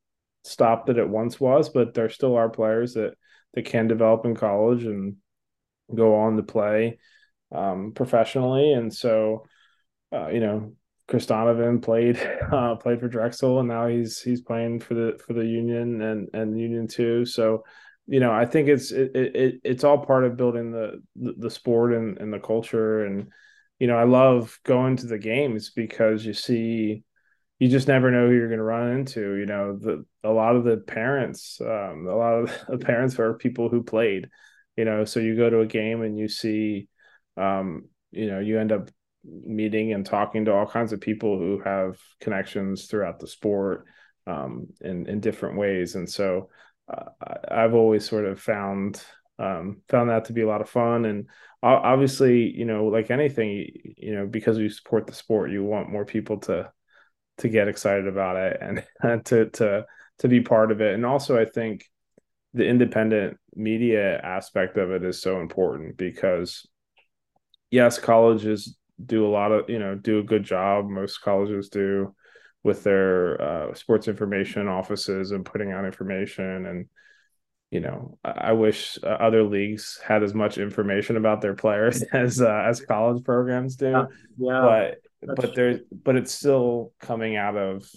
stop 0.43 0.85
that 0.87 0.97
it 0.97 1.09
once 1.09 1.39
was, 1.39 1.69
but 1.69 1.93
there 1.93 2.09
still 2.09 2.35
are 2.35 2.49
players 2.49 2.93
that 2.93 3.13
that 3.53 3.65
can 3.65 3.87
develop 3.87 4.25
in 4.25 4.35
college 4.35 4.85
and 4.85 5.17
go 5.93 6.15
on 6.15 6.37
to 6.37 6.43
play 6.43 6.99
um, 7.51 7.91
professionally. 7.93 8.71
And 8.71 8.93
so, 8.93 9.45
uh, 10.13 10.29
you 10.29 10.39
know, 10.39 10.73
Chris 11.11 11.25
Donovan 11.25 11.81
played 11.81 12.17
uh, 12.53 12.75
played 12.75 13.01
for 13.01 13.09
Drexel, 13.09 13.59
and 13.59 13.67
now 13.67 13.85
he's 13.87 14.21
he's 14.21 14.39
playing 14.39 14.79
for 14.79 14.93
the 14.93 15.19
for 15.27 15.33
the 15.33 15.45
Union 15.45 16.01
and 16.01 16.29
and 16.33 16.57
Union 16.57 16.87
too. 16.87 17.25
So, 17.25 17.65
you 18.07 18.21
know, 18.21 18.31
I 18.31 18.45
think 18.45 18.69
it's 18.69 18.91
it, 18.93 19.13
it 19.13 19.61
it's 19.65 19.83
all 19.83 20.05
part 20.05 20.23
of 20.23 20.37
building 20.37 20.71
the 20.71 21.03
the, 21.17 21.33
the 21.37 21.49
sport 21.49 21.93
and, 21.93 22.17
and 22.17 22.33
the 22.33 22.39
culture 22.39 23.05
and 23.05 23.27
you 23.77 23.87
know, 23.87 23.97
I 23.97 24.05
love 24.05 24.57
going 24.63 24.95
to 24.97 25.07
the 25.07 25.17
games 25.17 25.71
because 25.71 26.23
you 26.25 26.33
see, 26.33 27.03
you 27.59 27.67
just 27.67 27.89
never 27.89 28.09
know 28.09 28.27
who 28.27 28.33
you're 28.33 28.47
going 28.47 28.59
to 28.59 28.63
run 28.63 28.91
into. 28.91 29.35
You 29.35 29.47
know, 29.47 29.75
the 29.75 30.05
a 30.23 30.29
lot 30.29 30.55
of 30.55 30.63
the 30.63 30.77
parents, 30.77 31.59
um, 31.59 32.07
a 32.07 32.15
lot 32.15 32.35
of 32.35 32.57
the 32.69 32.77
parents 32.77 33.19
are 33.19 33.33
people 33.33 33.67
who 33.67 33.83
played. 33.83 34.29
You 34.77 34.85
know, 34.85 35.03
so 35.03 35.19
you 35.19 35.35
go 35.35 35.49
to 35.49 35.59
a 35.59 35.65
game 35.65 36.03
and 36.03 36.17
you 36.17 36.29
see, 36.29 36.87
um, 37.35 37.89
you 38.11 38.27
know, 38.27 38.39
you 38.39 38.57
end 38.57 38.71
up 38.71 38.89
meeting 39.23 39.93
and 39.93 40.05
talking 40.05 40.45
to 40.45 40.53
all 40.53 40.65
kinds 40.65 40.93
of 40.93 41.01
people 41.01 41.37
who 41.37 41.61
have 41.63 41.97
connections 42.19 42.85
throughout 42.85 43.19
the 43.19 43.27
sport 43.27 43.85
um, 44.27 44.67
in 44.81 45.07
in 45.07 45.19
different 45.19 45.57
ways, 45.57 45.95
and 45.95 46.09
so 46.09 46.49
uh, 46.91 47.05
I've 47.49 47.73
always 47.73 48.07
sort 48.07 48.25
of 48.25 48.39
found 48.39 49.03
um, 49.39 49.81
found 49.89 50.09
that 50.09 50.25
to 50.25 50.33
be 50.33 50.41
a 50.41 50.47
lot 50.47 50.61
of 50.61 50.69
fun. 50.69 51.05
And 51.05 51.27
obviously 51.63 52.49
you 52.49 52.65
know 52.65 52.85
like 52.85 53.11
anything 53.11 53.67
you 53.97 54.15
know 54.15 54.25
because 54.25 54.57
you 54.57 54.69
support 54.69 55.05
the 55.05 55.13
sport 55.13 55.51
you 55.51 55.63
want 55.63 55.91
more 55.91 56.05
people 56.05 56.37
to 56.37 56.71
to 57.37 57.49
get 57.49 57.67
excited 57.67 58.07
about 58.07 58.35
it 58.35 58.57
and 59.01 59.25
to 59.25 59.49
to 59.51 59.85
to 60.19 60.27
be 60.27 60.41
part 60.41 60.71
of 60.71 60.81
it. 60.81 60.93
And 60.93 61.05
also 61.05 61.39
i 61.39 61.45
think 61.45 61.85
the 62.53 62.67
independent 62.67 63.37
media 63.55 64.19
aspect 64.19 64.77
of 64.77 64.91
it 64.91 65.05
is 65.05 65.21
so 65.21 65.39
important 65.39 65.97
because 65.97 66.67
yes 67.69 67.97
colleges 67.97 68.77
do 69.05 69.25
a 69.25 69.29
lot 69.29 69.51
of 69.51 69.69
you 69.69 69.79
know 69.79 69.95
do 69.95 70.19
a 70.19 70.23
good 70.23 70.43
job 70.43 70.87
most 70.87 71.19
colleges 71.21 71.69
do 71.69 72.13
with 72.63 72.83
their 72.83 73.41
uh, 73.41 73.73
sports 73.73 74.07
information 74.07 74.67
offices 74.67 75.31
and 75.31 75.45
putting 75.45 75.71
out 75.71 75.85
information 75.85 76.65
and 76.65 76.85
you 77.71 77.79
know, 77.79 78.17
I 78.23 78.51
wish 78.51 78.99
uh, 79.01 79.07
other 79.07 79.43
leagues 79.43 79.97
had 80.05 80.23
as 80.23 80.33
much 80.33 80.57
information 80.57 81.15
about 81.15 81.39
their 81.39 81.55
players 81.55 82.03
as 82.13 82.41
uh, 82.41 82.65
as 82.67 82.81
college 82.81 83.23
programs 83.23 83.77
do. 83.77 83.89
Yeah, 83.89 84.05
yeah 84.37 84.97
but 85.21 85.35
but 85.35 85.55
there's 85.55 85.79
but 86.03 86.17
it's 86.17 86.33
still 86.33 86.91
coming 86.99 87.37
out 87.37 87.55
of 87.55 87.89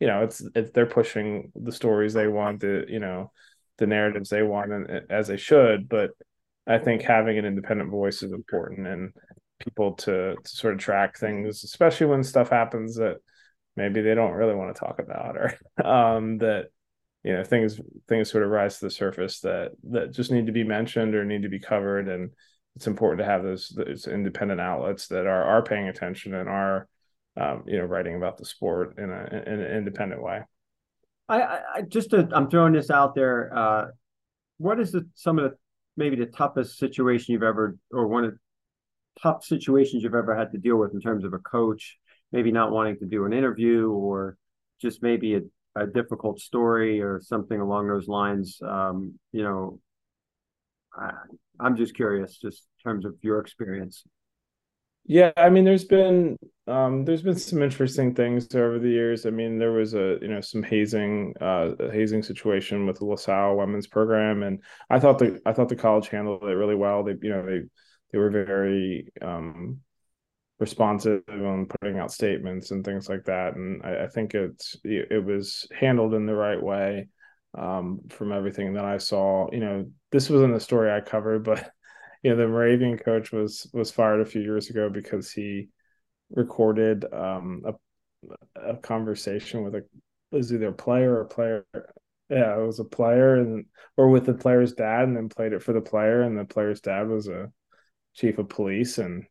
you 0.00 0.08
know 0.08 0.24
it's 0.24 0.42
it's 0.56 0.72
they're 0.72 0.86
pushing 0.86 1.52
the 1.54 1.70
stories 1.70 2.12
they 2.12 2.26
want 2.26 2.60
the 2.60 2.84
you 2.88 2.98
know 2.98 3.30
the 3.78 3.86
narratives 3.86 4.30
they 4.30 4.42
want 4.42 4.72
and 4.72 5.02
as 5.08 5.28
they 5.28 5.36
should. 5.36 5.88
But 5.88 6.10
I 6.66 6.78
think 6.78 7.02
having 7.02 7.38
an 7.38 7.44
independent 7.44 7.90
voice 7.90 8.24
is 8.24 8.32
important 8.32 8.88
and 8.88 9.12
people 9.60 9.92
to, 9.92 10.34
to 10.34 10.50
sort 10.50 10.74
of 10.74 10.80
track 10.80 11.16
things, 11.16 11.62
especially 11.62 12.06
when 12.06 12.24
stuff 12.24 12.50
happens 12.50 12.96
that 12.96 13.18
maybe 13.76 14.00
they 14.00 14.14
don't 14.14 14.32
really 14.32 14.54
want 14.54 14.74
to 14.74 14.80
talk 14.80 14.98
about 14.98 15.36
or 15.36 15.54
um, 15.84 16.38
that 16.38 16.66
you 17.22 17.32
know 17.32 17.44
things 17.44 17.78
things 18.08 18.30
sort 18.30 18.42
of 18.42 18.50
rise 18.50 18.78
to 18.78 18.86
the 18.86 18.90
surface 18.90 19.40
that 19.40 19.72
that 19.90 20.12
just 20.12 20.32
need 20.32 20.46
to 20.46 20.52
be 20.52 20.64
mentioned 20.64 21.14
or 21.14 21.24
need 21.24 21.42
to 21.42 21.48
be 21.48 21.60
covered. 21.60 22.08
And 22.08 22.30
it's 22.76 22.86
important 22.86 23.20
to 23.20 23.26
have 23.26 23.42
those 23.42 23.68
those 23.68 24.06
independent 24.06 24.60
outlets 24.60 25.08
that 25.08 25.26
are 25.26 25.44
are 25.44 25.62
paying 25.62 25.88
attention 25.88 26.34
and 26.34 26.48
are 26.48 26.88
um, 27.36 27.64
you 27.66 27.78
know 27.78 27.84
writing 27.84 28.16
about 28.16 28.38
the 28.38 28.44
sport 28.44 28.98
in, 28.98 29.10
a, 29.10 29.42
in 29.46 29.60
an 29.60 29.76
independent 29.76 30.22
way. 30.22 30.42
I 31.28 31.60
i 31.76 31.82
just 31.82 32.10
to, 32.10 32.28
i'm 32.32 32.50
throwing 32.50 32.72
this 32.72 32.90
out 32.90 33.14
there 33.14 33.56
uh 33.56 33.86
what 34.58 34.80
is 34.80 34.90
the 34.90 35.08
some 35.14 35.38
of 35.38 35.50
the 35.50 35.56
maybe 35.96 36.16
the 36.16 36.26
toughest 36.26 36.78
situation 36.78 37.32
you've 37.32 37.42
ever 37.42 37.76
or 37.92 38.08
one 38.08 38.24
of 38.24 38.34
tough 39.22 39.44
situations 39.44 40.02
you've 40.02 40.14
ever 40.14 40.36
had 40.36 40.52
to 40.52 40.58
deal 40.58 40.76
with 40.76 40.94
in 40.94 41.00
terms 41.00 41.24
of 41.24 41.32
a 41.32 41.38
coach 41.38 41.98
maybe 42.32 42.52
not 42.52 42.70
wanting 42.70 42.96
to 42.96 43.06
do 43.06 43.24
an 43.24 43.32
interview 43.32 43.90
or 43.90 44.36
just 44.80 45.02
maybe 45.02 45.34
a 45.34 45.40
a 45.76 45.86
difficult 45.86 46.40
story 46.40 47.00
or 47.00 47.20
something 47.22 47.60
along 47.60 47.88
those 47.88 48.08
lines, 48.08 48.58
um, 48.66 49.14
you 49.32 49.42
know, 49.42 49.78
I, 50.96 51.12
I'm 51.60 51.76
just 51.76 51.94
curious, 51.94 52.38
just 52.38 52.66
in 52.78 52.90
terms 52.90 53.04
of 53.04 53.14
your 53.22 53.38
experience. 53.40 54.04
Yeah, 55.06 55.32
I 55.36 55.48
mean, 55.48 55.64
there's 55.64 55.84
been 55.84 56.36
um, 56.66 57.04
there's 57.04 57.22
been 57.22 57.38
some 57.38 57.62
interesting 57.62 58.14
things 58.14 58.54
over 58.54 58.78
the 58.78 58.88
years. 58.88 59.24
I 59.26 59.30
mean, 59.30 59.58
there 59.58 59.72
was 59.72 59.94
a 59.94 60.18
you 60.20 60.28
know 60.28 60.40
some 60.40 60.62
hazing 60.62 61.34
uh, 61.40 61.70
hazing 61.90 62.22
situation 62.22 62.86
with 62.86 62.98
the 62.98 63.06
LaSalle 63.06 63.56
women's 63.56 63.86
program, 63.86 64.42
and 64.42 64.62
I 64.90 65.00
thought 65.00 65.18
the 65.18 65.40
I 65.46 65.52
thought 65.52 65.68
the 65.68 65.76
college 65.76 66.08
handled 66.08 66.44
it 66.44 66.54
really 66.54 66.74
well. 66.74 67.02
They 67.02 67.14
you 67.22 67.30
know 67.30 67.44
they 67.46 67.62
they 68.12 68.18
were 68.18 68.30
very 68.30 69.12
um, 69.22 69.80
responsive 70.58 71.22
on 71.28 71.66
putting 71.66 71.98
out 71.98 72.12
statements 72.12 72.70
and 72.70 72.84
things 72.84 73.08
like 73.08 73.24
that, 73.24 73.56
and 73.56 73.82
I, 73.84 74.04
I 74.04 74.08
think 74.08 74.34
it's 74.34 74.76
it 74.84 75.24
was 75.24 75.66
handled 75.78 76.14
in 76.14 76.26
the 76.26 76.34
right 76.34 76.62
way 76.62 77.08
um, 77.58 78.00
from 78.10 78.32
everything 78.32 78.74
that 78.74 78.84
I 78.84 78.98
saw. 78.98 79.50
You 79.52 79.60
know, 79.60 79.90
this 80.12 80.30
wasn't 80.30 80.54
a 80.54 80.60
story 80.60 80.90
I 80.90 81.00
covered, 81.00 81.44
but 81.44 81.70
you 82.22 82.30
know, 82.30 82.36
the 82.36 82.46
Moravian 82.46 82.98
coach 82.98 83.32
was 83.32 83.68
was 83.72 83.90
fired 83.90 84.20
a 84.20 84.26
few 84.26 84.42
years 84.42 84.70
ago 84.70 84.90
because 84.90 85.30
he 85.32 85.68
recorded 86.30 87.04
um, 87.12 87.62
a 87.66 87.72
a 88.56 88.76
conversation 88.76 89.64
with 89.64 89.74
a 89.74 89.84
was 90.30 90.52
either 90.52 90.68
a 90.68 90.72
player 90.72 91.14
or 91.14 91.22
a 91.22 91.28
player. 91.28 91.66
Yeah, 92.28 92.56
it 92.60 92.64
was 92.64 92.78
a 92.78 92.84
player 92.84 93.36
and 93.36 93.64
or 93.96 94.08
with 94.08 94.24
the 94.26 94.34
player's 94.34 94.72
dad, 94.74 95.04
and 95.04 95.16
then 95.16 95.28
played 95.28 95.52
it 95.52 95.62
for 95.62 95.72
the 95.72 95.80
player, 95.80 96.22
and 96.22 96.38
the 96.38 96.44
player's 96.44 96.80
dad 96.80 97.08
was 97.08 97.26
a 97.28 97.50
chief 98.14 98.38
of 98.38 98.48
police, 98.48 98.98
and 98.98 99.24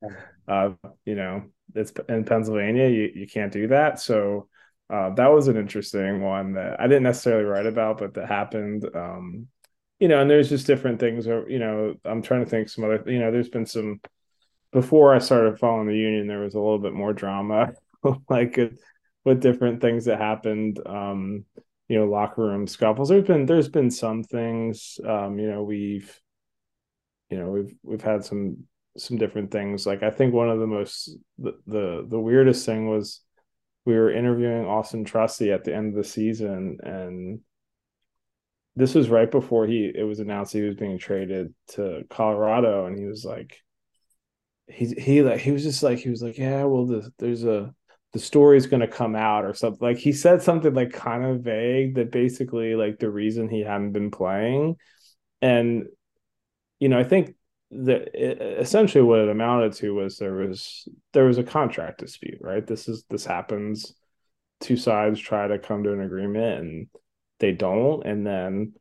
uh, 0.48 0.70
you 1.04 1.14
know, 1.14 1.44
it's 1.74 1.92
in 2.08 2.24
Pennsylvania, 2.24 2.88
you 2.88 3.10
you 3.14 3.26
can't 3.26 3.52
do 3.52 3.68
that, 3.68 4.00
so 4.00 4.48
uh, 4.90 5.10
that 5.10 5.28
was 5.28 5.48
an 5.48 5.56
interesting 5.56 6.22
one 6.22 6.54
that 6.54 6.80
I 6.80 6.86
didn't 6.86 7.02
necessarily 7.02 7.44
write 7.44 7.66
about, 7.66 7.98
but 7.98 8.14
that 8.14 8.28
happened. 8.28 8.88
Um, 8.94 9.48
you 9.98 10.08
know, 10.08 10.20
and 10.20 10.30
there's 10.30 10.48
just 10.48 10.66
different 10.66 11.00
things. 11.00 11.26
Or 11.26 11.48
you 11.48 11.58
know, 11.58 11.94
I'm 12.04 12.22
trying 12.22 12.44
to 12.44 12.50
think 12.50 12.68
some 12.68 12.84
other. 12.84 13.02
You 13.06 13.18
know, 13.18 13.30
there's 13.30 13.50
been 13.50 13.66
some 13.66 14.00
before 14.72 15.14
I 15.14 15.18
started 15.18 15.58
following 15.58 15.88
the 15.88 15.96
union. 15.96 16.26
There 16.26 16.40
was 16.40 16.54
a 16.54 16.60
little 16.60 16.78
bit 16.78 16.94
more 16.94 17.12
drama, 17.12 17.72
like 18.30 18.58
with 19.24 19.42
different 19.42 19.80
things 19.82 20.06
that 20.06 20.18
happened. 20.18 20.80
Um, 20.86 21.44
you 21.88 21.98
know, 21.98 22.06
locker 22.06 22.42
room 22.42 22.66
scuffles. 22.66 23.10
There's 23.10 23.26
been 23.26 23.44
there's 23.44 23.68
been 23.68 23.90
some 23.90 24.22
things. 24.22 24.98
Um, 25.06 25.38
you 25.38 25.50
know, 25.50 25.64
we've 25.64 26.18
you 27.30 27.38
know 27.38 27.50
we've 27.50 27.74
we've 27.82 28.02
had 28.02 28.24
some 28.24 28.64
some 28.96 29.16
different 29.16 29.50
things. 29.50 29.86
Like 29.86 30.02
I 30.02 30.10
think 30.10 30.34
one 30.34 30.50
of 30.50 30.58
the 30.58 30.66
most 30.66 31.16
the 31.38 31.58
the, 31.66 32.06
the 32.08 32.20
weirdest 32.20 32.66
thing 32.66 32.88
was 32.88 33.20
we 33.84 33.94
were 33.94 34.10
interviewing 34.12 34.66
Austin 34.66 35.04
Trusty 35.04 35.52
at 35.52 35.64
the 35.64 35.74
end 35.74 35.88
of 35.88 35.94
the 35.94 36.08
season, 36.08 36.78
and 36.82 37.40
this 38.76 38.94
was 38.94 39.08
right 39.08 39.30
before 39.30 39.66
he 39.66 39.90
it 39.94 40.04
was 40.04 40.20
announced 40.20 40.52
he 40.52 40.62
was 40.62 40.76
being 40.76 40.98
traded 40.98 41.54
to 41.68 42.04
Colorado, 42.10 42.86
and 42.86 42.98
he 42.98 43.06
was 43.06 43.24
like, 43.24 43.58
he 44.68 44.86
he 44.86 45.22
like 45.22 45.40
he 45.40 45.52
was 45.52 45.62
just 45.62 45.82
like 45.82 45.98
he 45.98 46.10
was 46.10 46.22
like, 46.22 46.38
yeah, 46.38 46.64
well, 46.64 46.86
the, 46.86 47.10
there's 47.18 47.44
a 47.44 47.74
the 48.12 48.18
story's 48.18 48.66
going 48.66 48.80
to 48.80 48.88
come 48.88 49.14
out 49.14 49.44
or 49.44 49.54
something. 49.54 49.86
Like 49.86 49.98
he 49.98 50.12
said 50.12 50.42
something 50.42 50.72
like 50.74 50.92
kind 50.92 51.24
of 51.24 51.42
vague 51.42 51.96
that 51.96 52.10
basically 52.10 52.74
like 52.74 52.98
the 52.98 53.10
reason 53.10 53.48
he 53.48 53.60
hadn't 53.60 53.92
been 53.92 54.10
playing, 54.10 54.76
and 55.42 55.86
you 56.80 56.88
know, 56.88 56.98
I 56.98 57.04
think 57.04 57.34
that 57.70 58.16
essentially 58.60 59.02
what 59.02 59.20
it 59.20 59.28
amounted 59.28 59.74
to 59.74 59.94
was 59.94 60.18
there 60.18 60.34
was 60.34 60.88
there 61.12 61.24
was 61.24 61.38
a 61.38 61.44
contract 61.44 61.98
dispute 61.98 62.38
right? 62.40 62.66
This 62.66 62.88
is 62.88 63.04
this 63.10 63.24
happens. 63.26 63.94
Two 64.60 64.76
sides 64.76 65.20
try 65.20 65.46
to 65.46 65.58
come 65.58 65.84
to 65.84 65.92
an 65.92 66.00
agreement 66.00 66.60
and 66.60 66.86
they 67.40 67.52
don't. 67.52 68.04
And 68.06 68.26
then 68.26 68.74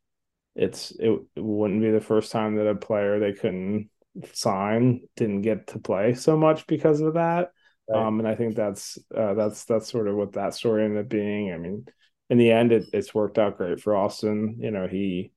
it's 0.55 0.91
it, 0.91 1.11
it 1.35 1.43
wouldn't 1.43 1.81
be 1.81 1.91
the 1.91 2.01
first 2.01 2.31
time 2.31 2.55
that 2.55 2.67
a 2.67 2.75
player 2.75 3.19
they 3.19 3.33
couldn't 3.33 3.89
sign 4.33 5.01
didn't 5.15 5.41
get 5.43 5.67
to 5.67 5.79
play 5.79 6.13
so 6.13 6.37
much 6.37 6.65
because 6.67 7.01
of 7.01 7.15
that. 7.15 7.51
Right. 7.89 8.05
um 8.05 8.19
and 8.19 8.27
i 8.27 8.35
think 8.35 8.55
that's 8.55 8.97
uh, 9.15 9.33
that's 9.33 9.63
that's 9.63 9.89
sort 9.89 10.09
of 10.09 10.15
what 10.15 10.33
that 10.33 10.53
story 10.53 10.83
ended 10.85 11.05
up 11.05 11.09
being. 11.09 11.53
I 11.53 11.57
mean 11.57 11.85
in 12.29 12.37
the 12.37 12.51
end 12.51 12.71
it, 12.71 12.85
it's 12.93 13.13
worked 13.13 13.37
out 13.37 13.57
great 13.57 13.79
for 13.81 13.95
austin. 13.95 14.57
You 14.59 14.71
know 14.71 14.87
he 14.87 15.31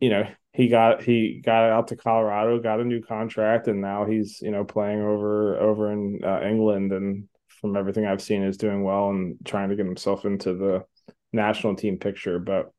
you 0.00 0.10
know 0.10 0.26
he 0.56 0.68
got 0.68 1.02
he 1.02 1.42
got 1.44 1.70
out 1.70 1.88
to 1.88 1.96
Colorado, 1.96 2.58
got 2.58 2.80
a 2.80 2.84
new 2.84 3.02
contract, 3.02 3.68
and 3.68 3.82
now 3.82 4.06
he's 4.06 4.40
you 4.40 4.50
know 4.50 4.64
playing 4.64 5.02
over 5.02 5.58
over 5.58 5.92
in 5.92 6.20
uh, 6.24 6.40
England, 6.42 6.92
and 6.92 7.28
from 7.60 7.76
everything 7.76 8.06
I've 8.06 8.22
seen, 8.22 8.42
is 8.42 8.56
doing 8.56 8.82
well 8.82 9.10
and 9.10 9.36
trying 9.44 9.68
to 9.68 9.76
get 9.76 9.84
himself 9.84 10.24
into 10.24 10.54
the 10.54 10.84
national 11.30 11.76
team 11.76 11.98
picture. 11.98 12.38
But 12.38 12.72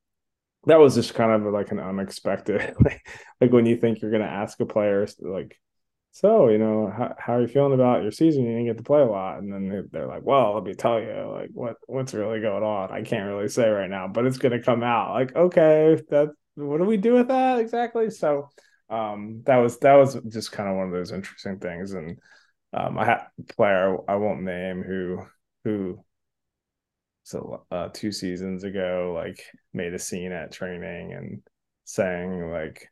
that 0.66 0.80
was 0.80 0.96
just 0.96 1.14
kind 1.14 1.32
of 1.32 1.54
like 1.54 1.72
an 1.72 1.80
unexpected, 1.80 2.76
like, 3.40 3.52
when 3.52 3.68
you 3.68 3.78
think 3.78 4.02
you're 4.02 4.12
going 4.12 4.24
to 4.24 4.28
ask 4.28 4.60
a 4.60 4.66
player 4.66 5.08
like, 5.20 5.56
so 6.12 6.50
you 6.50 6.58
know 6.58 6.92
how, 6.92 7.14
how 7.20 7.36
are 7.36 7.42
you 7.42 7.48
feeling 7.48 7.74
about 7.74 8.02
your 8.02 8.12
season? 8.12 8.44
You 8.44 8.54
didn't 8.54 8.66
get 8.66 8.78
to 8.78 8.84
play 8.84 9.02
a 9.02 9.06
lot, 9.06 9.38
and 9.38 9.54
then 9.54 9.70
they're, 9.70 9.86
they're 9.92 10.08
like, 10.08 10.24
well, 10.24 10.56
let 10.56 10.64
me 10.64 10.74
tell 10.74 11.00
you, 11.00 11.32
like 11.32 11.52
what 11.54 11.76
what's 11.86 12.16
really 12.16 12.42
going 12.42 12.64
on. 12.64 12.92
I 12.92 13.04
can't 13.04 13.28
really 13.30 13.50
say 13.50 13.70
right 13.70 13.90
now, 13.90 14.08
but 14.08 14.26
it's 14.26 14.40
going 14.40 14.58
to 14.58 14.66
come 14.66 14.82
out. 14.82 15.14
Like 15.14 15.36
okay, 15.36 16.02
that 16.10 16.30
what 16.58 16.80
do 16.80 16.86
we 16.86 16.98
do 16.98 17.14
with 17.14 17.28
that 17.30 17.60
exactly? 17.60 18.10
So 18.10 18.50
um, 18.90 19.44
that 19.46 19.58
was 19.58 19.78
that 19.80 19.96
was 19.96 20.18
just 20.30 20.52
kind 20.52 20.70
of 20.70 20.76
one 20.76 20.88
of 20.88 20.94
those 20.94 21.12
interesting 21.12 21.60
things. 21.60 21.94
And 21.94 22.20
um, 22.74 22.98
I 22.98 23.06
had 23.06 23.28
a 23.40 23.54
player 23.54 23.98
I 24.10 24.16
won't 24.16 24.44
name 24.44 24.84
who 24.84 25.26
who 25.64 26.04
so 27.24 27.66
uh, 27.72 27.90
two 27.94 28.12
seasons 28.12 28.64
ago 28.64 29.14
like 29.16 29.44
made 29.74 29.94
a 29.94 30.00
scene 30.00 30.32
at 30.32 30.52
training 30.52 31.14
and 31.14 31.42
saying 31.84 32.52
like 32.52 32.90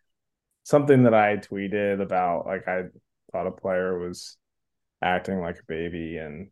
something 0.64 1.04
that 1.04 1.14
I 1.14 1.38
tweeted 1.38 2.02
about 2.02 2.46
like 2.46 2.68
I 2.68 2.84
thought 3.32 3.48
a 3.48 3.52
player 3.52 3.98
was 3.98 4.38
acting 5.02 5.40
like 5.40 5.58
a 5.60 5.66
baby 5.68 6.18
and 6.18 6.50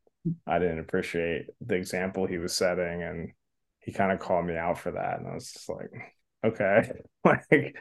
I 0.48 0.60
didn't 0.60 0.80
appreciate 0.80 1.48
the 1.60 1.76
example 1.76 2.26
he 2.26 2.38
was 2.38 2.56
setting 2.56 3.04
and 3.04 3.32
he 3.80 3.92
kind 3.92 4.12
of 4.14 4.20
called 4.20 4.46
me 4.46 4.56
out 4.56 4.80
for 4.80 4.92
that 4.92 5.20
and 5.20 5.28
I 5.28 5.34
was 5.34 5.52
just 5.52 5.70
like 5.70 5.92
okay. 6.44 6.92
Like 7.26 7.78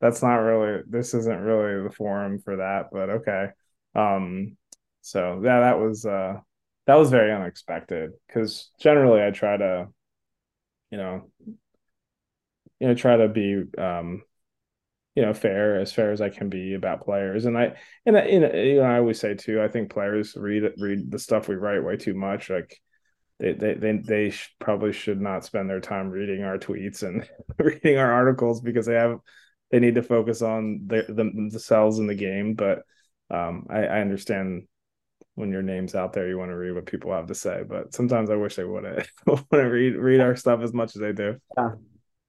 that's 0.00 0.22
not 0.22 0.36
really 0.36 0.82
this 0.88 1.14
isn't 1.14 1.40
really 1.40 1.82
the 1.82 1.92
forum 1.92 2.38
for 2.38 2.56
that 2.58 2.90
but 2.92 3.10
okay. 3.10 3.48
Um 3.96 4.56
so 5.00 5.40
yeah 5.42 5.60
that 5.60 5.80
was 5.80 6.06
uh 6.06 6.34
that 6.86 6.94
was 6.94 7.10
very 7.10 7.32
unexpected 7.32 8.12
because 8.26 8.70
generally 8.78 9.22
i 9.22 9.30
try 9.30 9.56
to 9.56 9.88
you 10.90 10.98
know 10.98 11.30
you 12.78 12.88
know 12.88 12.94
try 12.94 13.16
to 13.16 13.28
be 13.28 13.64
um 13.78 14.22
you 15.14 15.22
know 15.22 15.32
fair 15.32 15.80
as 15.80 15.92
fair 15.92 16.12
as 16.12 16.20
i 16.20 16.28
can 16.28 16.48
be 16.48 16.74
about 16.74 17.02
players. 17.02 17.44
And 17.44 17.56
i 17.56 17.74
and 18.06 18.16
I, 18.16 18.26
you 18.26 18.40
know 18.76 18.82
i 18.82 18.98
always 18.98 19.20
say 19.20 19.34
too 19.34 19.60
i 19.62 19.68
think 19.68 19.90
players 19.90 20.36
read 20.36 20.72
read 20.78 21.10
the 21.10 21.18
stuff 21.18 21.48
we 21.48 21.56
write 21.56 21.82
way 21.84 21.96
too 21.96 22.14
much. 22.14 22.50
Like 22.50 22.80
they 23.38 23.52
they 23.52 23.74
they, 23.74 23.96
they 23.98 24.30
sh- 24.30 24.54
probably 24.60 24.92
should 24.92 25.20
not 25.20 25.44
spend 25.44 25.68
their 25.68 25.80
time 25.80 26.10
reading 26.10 26.42
our 26.44 26.58
tweets 26.58 27.02
and 27.02 27.28
reading 27.58 27.98
our 27.98 28.12
articles 28.12 28.60
because 28.60 28.86
they 28.86 28.94
have 28.94 29.18
they 29.70 29.80
need 29.80 29.96
to 29.96 30.02
focus 30.02 30.42
on 30.42 30.82
the 30.86 31.04
the, 31.08 31.48
the 31.50 31.58
cells 31.58 31.98
in 31.98 32.06
the 32.06 32.14
game. 32.14 32.54
But 32.54 32.82
um, 33.30 33.66
I, 33.68 33.84
I 33.84 34.00
understand 34.00 34.68
when 35.34 35.50
your 35.50 35.62
name's 35.62 35.94
out 35.94 36.12
there, 36.12 36.28
you 36.28 36.38
want 36.38 36.50
to 36.50 36.56
read 36.56 36.72
what 36.72 36.86
people 36.86 37.12
have 37.12 37.26
to 37.26 37.34
say. 37.34 37.62
But 37.68 37.92
sometimes 37.92 38.30
I 38.30 38.36
wish 38.36 38.56
they 38.56 38.64
wouldn't 38.64 39.08
to 39.28 39.44
read 39.52 39.96
read 39.96 40.20
our 40.20 40.36
stuff 40.36 40.60
as 40.60 40.72
much 40.72 40.94
as 40.94 41.02
they 41.02 41.12
do. 41.12 41.36
Yeah. 41.56 41.72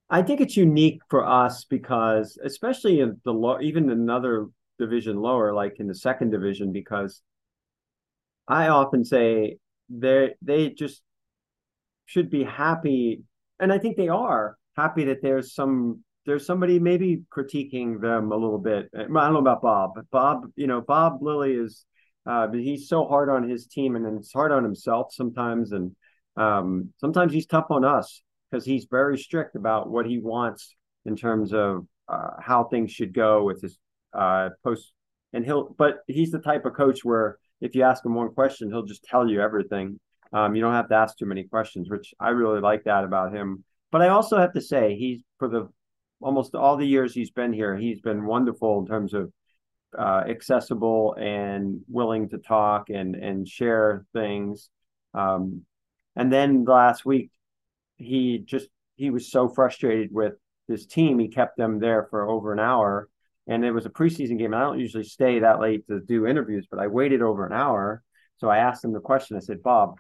I 0.10 0.22
think 0.22 0.40
it's 0.40 0.56
unique 0.56 1.02
for 1.10 1.26
us 1.26 1.66
because, 1.66 2.38
especially 2.44 3.00
in 3.00 3.20
the 3.26 3.34
low, 3.34 3.60
even 3.60 3.90
another 3.90 4.48
division 4.78 5.18
lower, 5.18 5.54
like 5.54 5.80
in 5.80 5.88
the 5.88 5.96
second 5.96 6.30
division, 6.30 6.72
because 6.72 7.22
I 8.48 8.68
often 8.68 9.04
say 9.04 9.58
they 9.90 10.36
they 10.42 10.70
just 10.70 11.02
should 12.06 12.30
be 12.30 12.44
happy, 12.44 13.24
and 13.60 13.72
I 13.72 13.80
think 13.80 13.98
they 13.98 14.10
are 14.10 14.58
happy 14.76 15.06
that 15.06 15.22
there's 15.22 15.54
some 15.54 16.04
there's 16.26 16.46
somebody 16.46 16.80
maybe 16.80 17.22
critiquing 17.36 18.02
them 18.02 18.32
a 18.32 18.36
little 18.36 18.58
bit. 18.58 18.90
I 18.96 19.04
don't 19.04 19.14
know 19.14 19.38
about 19.38 19.62
Bob, 19.62 19.92
Bob, 20.12 20.48
you 20.56 20.68
know, 20.68 20.82
Bob 20.82 21.22
Lilley 21.22 21.54
is 21.54 21.86
uh, 22.26 22.52
he's 22.52 22.90
so 22.90 23.06
hard 23.06 23.30
on 23.30 23.48
his 23.48 23.68
team 23.68 23.96
and 23.96 24.04
then 24.04 24.18
it's 24.18 24.34
hard 24.34 24.52
on 24.52 24.64
himself 24.64 25.14
sometimes, 25.14 25.72
and 25.72 25.96
um, 26.36 26.94
sometimes 27.00 27.32
he's 27.32 27.46
tough 27.46 27.68
on 27.70 27.86
us 27.86 28.24
because 28.50 28.66
he's 28.66 28.88
very 28.90 29.18
strict 29.18 29.56
about 29.56 29.90
what 29.90 30.06
he 30.06 30.18
wants 30.20 30.76
in 31.06 31.16
terms 31.16 31.54
of 31.54 31.86
uh, 32.08 32.32
how 32.40 32.64
things 32.64 32.92
should 32.92 33.14
go 33.14 33.44
with 33.44 33.62
his 33.62 33.78
uh, 34.14 34.50
post. 34.64 34.92
And 35.34 35.46
he'll, 35.46 35.76
but 35.78 35.98
he's 36.08 36.32
the 36.32 36.40
type 36.40 36.66
of 36.66 36.74
coach 36.74 37.04
where 37.04 37.38
if 37.62 37.76
you 37.76 37.84
ask 37.84 38.06
him 38.06 38.16
one 38.16 38.34
question, 38.34 38.70
he'll 38.70 38.84
just 38.84 39.04
tell 39.04 39.28
you 39.30 39.42
everything. 39.42 40.00
Um, 40.34 40.56
you 40.56 40.62
don't 40.62 40.74
have 40.74 40.90
to 40.90 40.96
ask 40.96 41.18
too 41.18 41.26
many 41.26 41.44
questions, 41.44 41.90
which 41.90 42.14
I 42.20 42.30
really 42.30 42.60
like 42.60 42.84
that 42.84 43.04
about 43.04 43.34
him. 43.34 43.64
But 43.92 44.02
I 44.02 44.10
also 44.10 44.38
have 44.38 44.54
to 44.54 44.62
say, 44.62 44.96
he's 44.96 45.22
for 45.40 45.48
the 45.48 45.70
almost 46.20 46.56
all 46.56 46.78
the 46.78 46.88
years 46.88 47.14
he's 47.14 47.32
been 47.32 47.54
here, 47.54 47.76
he's 47.76 48.02
been 48.02 48.26
wonderful 48.26 48.80
in 48.80 48.88
terms 48.88 49.14
of 49.14 49.32
uh, 49.98 50.24
accessible 50.28 51.16
and 51.18 51.82
willing 51.88 52.30
to 52.30 52.38
talk 52.38 52.90
and 52.90 53.16
and 53.16 53.48
share 53.48 54.06
things. 54.14 54.70
Um, 55.14 55.62
and 56.16 56.32
then 56.32 56.66
last 56.66 57.06
week, 57.06 57.32
he 57.98 58.40
just 58.40 58.68
he 58.96 59.10
was 59.10 59.32
so 59.32 59.48
frustrated 59.48 60.10
with 60.12 60.34
his 60.68 60.86
team. 60.86 61.20
He 61.20 61.28
kept 61.28 61.58
them 61.58 61.80
there 61.80 62.08
for 62.10 62.28
over 62.30 62.52
an 62.52 62.60
hour, 62.60 63.08
and 63.48 63.64
it 63.64 63.72
was 63.72 63.86
a 63.86 63.90
preseason 63.90 64.38
game. 64.38 64.54
I 64.54 64.62
don't 64.62 64.80
usually 64.80 65.04
stay 65.04 65.40
that 65.40 65.60
late 65.60 65.88
to 65.88 66.00
do 66.00 66.26
interviews, 66.26 66.68
but 66.70 66.80
I 66.80 66.88
waited 66.88 67.22
over 67.22 67.46
an 67.46 67.54
hour. 67.54 68.04
So 68.38 68.50
I 68.50 68.58
asked 68.58 68.84
him 68.84 68.94
the 68.94 69.00
question. 69.00 69.38
I 69.38 69.40
said, 69.40 69.64
Bob, 69.64 69.98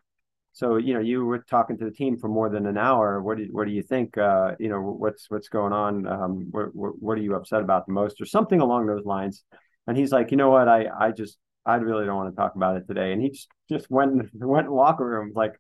so 0.55 0.77
you 0.77 0.93
know 0.93 1.01
you 1.01 1.25
were 1.25 1.39
talking 1.39 1.77
to 1.77 1.85
the 1.85 1.91
team 1.91 2.17
for 2.17 2.29
more 2.29 2.49
than 2.49 2.65
an 2.65 2.77
hour. 2.77 3.21
What 3.21 3.37
do 3.37 3.47
what 3.51 3.67
do 3.67 3.73
you 3.73 3.83
think? 3.83 4.17
Uh, 4.17 4.53
you 4.59 4.69
know 4.69 4.79
what's 4.81 5.29
what's 5.29 5.49
going 5.49 5.73
on? 5.73 6.07
Um, 6.07 6.47
what, 6.51 6.73
what 6.73 7.01
what 7.01 7.17
are 7.17 7.21
you 7.21 7.35
upset 7.35 7.61
about 7.61 7.85
the 7.85 7.93
most, 7.93 8.21
or 8.21 8.25
something 8.25 8.61
along 8.61 8.85
those 8.85 9.05
lines? 9.05 9.43
And 9.85 9.97
he's 9.97 10.11
like, 10.13 10.31
you 10.31 10.37
know 10.37 10.49
what? 10.49 10.69
I 10.69 10.87
I 10.97 11.11
just 11.11 11.37
I 11.65 11.75
really 11.75 12.05
don't 12.05 12.15
want 12.15 12.33
to 12.33 12.35
talk 12.35 12.55
about 12.55 12.77
it 12.77 12.87
today. 12.87 13.11
And 13.11 13.21
he 13.21 13.31
just 13.31 13.49
just 13.69 13.91
went 13.91 14.11
went 14.33 14.65
in 14.65 14.71
the 14.71 14.75
locker 14.75 15.05
room 15.05 15.33
like, 15.35 15.53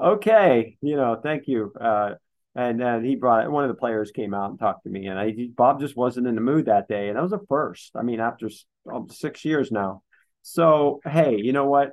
okay, 0.00 0.76
you 0.80 0.96
know, 0.96 1.20
thank 1.22 1.46
you. 1.46 1.72
Uh, 1.80 2.14
and 2.54 2.80
then 2.80 3.04
he 3.04 3.16
brought 3.16 3.50
one 3.50 3.64
of 3.64 3.68
the 3.68 3.78
players 3.78 4.10
came 4.10 4.34
out 4.34 4.50
and 4.50 4.58
talked 4.58 4.84
to 4.84 4.90
me, 4.90 5.06
and 5.06 5.18
I 5.18 5.34
Bob 5.54 5.80
just 5.80 5.96
wasn't 5.96 6.26
in 6.26 6.34
the 6.34 6.40
mood 6.40 6.66
that 6.66 6.88
day, 6.88 7.08
and 7.08 7.16
that 7.16 7.22
was 7.22 7.32
a 7.32 7.40
first. 7.48 7.92
I 7.94 8.02
mean, 8.02 8.20
after 8.20 8.48
six 9.10 9.44
years 9.44 9.70
now. 9.70 10.02
So 10.42 11.00
hey, 11.04 11.36
you 11.36 11.52
know 11.52 11.66
what? 11.66 11.92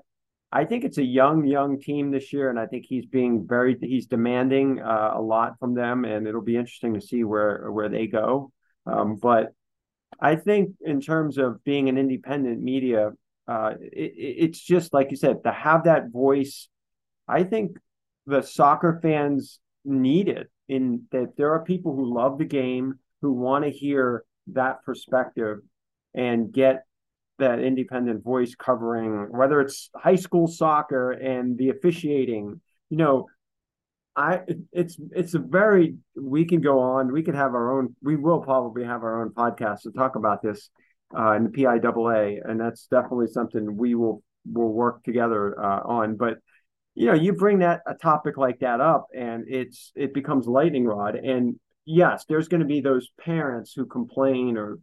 I 0.51 0.63
think 0.63 0.85
it's 0.85 0.97
a 0.97 1.03
young, 1.03 1.45
young 1.45 1.79
team 1.79 2.09
this 2.09 2.31
year, 2.31 2.49
and 2.49 2.59
I 2.59 2.65
think 2.67 2.85
he's 2.87 3.05
being 3.05 3.45
very 3.45 3.77
he's 3.79 4.07
demanding 4.07 4.81
uh, 4.81 5.11
a 5.15 5.21
lot 5.21 5.59
from 5.59 5.73
them, 5.73 6.05
and 6.05 6.27
it'll 6.27 6.41
be 6.41 6.55
interesting 6.55 6.93
to 6.93 7.01
see 7.01 7.23
where 7.23 7.69
where 7.71 7.89
they 7.89 8.07
go. 8.07 8.51
Um, 8.85 9.17
but 9.17 9.53
I 10.19 10.35
think 10.37 10.75
in 10.81 11.01
terms 11.01 11.37
of 11.37 11.63
being 11.63 11.89
an 11.89 11.97
independent 11.97 12.61
media, 12.63 13.11
uh, 13.47 13.73
it, 13.79 14.13
it's 14.17 14.59
just 14.59 14.93
like 14.93 15.11
you 15.11 15.17
said 15.17 15.43
to 15.43 15.51
have 15.51 15.83
that 15.83 16.11
voice. 16.11 16.69
I 17.27 17.43
think 17.43 17.77
the 18.25 18.41
soccer 18.41 18.99
fans 19.01 19.59
need 19.93 20.27
it 20.27 20.49
in 20.67 21.03
that 21.11 21.37
there 21.37 21.53
are 21.53 21.63
people 21.63 21.95
who 21.95 22.13
love 22.13 22.37
the 22.37 22.45
game 22.45 22.95
who 23.21 23.33
want 23.33 23.63
to 23.63 23.71
hear 23.71 24.23
that 24.47 24.83
perspective 24.83 25.59
and 26.13 26.51
get 26.51 26.83
that 27.39 27.59
independent 27.59 28.23
voice 28.23 28.55
covering 28.55 29.27
whether 29.31 29.61
it's 29.61 29.89
high 29.95 30.15
school 30.15 30.47
soccer 30.47 31.11
and 31.11 31.57
the 31.57 31.69
officiating 31.69 32.59
you 32.89 32.97
know 32.97 33.27
i 34.15 34.41
it's 34.71 34.97
it's 35.11 35.35
a 35.35 35.39
very 35.39 35.95
we 36.15 36.45
can 36.45 36.61
go 36.61 36.79
on 36.79 37.11
we 37.11 37.21
can 37.21 37.35
have 37.35 37.53
our 37.53 37.77
own 37.77 37.95
we 38.01 38.15
will 38.15 38.39
probably 38.39 38.83
have 38.83 39.03
our 39.03 39.21
own 39.21 39.29
podcast 39.29 39.81
to 39.81 39.91
talk 39.91 40.15
about 40.15 40.41
this 40.41 40.69
uh, 41.15 41.33
in 41.33 41.43
the 41.43 41.49
PIAA, 41.49 42.39
and 42.43 42.59
that's 42.59 42.87
definitely 42.87 43.27
something 43.27 43.77
we 43.77 43.95
will 43.95 44.23
will 44.45 44.71
work 44.71 45.03
together 45.03 45.59
uh, 45.61 45.81
on. 45.85 46.15
But 46.15 46.37
you 46.97 47.05
know, 47.05 47.13
you 47.13 47.31
bring 47.33 47.59
that 47.59 47.81
a 47.85 47.93
topic 47.93 48.37
like 48.37 48.59
that 48.61 48.81
up, 48.81 49.09
and 49.15 49.45
it's 49.47 49.91
it 49.95 50.15
becomes 50.15 50.47
lightning 50.47 50.83
rod. 50.83 51.13
And 51.13 51.59
yes, 51.85 52.25
there's 52.27 52.47
going 52.47 52.61
to 52.61 52.65
be 52.65 52.81
those 52.81 53.07
parents 53.23 53.71
who 53.75 53.85
complain 53.85 54.57
or 54.57 54.79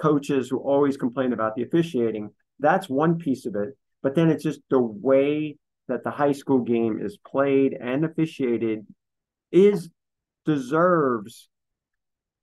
coaches 0.00 0.48
who 0.48 0.58
always 0.58 0.96
complain 0.96 1.32
about 1.32 1.56
the 1.56 1.64
officiating. 1.64 2.30
That's 2.60 2.88
one 2.88 3.18
piece 3.18 3.46
of 3.46 3.56
it. 3.56 3.76
But 4.00 4.14
then 4.14 4.30
it's 4.30 4.44
just 4.44 4.60
the 4.70 4.80
way 4.80 5.56
that 5.88 6.04
the 6.04 6.12
high 6.12 6.32
school 6.32 6.60
game 6.60 7.00
is 7.02 7.18
played 7.26 7.72
and 7.72 8.04
officiated 8.04 8.86
is 9.50 9.90
deserves 10.44 11.48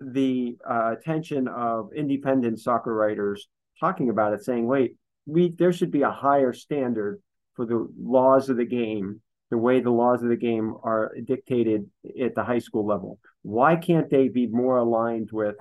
the 0.02 0.58
uh, 0.70 0.96
attention 1.00 1.48
of 1.48 1.94
independent 1.96 2.60
soccer 2.60 2.94
writers 2.94 3.48
talking 3.80 4.10
about 4.10 4.34
it, 4.34 4.44
saying, 4.44 4.66
"Wait, 4.66 4.98
we 5.26 5.56
there 5.58 5.72
should 5.72 5.92
be 5.92 6.02
a 6.02 6.12
higher 6.12 6.52
standard 6.52 7.22
for 7.56 7.66
the 7.66 7.88
laws 8.00 8.50
of 8.50 8.58
the 8.58 8.66
game, 8.66 9.22
the 9.50 9.58
way 9.58 9.80
the 9.80 9.92
laws 9.92 10.24
of 10.24 10.30
the 10.30 10.36
game 10.36 10.76
are 10.84 11.14
dictated 11.24 11.90
at 12.22 12.36
the 12.36 12.44
high 12.44 12.60
school 12.60 12.86
level. 12.86 13.20
Why 13.42 13.76
can't 13.76 14.10
they 14.10 14.28
be 14.28 14.48
more 14.48 14.78
aligned 14.78 15.32
with 15.32 15.56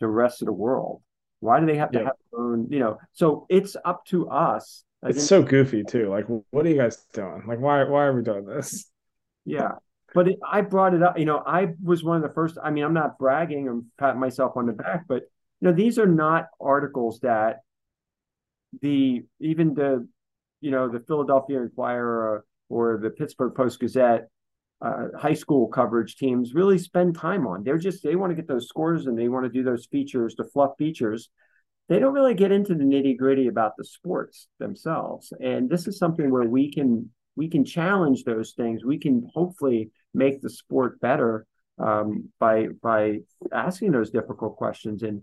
the 0.00 0.08
rest 0.08 0.42
of 0.42 0.46
the 0.46 0.52
world?" 0.52 1.02
Why 1.40 1.58
do 1.58 1.66
they 1.66 1.76
have 1.76 1.90
to 1.92 1.98
have 2.04 2.16
their 2.30 2.40
own, 2.40 2.68
you 2.70 2.78
know? 2.78 2.98
So 3.14 3.46
it's 3.48 3.74
up 3.84 4.04
to 4.06 4.28
us. 4.28 4.84
It's 5.02 5.26
so 5.26 5.42
goofy 5.42 5.82
too. 5.82 6.10
Like, 6.10 6.26
what 6.50 6.66
are 6.66 6.68
you 6.68 6.76
guys 6.76 6.98
doing? 7.14 7.44
Like, 7.48 7.58
why 7.58 7.84
why 7.84 8.04
are 8.04 8.14
we 8.14 8.22
doing 8.22 8.44
this? 8.44 8.90
Yeah. 9.46 9.76
But 10.12 10.28
it, 10.28 10.38
I 10.46 10.60
brought 10.60 10.92
it 10.92 11.02
up, 11.02 11.18
you 11.18 11.24
know, 11.24 11.42
I 11.44 11.68
was 11.82 12.04
one 12.04 12.16
of 12.16 12.22
the 12.22 12.34
first. 12.34 12.58
I 12.62 12.70
mean, 12.70 12.84
I'm 12.84 12.92
not 12.92 13.18
bragging 13.18 13.68
or 13.68 13.80
patting 13.96 14.20
myself 14.20 14.56
on 14.56 14.66
the 14.66 14.72
back, 14.72 15.06
but 15.08 15.22
you 15.60 15.68
know, 15.68 15.72
these 15.72 15.98
are 15.98 16.06
not 16.06 16.48
articles 16.60 17.20
that 17.20 17.60
the 18.82 19.24
even 19.40 19.74
the 19.74 20.06
you 20.60 20.70
know 20.70 20.88
the 20.88 21.00
Philadelphia 21.00 21.60
Inquirer 21.60 22.44
or, 22.68 22.94
or 22.94 22.98
the 22.98 23.10
Pittsburgh 23.10 23.54
Post 23.54 23.80
Gazette 23.80 24.28
uh, 24.82 25.08
high 25.18 25.34
school 25.34 25.68
coverage 25.68 26.16
teams 26.16 26.54
really 26.54 26.78
spend 26.78 27.16
time 27.16 27.46
on. 27.46 27.62
They're 27.62 27.78
just 27.78 28.02
they 28.02 28.16
want 28.16 28.30
to 28.30 28.34
get 28.34 28.48
those 28.48 28.68
scores 28.68 29.06
and 29.06 29.18
they 29.18 29.28
want 29.28 29.44
to 29.44 29.50
do 29.50 29.62
those 29.62 29.86
features, 29.86 30.34
the 30.36 30.44
fluff 30.44 30.72
features. 30.78 31.28
They 31.88 31.98
don't 31.98 32.14
really 32.14 32.34
get 32.34 32.52
into 32.52 32.74
the 32.74 32.84
nitty 32.84 33.18
gritty 33.18 33.48
about 33.48 33.72
the 33.76 33.84
sports 33.84 34.46
themselves. 34.58 35.32
And 35.40 35.68
this 35.68 35.86
is 35.86 35.98
something 35.98 36.30
where 36.30 36.48
we 36.48 36.72
can 36.72 37.10
we 37.36 37.48
can 37.48 37.64
challenge 37.64 38.24
those 38.24 38.52
things. 38.52 38.84
We 38.84 38.98
can 38.98 39.28
hopefully 39.34 39.90
make 40.14 40.40
the 40.40 40.50
sport 40.50 41.00
better 41.00 41.46
um, 41.78 42.30
by 42.38 42.68
by 42.82 43.18
asking 43.52 43.92
those 43.92 44.10
difficult 44.10 44.56
questions 44.56 45.02
and 45.02 45.22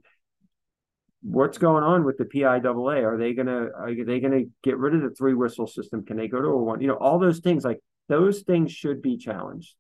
what's 1.22 1.58
going 1.58 1.84
on 1.84 2.04
with 2.04 2.18
the 2.18 2.26
PIAA? 2.26 3.04
Are 3.04 3.18
they 3.18 3.34
gonna 3.34 3.70
are 3.76 3.94
they 3.94 4.20
gonna 4.20 4.44
get 4.64 4.78
rid 4.78 4.96
of 4.96 5.02
the 5.02 5.12
three 5.12 5.34
whistle 5.34 5.68
system? 5.68 6.06
Can 6.06 6.18
they 6.18 6.28
go 6.28 6.42
to 6.42 6.48
a 6.48 6.58
one? 6.58 6.82
You 6.82 6.88
know, 6.88 6.98
all 6.98 7.20
those 7.20 7.40
things 7.40 7.64
like 7.64 7.80
those 8.08 8.42
things 8.42 8.72
should 8.72 9.02
be 9.02 9.18
challenged. 9.18 9.76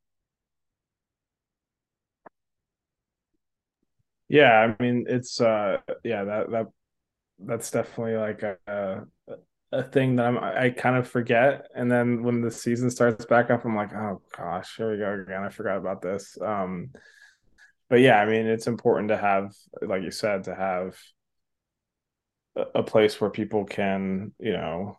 Yeah, 4.30 4.52
I 4.80 4.82
mean 4.82 5.06
it's 5.08 5.40
uh 5.40 5.78
yeah, 6.04 6.24
that 6.26 6.52
that 6.52 6.68
that's 7.40 7.72
definitely 7.72 8.16
like 8.18 8.44
a 8.44 9.06
a 9.72 9.84
thing 9.84 10.16
that 10.16 10.26
I'm 10.26 10.38
I 10.38 10.70
kind 10.72 10.98
of 10.98 11.08
forget 11.08 11.68
and 11.76 11.92
then 11.92 12.24
when 12.24 12.42
the 12.42 12.52
season 12.52 12.90
starts 12.90 13.26
back 13.26 13.50
up 13.52 13.66
I'm 13.66 13.76
like, 13.76 13.94
"Oh 13.94 14.22
gosh, 14.36 14.76
here 14.78 14.92
we 14.92 14.98
go 14.98 15.14
again. 15.14 15.44
I 15.44 15.50
forgot 15.50 15.78
about 15.78 16.02
this." 16.02 16.38
Um 16.42 16.92
but 17.90 18.02
yeah, 18.02 18.20
I 18.20 18.26
mean, 18.26 18.48
it's 18.48 18.68
important 18.68 19.10
to 19.10 19.18
have 19.18 19.54
like 19.82 20.04
you 20.04 20.12
said 20.12 20.46
to 20.46 20.56
have 20.56 20.96
a 22.76 22.84
place 22.84 23.20
where 23.20 23.30
people 23.30 23.66
can, 23.66 24.34
you 24.40 24.54
know, 24.54 24.98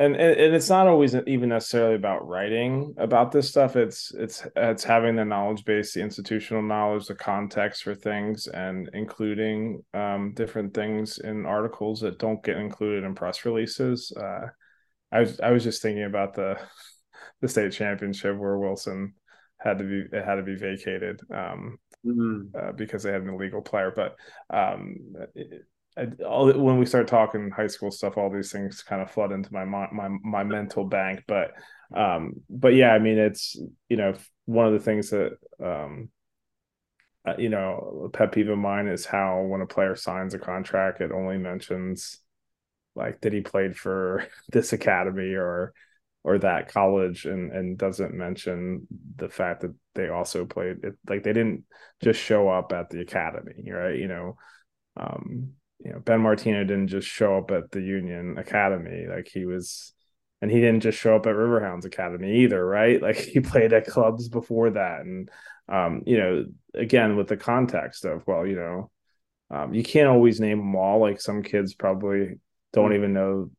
and, 0.00 0.14
and 0.14 0.54
it's 0.54 0.68
not 0.68 0.86
always 0.86 1.16
even 1.26 1.48
necessarily 1.48 1.96
about 1.96 2.26
writing 2.28 2.94
about 2.98 3.32
this 3.32 3.48
stuff. 3.48 3.74
It's 3.74 4.12
it's 4.14 4.46
it's 4.54 4.84
having 4.84 5.16
the 5.16 5.24
knowledge 5.24 5.64
base 5.64 5.94
the 5.94 6.02
institutional 6.02 6.62
knowledge 6.62 7.06
the 7.06 7.16
context 7.16 7.82
for 7.82 7.96
things 7.96 8.46
and 8.46 8.88
including 8.92 9.82
um, 9.94 10.34
different 10.34 10.72
things 10.72 11.18
in 11.18 11.46
articles 11.46 12.00
that 12.00 12.20
don't 12.20 12.44
get 12.44 12.58
included 12.58 13.02
in 13.02 13.14
press 13.14 13.44
releases. 13.44 14.12
Uh, 14.12 14.46
i 15.10 15.20
was 15.20 15.40
i 15.40 15.50
was 15.50 15.64
just 15.64 15.82
thinking 15.82 16.04
about 16.04 16.34
the 16.34 16.56
the 17.40 17.48
state 17.48 17.72
championship 17.72 18.36
where 18.36 18.58
wilson 18.58 19.14
had 19.58 19.78
to 19.78 19.84
be 19.84 20.16
it 20.16 20.24
had 20.24 20.36
to 20.36 20.42
be 20.42 20.54
vacated 20.54 21.20
um, 21.32 21.78
mm-hmm. 22.04 22.56
uh, 22.56 22.72
because 22.72 23.02
they 23.02 23.12
had 23.12 23.22
an 23.22 23.30
illegal 23.30 23.60
player. 23.60 23.92
But 23.94 24.16
um, 24.50 24.96
it, 25.34 25.64
when 26.04 26.78
we 26.78 26.86
start 26.86 27.08
talking 27.08 27.50
high 27.50 27.66
school 27.66 27.90
stuff, 27.90 28.16
all 28.16 28.30
these 28.30 28.52
things 28.52 28.82
kind 28.82 29.02
of 29.02 29.10
flood 29.10 29.32
into 29.32 29.52
my 29.52 29.64
my 29.64 30.08
my 30.08 30.44
mental 30.44 30.84
bank. 30.84 31.24
But 31.26 31.52
um, 31.94 32.34
but 32.48 32.74
yeah, 32.74 32.90
I 32.92 32.98
mean, 32.98 33.18
it's 33.18 33.56
you 33.88 33.96
know 33.96 34.14
one 34.44 34.66
of 34.66 34.72
the 34.72 34.80
things 34.80 35.10
that 35.10 35.36
um, 35.62 36.10
uh, 37.26 37.34
you 37.38 37.48
know, 37.48 38.04
a 38.06 38.08
pet 38.10 38.32
peeve 38.32 38.48
of 38.48 38.58
mine 38.58 38.86
is 38.86 39.04
how 39.04 39.42
when 39.42 39.60
a 39.60 39.66
player 39.66 39.94
signs 39.96 40.34
a 40.34 40.38
contract, 40.38 41.00
it 41.00 41.12
only 41.12 41.36
mentions 41.36 42.20
like 42.94 43.20
that 43.20 43.32
he 43.32 43.40
played 43.40 43.76
for 43.76 44.26
this 44.52 44.72
academy 44.72 45.34
or 45.34 45.72
or 46.24 46.38
that 46.38 46.68
college 46.72 47.24
and 47.26 47.52
and 47.52 47.78
doesn't 47.78 48.12
mention 48.12 48.86
the 49.16 49.28
fact 49.28 49.62
that 49.62 49.74
they 49.94 50.08
also 50.08 50.44
played 50.44 50.76
it 50.82 50.94
like 51.08 51.22
they 51.22 51.32
didn't 51.32 51.64
just 52.02 52.20
show 52.20 52.48
up 52.48 52.72
at 52.72 52.90
the 52.90 53.00
academy 53.00 53.70
right 53.70 53.96
you 53.96 54.08
know 54.08 54.36
um 54.96 55.52
you 55.80 55.92
know 55.92 56.00
Ben 56.00 56.20
Martino 56.20 56.64
didn't 56.64 56.88
just 56.88 57.08
show 57.08 57.38
up 57.38 57.50
at 57.50 57.70
the 57.70 57.80
Union 57.80 58.38
Academy. 58.38 59.06
Like 59.08 59.28
he 59.28 59.44
was 59.44 59.92
and 60.40 60.50
he 60.50 60.60
didn't 60.60 60.80
just 60.80 60.98
show 60.98 61.16
up 61.16 61.26
at 61.26 61.34
Riverhounds 61.34 61.84
Academy 61.84 62.42
either 62.42 62.64
right? 62.64 63.00
Like 63.08 63.16
he 63.16 63.40
played 63.40 63.72
at 63.72 63.86
clubs 63.86 64.28
before 64.28 64.70
that. 64.70 65.00
And 65.00 65.30
um 65.68 66.02
you 66.06 66.18
know 66.18 66.44
again 66.74 67.16
with 67.16 67.28
the 67.28 67.36
context 67.36 68.04
of 68.04 68.26
well 68.26 68.46
you 68.46 68.56
know 68.56 68.90
um, 69.50 69.72
you 69.72 69.82
can't 69.82 70.08
always 70.08 70.40
name 70.40 70.58
them 70.58 70.76
all. 70.76 71.00
Like 71.00 71.22
some 71.22 71.42
kids 71.42 71.72
probably 71.72 72.38
don't 72.74 72.92
even 72.92 73.14
know 73.14 73.50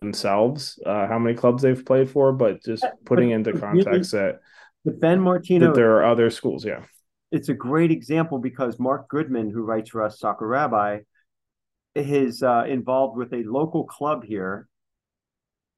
themselves 0.00 0.78
uh, 0.84 1.06
how 1.06 1.18
many 1.18 1.36
clubs 1.36 1.62
they've 1.62 1.84
played 1.84 2.10
for 2.10 2.32
but 2.32 2.62
just 2.62 2.84
putting 3.04 3.30
into 3.30 3.52
context 3.52 4.12
that 4.12 4.40
the 4.84 4.90
Ben 4.90 5.20
Martino 5.20 5.68
that 5.68 5.74
there 5.74 5.96
are 5.96 6.04
other 6.04 6.30
schools 6.30 6.64
yeah. 6.64 6.84
It's 7.30 7.48
a 7.48 7.54
great 7.54 7.90
example 7.90 8.38
because 8.38 8.78
Mark 8.78 9.08
Goodman 9.08 9.50
who 9.50 9.62
writes 9.62 9.90
for 9.90 10.02
us 10.02 10.18
Soccer 10.18 10.46
Rabbi 10.46 11.00
is 11.94 12.42
uh, 12.42 12.64
involved 12.68 13.16
with 13.16 13.32
a 13.32 13.44
local 13.44 13.84
club 13.84 14.24
here 14.24 14.68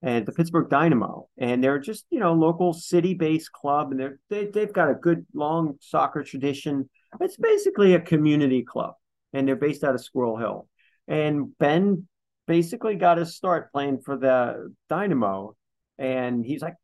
and 0.02 0.26
the 0.26 0.32
Pittsburgh 0.32 0.68
Dynamo, 0.68 1.28
and 1.38 1.62
they're 1.62 1.78
just 1.78 2.06
you 2.10 2.20
know 2.20 2.32
local 2.34 2.72
city-based 2.72 3.52
club, 3.52 3.90
and 3.90 4.00
they're 4.00 4.18
they, 4.28 4.46
they've 4.46 4.72
got 4.72 4.90
a 4.90 4.94
good 4.94 5.26
long 5.34 5.76
soccer 5.80 6.22
tradition. 6.22 6.88
It's 7.20 7.36
basically 7.36 7.94
a 7.94 8.00
community 8.00 8.62
club, 8.62 8.94
and 9.32 9.48
they're 9.48 9.56
based 9.56 9.84
out 9.84 9.94
of 9.94 10.04
Squirrel 10.04 10.36
Hill. 10.36 10.68
And 11.08 11.56
Ben 11.58 12.06
basically 12.46 12.96
got 12.96 13.18
his 13.18 13.34
start 13.34 13.72
playing 13.72 14.00
for 14.00 14.16
the 14.16 14.72
Dynamo, 14.88 15.56
and 15.98 16.44
he's 16.44 16.62
like, 16.62 16.74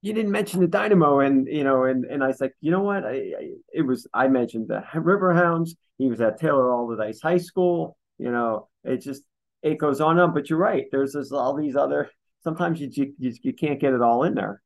"You 0.00 0.14
didn't 0.14 0.32
mention 0.32 0.60
the 0.60 0.66
Dynamo," 0.66 1.20
and 1.20 1.46
you 1.46 1.64
know, 1.64 1.84
and 1.84 2.04
and 2.06 2.24
I 2.24 2.28
was 2.28 2.40
like, 2.40 2.54
"You 2.60 2.70
know 2.70 2.82
what? 2.82 3.04
I, 3.04 3.10
I 3.10 3.50
it 3.72 3.82
was 3.82 4.06
I 4.14 4.28
mentioned 4.28 4.68
the 4.68 4.82
Riverhounds. 4.94 5.70
He 5.98 6.08
was 6.08 6.20
at 6.20 6.40
Taylor 6.40 6.70
Alderdice 6.70 7.20
High 7.22 7.38
School. 7.38 7.96
You 8.18 8.32
know, 8.32 8.68
it 8.84 8.98
just 8.98 9.22
it 9.62 9.78
goes 9.78 10.00
on 10.00 10.12
and 10.12 10.20
on. 10.20 10.34
But 10.34 10.50
you're 10.50 10.58
right. 10.58 10.86
There's 10.90 11.12
this, 11.12 11.32
all 11.32 11.54
these 11.54 11.76
other 11.76 12.10
sometimes 12.42 12.80
you, 12.80 12.90
you 13.18 13.34
you 13.42 13.52
can't 13.52 13.80
get 13.80 13.94
it 13.94 14.02
all 14.02 14.24
in 14.24 14.34
there. 14.34 14.60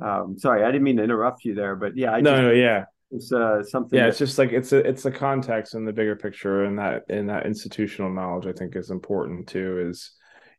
Um, 0.00 0.38
sorry, 0.38 0.62
I 0.64 0.66
didn't 0.66 0.84
mean 0.84 0.96
to 0.96 1.04
interrupt 1.04 1.44
you 1.44 1.54
there, 1.54 1.76
but 1.76 1.96
yeah, 1.96 2.12
I 2.12 2.20
no, 2.20 2.30
just, 2.30 2.42
no, 2.42 2.50
yeah, 2.52 2.84
it's 3.10 3.32
uh, 3.32 3.62
something. 3.62 3.98
Yeah, 3.98 4.04
that... 4.04 4.10
it's 4.10 4.18
just 4.18 4.38
like 4.38 4.52
it's 4.52 4.72
a 4.72 4.78
it's 4.78 5.02
the 5.02 5.10
context 5.10 5.74
and 5.74 5.86
the 5.86 5.92
bigger 5.92 6.16
picture, 6.16 6.64
and 6.64 6.78
that 6.78 7.02
and 7.08 7.28
that 7.28 7.46
institutional 7.46 8.10
knowledge 8.10 8.46
I 8.46 8.52
think 8.52 8.76
is 8.76 8.90
important 8.90 9.48
too. 9.48 9.88
Is 9.88 10.12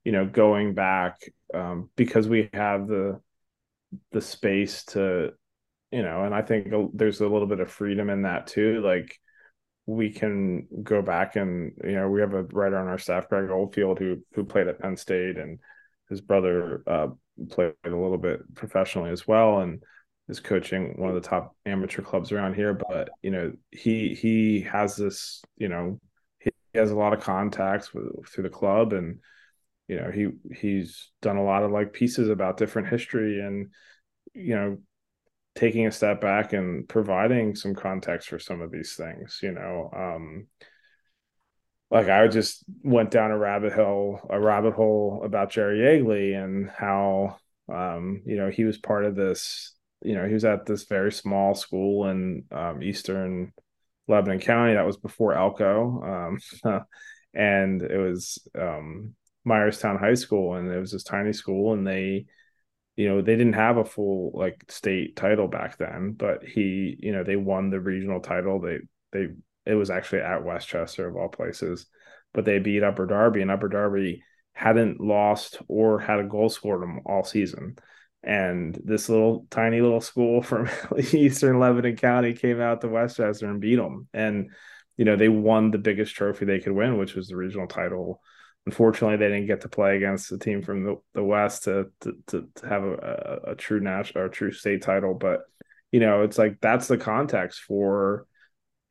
you 0.03 0.11
know 0.11 0.25
going 0.25 0.73
back 0.73 1.21
um, 1.53 1.89
because 1.95 2.27
we 2.27 2.49
have 2.53 2.87
the 2.87 3.19
the 4.11 4.21
space 4.21 4.83
to 4.85 5.31
you 5.91 6.03
know, 6.03 6.23
and 6.23 6.33
I 6.33 6.41
think 6.41 6.71
there's 6.93 7.19
a 7.19 7.27
little 7.27 7.47
bit 7.47 7.59
of 7.59 7.69
freedom 7.69 8.09
in 8.09 8.21
that 8.21 8.47
too. 8.47 8.81
Like 8.81 9.19
we 9.95 10.11
can 10.11 10.67
go 10.83 11.01
back 11.01 11.35
and 11.35 11.73
you 11.83 11.93
know 11.93 12.09
we 12.09 12.21
have 12.21 12.33
a 12.33 12.43
writer 12.43 12.77
on 12.77 12.87
our 12.87 12.97
staff 12.97 13.27
greg 13.29 13.49
oldfield 13.49 13.99
who 13.99 14.17
who 14.33 14.43
played 14.43 14.67
at 14.67 14.79
penn 14.79 14.95
state 14.95 15.37
and 15.37 15.59
his 16.09 16.21
brother 16.21 16.83
uh, 16.87 17.07
played 17.49 17.73
a 17.85 17.89
little 17.89 18.17
bit 18.17 18.41
professionally 18.53 19.11
as 19.11 19.27
well 19.27 19.59
and 19.59 19.81
is 20.27 20.39
coaching 20.39 20.93
one 20.97 21.09
of 21.09 21.15
the 21.15 21.27
top 21.27 21.55
amateur 21.65 22.01
clubs 22.01 22.31
around 22.31 22.53
here. 22.53 22.73
But 22.73 23.09
you 23.21 23.31
know 23.31 23.53
he 23.71 24.13
he 24.13 24.61
has 24.61 24.95
this 24.95 25.41
you 25.57 25.69
know 25.69 25.99
he, 26.39 26.51
has 26.73 26.91
a 26.91 26.95
lot 26.95 27.13
of 27.13 27.19
contacts 27.19 27.93
with, 27.93 28.27
through 28.29 28.43
the 28.43 28.49
club 28.49 28.93
and 28.93 29.19
you 29.87 29.97
know 29.97 30.09
he 30.11 30.29
he's 30.55 31.11
done 31.21 31.37
a 31.37 31.43
lot 31.43 31.63
of 31.63 31.71
like 31.71 31.93
pieces 31.93 32.29
about 32.29 32.57
different 32.57 32.87
history 32.87 33.41
and 33.41 33.71
you 34.33 34.55
know 34.55 34.77
taking 35.55 35.85
a 35.85 35.91
step 35.91 36.21
back 36.21 36.53
and 36.53 36.87
providing 36.87 37.55
some 37.55 37.75
context 37.75 38.29
for 38.29 38.39
some 38.39 38.61
of 38.61 38.71
these 38.71 38.95
things 38.95 39.39
you 39.43 39.51
know 39.51 39.89
um 39.93 40.47
like 41.89 42.07
i 42.07 42.27
just 42.27 42.63
went 42.83 43.11
down 43.11 43.31
a 43.31 43.37
rabbit 43.37 43.73
hole 43.73 44.19
a 44.29 44.39
rabbit 44.39 44.73
hole 44.73 45.21
about 45.25 45.51
jerry 45.51 45.79
yeagley 45.79 46.41
and 46.41 46.69
how 46.69 47.37
um 47.71 48.21
you 48.25 48.37
know 48.37 48.49
he 48.49 48.63
was 48.63 48.77
part 48.77 49.05
of 49.05 49.15
this 49.15 49.75
you 50.03 50.15
know 50.15 50.25
he 50.25 50.33
was 50.33 50.45
at 50.45 50.65
this 50.65 50.85
very 50.85 51.11
small 51.11 51.53
school 51.53 52.07
in 52.09 52.43
um, 52.51 52.81
eastern 52.81 53.51
lebanon 54.07 54.39
county 54.39 54.73
that 54.73 54.85
was 54.85 54.97
before 54.97 55.33
ELCO 55.33 56.31
um 56.63 56.81
and 57.33 57.81
it 57.81 57.97
was 57.97 58.39
um 58.59 59.13
myerstown 59.47 59.99
high 59.99 60.13
school 60.13 60.55
and 60.55 60.71
it 60.71 60.79
was 60.79 60.91
this 60.91 61.03
tiny 61.03 61.33
school 61.33 61.73
and 61.73 61.85
they 61.85 62.25
you 63.01 63.09
know 63.09 63.19
they 63.19 63.35
didn't 63.35 63.53
have 63.53 63.77
a 63.77 63.85
full 63.85 64.31
like 64.35 64.63
state 64.69 65.15
title 65.15 65.47
back 65.47 65.75
then 65.77 66.11
but 66.11 66.43
he 66.43 66.95
you 66.99 67.11
know 67.11 67.23
they 67.23 67.35
won 67.35 67.71
the 67.71 67.79
regional 67.79 68.19
title. 68.19 68.61
They 68.61 68.77
they 69.11 69.29
it 69.65 69.73
was 69.73 69.89
actually 69.89 70.21
at 70.21 70.43
West 70.43 70.67
Chester 70.67 71.07
of 71.07 71.15
all 71.15 71.29
places. 71.29 71.87
But 72.31 72.45
they 72.45 72.59
beat 72.59 72.83
upper 72.83 73.07
darby 73.07 73.41
and 73.41 73.49
upper 73.49 73.69
darby 73.69 74.23
hadn't 74.53 75.01
lost 75.01 75.57
or 75.67 75.99
had 75.99 76.19
a 76.19 76.23
goal 76.23 76.49
scored 76.49 76.83
them 76.83 77.01
all 77.07 77.23
season. 77.23 77.77
And 78.23 78.79
this 78.85 79.09
little 79.09 79.47
tiny 79.49 79.81
little 79.81 79.99
school 79.99 80.41
from 80.49 80.69
eastern 81.11 81.59
lebanon 81.59 81.95
county 81.97 82.33
came 82.33 82.61
out 82.61 82.81
to 82.81 82.87
West 82.87 83.17
Chester 83.17 83.49
and 83.49 83.59
beat 83.59 83.77
them. 83.77 84.07
And 84.13 84.51
you 84.95 85.05
know 85.05 85.15
they 85.15 85.29
won 85.29 85.71
the 85.71 85.79
biggest 85.79 86.13
trophy 86.13 86.45
they 86.45 86.59
could 86.59 86.73
win 86.73 86.99
which 86.99 87.15
was 87.15 87.29
the 87.29 87.35
regional 87.35 87.65
title 87.65 88.21
unfortunately 88.65 89.17
they 89.17 89.33
didn't 89.33 89.47
get 89.47 89.61
to 89.61 89.69
play 89.69 89.97
against 89.97 90.29
the 90.29 90.37
team 90.37 90.61
from 90.61 90.83
the, 90.83 90.95
the 91.13 91.23
west 91.23 91.63
to, 91.63 91.91
to 92.01 92.15
to, 92.27 92.47
have 92.67 92.83
a, 92.83 92.93
a, 93.47 93.51
a, 93.51 93.55
true 93.55 93.79
national 93.79 94.23
or 94.23 94.29
true 94.29 94.51
state 94.51 94.81
title 94.81 95.13
but 95.13 95.41
you 95.91 95.99
know 95.99 96.21
it's 96.21 96.37
like 96.37 96.57
that's 96.61 96.87
the 96.87 96.97
context 96.97 97.61
for 97.61 98.25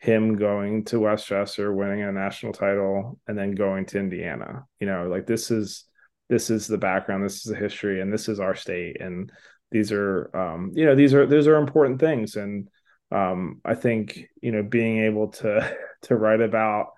him 0.00 0.36
going 0.36 0.84
to 0.86 1.00
West 1.00 1.26
Chester 1.26 1.72
winning 1.74 2.02
a 2.02 2.10
national 2.10 2.54
title 2.54 3.18
and 3.28 3.36
then 3.36 3.52
going 3.52 3.84
to 3.86 3.98
indiana. 3.98 4.64
You 4.80 4.86
know 4.86 5.08
like 5.08 5.26
this 5.26 5.50
is 5.50 5.84
this 6.28 6.50
is 6.50 6.66
the 6.66 6.78
background 6.78 7.24
this 7.24 7.36
is 7.36 7.52
the 7.52 7.56
history 7.56 8.00
and 8.00 8.12
this 8.12 8.28
is 8.28 8.40
our 8.40 8.54
state 8.54 9.00
and 9.00 9.30
these 9.70 9.92
are 9.92 10.30
um 10.34 10.72
you 10.74 10.86
know 10.86 10.94
these 10.94 11.14
are 11.14 11.26
these 11.26 11.46
are 11.46 11.56
important 11.56 12.00
things. 12.00 12.36
And 12.36 12.68
um 13.12 13.60
i 13.64 13.74
think 13.74 14.20
you 14.40 14.52
know 14.52 14.62
being 14.62 14.98
able 14.98 15.28
to 15.28 15.76
to 16.02 16.16
write 16.16 16.40
about 16.40 16.92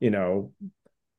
you 0.00 0.10
know 0.10 0.52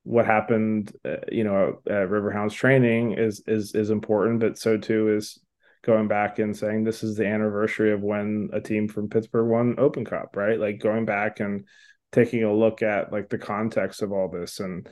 what 0.08 0.26
happened, 0.26 0.96
uh, 1.04 1.18
you 1.30 1.44
know, 1.44 1.82
at 1.86 2.10
Riverhounds 2.10 2.54
training 2.54 3.14
is 3.14 3.44
is 3.46 3.76
is 3.76 3.90
important, 3.90 4.40
but 4.40 4.58
so 4.58 4.78
too 4.78 5.14
is 5.16 5.38
going 5.84 6.08
back 6.08 6.40
and 6.40 6.56
saying 6.56 6.84
this 6.84 7.04
is 7.04 7.18
the 7.18 7.28
anniversary 7.28 7.92
of 7.92 8.02
when 8.02 8.50
a 8.54 8.62
team 8.62 8.88
from 8.88 9.10
Pittsburgh 9.10 9.50
won 9.50 9.76
Open 9.78 10.06
Cup, 10.06 10.36
right? 10.38 10.60
Like 10.60 10.80
going 10.80 11.04
back 11.04 11.42
and 11.42 11.66
taking 12.14 12.44
a 12.46 12.54
look 12.54 12.82
at 12.82 13.12
like 13.12 13.28
the 13.28 13.38
context 13.38 14.02
of 14.02 14.14
all 14.14 14.30
this. 14.30 14.62
And 14.62 14.88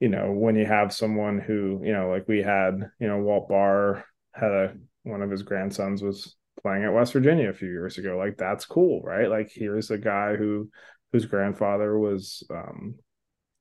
you 0.00 0.08
know 0.08 0.32
when 0.32 0.56
you 0.56 0.64
have 0.64 0.92
someone 0.92 1.38
who 1.38 1.80
you 1.84 1.92
know 1.92 2.08
like 2.08 2.26
we 2.26 2.42
had 2.42 2.90
you 2.98 3.08
know 3.08 3.18
Walt 3.18 3.48
Bahr 3.48 4.04
had 4.34 4.50
a 4.50 4.74
one 5.02 5.22
of 5.22 5.30
his 5.30 5.42
grandsons 5.42 6.02
was 6.02 6.34
playing 6.62 6.84
at 6.84 6.92
West 6.92 7.12
Virginia 7.12 7.50
a 7.50 7.54
few 7.54 7.68
years 7.68 7.98
ago. 7.98 8.16
Like 8.16 8.38
that's 8.38 8.64
cool 8.64 9.02
right? 9.02 9.28
Like 9.28 9.50
here's 9.52 9.90
a 9.90 9.98
guy 9.98 10.36
who 10.36 10.70
whose 11.12 11.26
grandfather 11.26 11.98
was 11.98 12.42
um 12.50 12.96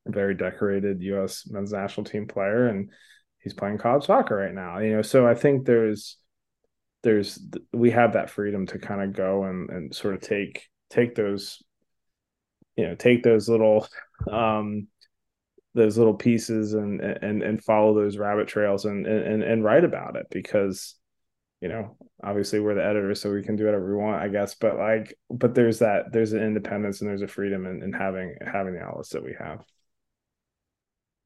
very 0.06 0.36
decorated 0.36 1.02
U.S. 1.02 1.48
men's 1.50 1.72
national 1.72 2.06
team 2.06 2.28
player, 2.28 2.68
and 2.68 2.92
he's 3.40 3.54
playing 3.54 3.78
college 3.78 4.06
soccer 4.06 4.36
right 4.36 4.54
now. 4.54 4.80
You 4.80 4.98
know, 4.98 5.02
so 5.02 5.28
I 5.28 5.36
think 5.36 5.66
there's 5.66 6.18
there's 7.04 7.40
we 7.72 7.92
have 7.92 8.14
that 8.14 8.30
freedom 8.30 8.66
to 8.68 8.80
kind 8.80 9.02
of 9.02 9.14
go 9.14 9.44
and 9.44 9.70
and 9.70 9.96
sort 9.96 10.16
of 10.16 10.22
take 10.22 10.68
take 10.90 11.16
those 11.16 11.62
you 12.76 12.88
know 12.88 12.96
take 12.96 13.24
those 13.24 13.48
little 13.48 13.88
um 14.32 14.88
those 15.76 15.98
little 15.98 16.16
pieces 16.16 16.74
and 16.74 17.02
and 17.02 17.44
and 17.44 17.64
follow 17.64 17.94
those 17.94 18.18
rabbit 18.18 18.48
trails 18.48 18.86
and 18.86 19.06
and 19.06 19.44
and 19.44 19.64
write 19.64 19.84
about 19.84 20.16
it 20.16 20.26
because 20.32 20.96
you 21.62 21.68
know 21.68 21.96
obviously 22.24 22.60
we're 22.60 22.76
the 22.76 22.84
editors 22.84 23.22
so 23.22 23.32
we 23.32 23.44
can 23.44 23.56
do 23.56 23.66
whatever 23.66 23.88
we 23.88 24.02
want 24.02 24.22
i 24.22 24.28
guess 24.28 24.56
but 24.56 24.78
like 24.78 25.14
but 25.30 25.54
there's 25.54 25.80
that 25.80 26.12
there's 26.12 26.34
an 26.34 26.42
independence 26.42 27.02
and 27.02 27.10
there's 27.10 27.22
a 27.22 27.28
freedom 27.28 27.66
in, 27.66 27.84
in 27.84 27.94
having 27.94 28.36
having 28.46 28.74
the 28.74 28.82
outlets 28.82 29.10
that 29.10 29.24
we 29.24 29.36
have 29.38 29.60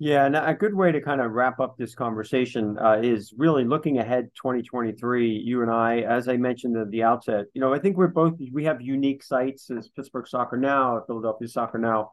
yeah, 0.01 0.25
and 0.25 0.33
a 0.33 0.53
good 0.53 0.73
way 0.73 0.93
to 0.93 1.01
kind 1.01 1.19
of 1.19 1.33
wrap 1.33 1.59
up 1.59 1.77
this 1.77 1.93
conversation 1.93 2.79
uh, 2.79 3.01
is 3.03 3.33
really 3.37 3.65
looking 3.65 3.99
ahead 3.99 4.29
2023. 4.33 5.29
You 5.29 5.61
and 5.61 5.69
I, 5.69 5.99
as 5.99 6.29
I 6.29 6.37
mentioned 6.37 6.77
at 6.77 6.89
the 6.89 7.03
outset, 7.03 7.47
you 7.53 7.59
know, 7.59 7.73
I 7.73 7.79
think 7.79 7.97
we're 7.97 8.07
both 8.07 8.35
we 8.53 8.63
have 8.63 8.81
unique 8.81 9.21
sites 9.21 9.69
as 9.69 9.89
Pittsburgh 9.89 10.25
Soccer 10.25 10.55
Now, 10.55 11.03
Philadelphia 11.05 11.49
Soccer 11.49 11.79
Now, 11.79 12.11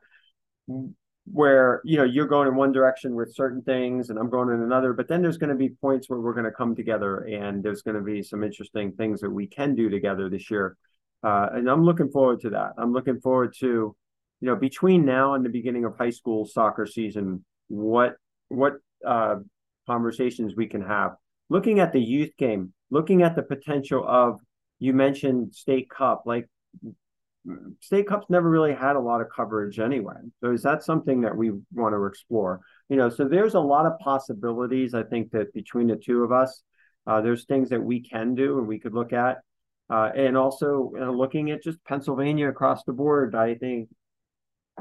where 1.26 1.80
you 1.84 1.96
know 1.96 2.02
you're 2.02 2.26
going 2.26 2.48
in 2.48 2.56
one 2.56 2.72
direction 2.72 3.14
with 3.14 3.32
certain 3.36 3.62
things, 3.62 4.10
and 4.10 4.18
I'm 4.18 4.30
going 4.30 4.52
in 4.52 4.62
another. 4.62 4.92
But 4.92 5.06
then 5.06 5.22
there's 5.22 5.38
going 5.38 5.50
to 5.50 5.56
be 5.56 5.68
points 5.68 6.10
where 6.10 6.18
we're 6.18 6.34
going 6.34 6.44
to 6.44 6.50
come 6.50 6.74
together, 6.74 7.18
and 7.18 7.62
there's 7.62 7.82
going 7.82 7.96
to 7.96 8.02
be 8.02 8.20
some 8.20 8.42
interesting 8.42 8.94
things 8.94 9.20
that 9.20 9.30
we 9.30 9.46
can 9.46 9.76
do 9.76 9.88
together 9.88 10.28
this 10.28 10.50
year. 10.50 10.76
Uh, 11.22 11.50
and 11.52 11.70
I'm 11.70 11.84
looking 11.84 12.10
forward 12.10 12.40
to 12.40 12.50
that. 12.50 12.72
I'm 12.78 12.92
looking 12.92 13.20
forward 13.20 13.54
to, 13.60 13.66
you 13.66 13.94
know, 14.40 14.56
between 14.56 15.04
now 15.04 15.34
and 15.34 15.44
the 15.44 15.50
beginning 15.50 15.84
of 15.84 15.96
high 15.96 16.10
school 16.10 16.46
soccer 16.46 16.84
season 16.84 17.44
what 17.68 18.16
what 18.48 18.74
uh, 19.06 19.36
conversations 19.86 20.54
we 20.56 20.66
can 20.66 20.82
have. 20.82 21.12
Looking 21.48 21.80
at 21.80 21.92
the 21.92 22.00
youth 22.00 22.36
game, 22.36 22.72
looking 22.90 23.22
at 23.22 23.36
the 23.36 23.42
potential 23.42 24.04
of 24.06 24.40
you 24.78 24.92
mentioned 24.92 25.54
state 25.54 25.88
cup, 25.88 26.22
like 26.26 26.48
state 27.80 28.08
cups 28.08 28.26
never 28.28 28.48
really 28.48 28.74
had 28.74 28.96
a 28.96 29.00
lot 29.00 29.20
of 29.20 29.28
coverage 29.34 29.78
anyway. 29.78 30.16
So 30.40 30.52
is 30.52 30.62
that 30.62 30.82
something 30.82 31.20
that 31.22 31.36
we 31.36 31.52
want 31.72 31.94
to 31.94 32.04
explore? 32.06 32.60
You 32.88 32.96
know, 32.96 33.08
so 33.08 33.24
there's 33.24 33.54
a 33.54 33.60
lot 33.60 33.86
of 33.86 33.98
possibilities. 33.98 34.94
I 34.94 35.02
think 35.02 35.30
that 35.32 35.52
between 35.54 35.86
the 35.88 35.96
two 35.96 36.22
of 36.22 36.32
us, 36.32 36.62
uh, 37.06 37.20
there's 37.20 37.44
things 37.44 37.70
that 37.70 37.82
we 37.82 38.00
can 38.00 38.34
do 38.34 38.58
and 38.58 38.66
we 38.66 38.78
could 38.78 38.94
look 38.94 39.12
at. 39.12 39.38
Uh, 39.88 40.10
and 40.16 40.36
also 40.36 40.92
uh, 41.00 41.10
looking 41.10 41.52
at 41.52 41.62
just 41.62 41.82
Pennsylvania 41.84 42.48
across 42.48 42.82
the 42.84 42.92
board, 42.92 43.36
I 43.36 43.54
think 43.54 43.88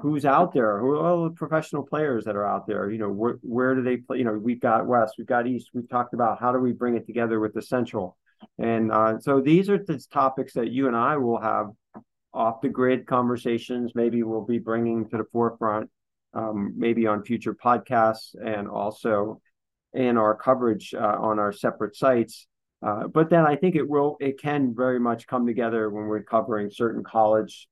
who's 0.01 0.25
out 0.25 0.53
there? 0.53 0.79
Who 0.79 0.91
are 0.91 1.07
all 1.07 1.23
the 1.23 1.31
professional 1.31 1.83
players 1.83 2.25
that 2.25 2.35
are 2.35 2.45
out 2.45 2.67
there 2.67 2.91
you 2.91 2.97
know 2.97 3.09
where, 3.09 3.37
where 3.41 3.75
do 3.75 3.81
they 3.81 3.97
play? 3.97 4.19
You 4.19 4.25
know 4.25 4.33
we've 4.33 4.59
got 4.59 4.85
west 4.85 5.15
we've 5.17 5.27
got 5.27 5.47
east 5.47 5.69
we've 5.73 5.89
talked 5.89 6.13
about 6.13 6.39
how 6.39 6.51
do 6.51 6.59
we 6.59 6.71
bring 6.71 6.95
it 6.95 7.05
together 7.05 7.39
with 7.39 7.53
the 7.53 7.61
central? 7.61 8.17
And 8.59 8.91
uh, 8.91 9.19
so 9.19 9.41
these 9.41 9.69
are 9.69 9.77
the 9.77 10.03
topics 10.11 10.53
that 10.53 10.69
you 10.69 10.87
and 10.87 10.95
i 10.95 11.17
will 11.17 11.39
have 11.39 11.67
off 12.33 12.61
the 12.61 12.69
grid 12.69 13.07
conversations 13.07 13.93
maybe 13.95 14.21
we'll 14.21 14.45
be 14.45 14.59
bringing 14.59 15.07
to 15.09 15.17
the 15.17 15.23
forefront 15.31 15.89
um, 16.35 16.73
maybe 16.75 17.07
on 17.07 17.23
future 17.23 17.55
podcasts 17.55 18.35
and 18.45 18.67
also 18.67 19.41
in 19.93 20.17
our 20.17 20.35
coverage 20.35 20.93
uh, 20.93 21.15
on 21.19 21.39
our 21.39 21.53
separate 21.53 21.95
sites. 21.95 22.47
Uh, 22.85 23.07
but 23.07 23.29
then 23.29 23.45
I 23.45 23.55
think 23.55 23.75
it 23.75 23.87
will, 23.87 24.17
it 24.19 24.39
can 24.39 24.75
very 24.75 24.99
much 24.99 25.25
come 25.25 25.47
together 25.47 25.89
when 25.89 26.05
we're 26.05 26.21
covering 26.21 26.69
certain 26.69 27.03
college, 27.03 27.67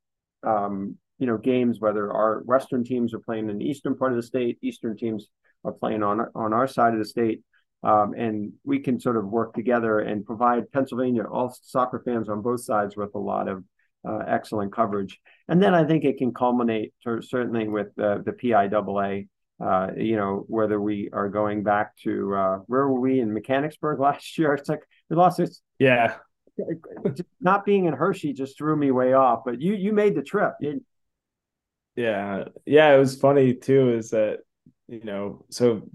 um, 0.47 0.95
you 1.19 1.27
know, 1.27 1.37
games. 1.37 1.79
Whether 1.79 2.11
our 2.11 2.41
Western 2.45 2.83
teams 2.83 3.13
are 3.13 3.19
playing 3.19 3.49
in 3.49 3.57
the 3.57 3.65
eastern 3.65 3.95
part 3.95 4.11
of 4.11 4.17
the 4.17 4.23
state, 4.23 4.57
Eastern 4.61 4.97
teams 4.97 5.27
are 5.63 5.71
playing 5.71 6.03
on 6.03 6.27
on 6.35 6.53
our 6.53 6.67
side 6.67 6.93
of 6.93 6.99
the 6.99 7.05
state, 7.05 7.41
um, 7.83 8.13
and 8.13 8.53
we 8.63 8.79
can 8.79 8.99
sort 8.99 9.17
of 9.17 9.25
work 9.25 9.53
together 9.53 9.99
and 9.99 10.25
provide 10.25 10.71
Pennsylvania 10.71 11.23
all 11.23 11.55
soccer 11.61 12.01
fans 12.05 12.29
on 12.29 12.41
both 12.41 12.63
sides 12.63 12.95
with 12.95 13.13
a 13.15 13.19
lot 13.19 13.47
of 13.47 13.63
uh, 14.07 14.19
excellent 14.27 14.73
coverage. 14.73 15.19
And 15.47 15.61
then 15.61 15.73
I 15.73 15.83
think 15.83 16.03
it 16.03 16.17
can 16.17 16.33
culminate 16.33 16.93
to, 17.03 17.21
certainly 17.21 17.67
with 17.67 17.87
uh, 17.99 18.19
the 18.25 18.31
PIAA. 18.31 19.27
Uh, 19.63 19.91
you 19.95 20.17
know, 20.17 20.43
whether 20.47 20.81
we 20.81 21.09
are 21.13 21.29
going 21.29 21.63
back 21.63 21.95
to 21.97 22.35
uh, 22.35 22.57
where 22.67 22.87
were 22.87 22.99
we 22.99 23.19
in 23.19 23.33
Mechanicsburg 23.33 23.99
last 23.99 24.37
year? 24.37 24.53
It's 24.53 24.69
like 24.69 24.81
we 25.09 25.15
lost 25.15 25.37
this. 25.37 25.61
Yeah. 25.79 26.15
Not 27.39 27.65
being 27.65 27.85
in 27.85 27.93
Hershey 27.93 28.33
just 28.33 28.57
threw 28.57 28.75
me 28.75 28.91
way 28.91 29.13
off, 29.13 29.41
but 29.45 29.61
you 29.61 29.73
you 29.73 29.91
made 29.93 30.15
the 30.15 30.21
trip. 30.21 30.53
Yeah, 31.95 32.45
yeah. 32.65 32.93
It 32.93 32.99
was 32.99 33.19
funny 33.19 33.53
too. 33.53 33.93
Is 33.93 34.11
that 34.11 34.39
you 34.87 35.03
know 35.03 35.45
so 35.49 35.89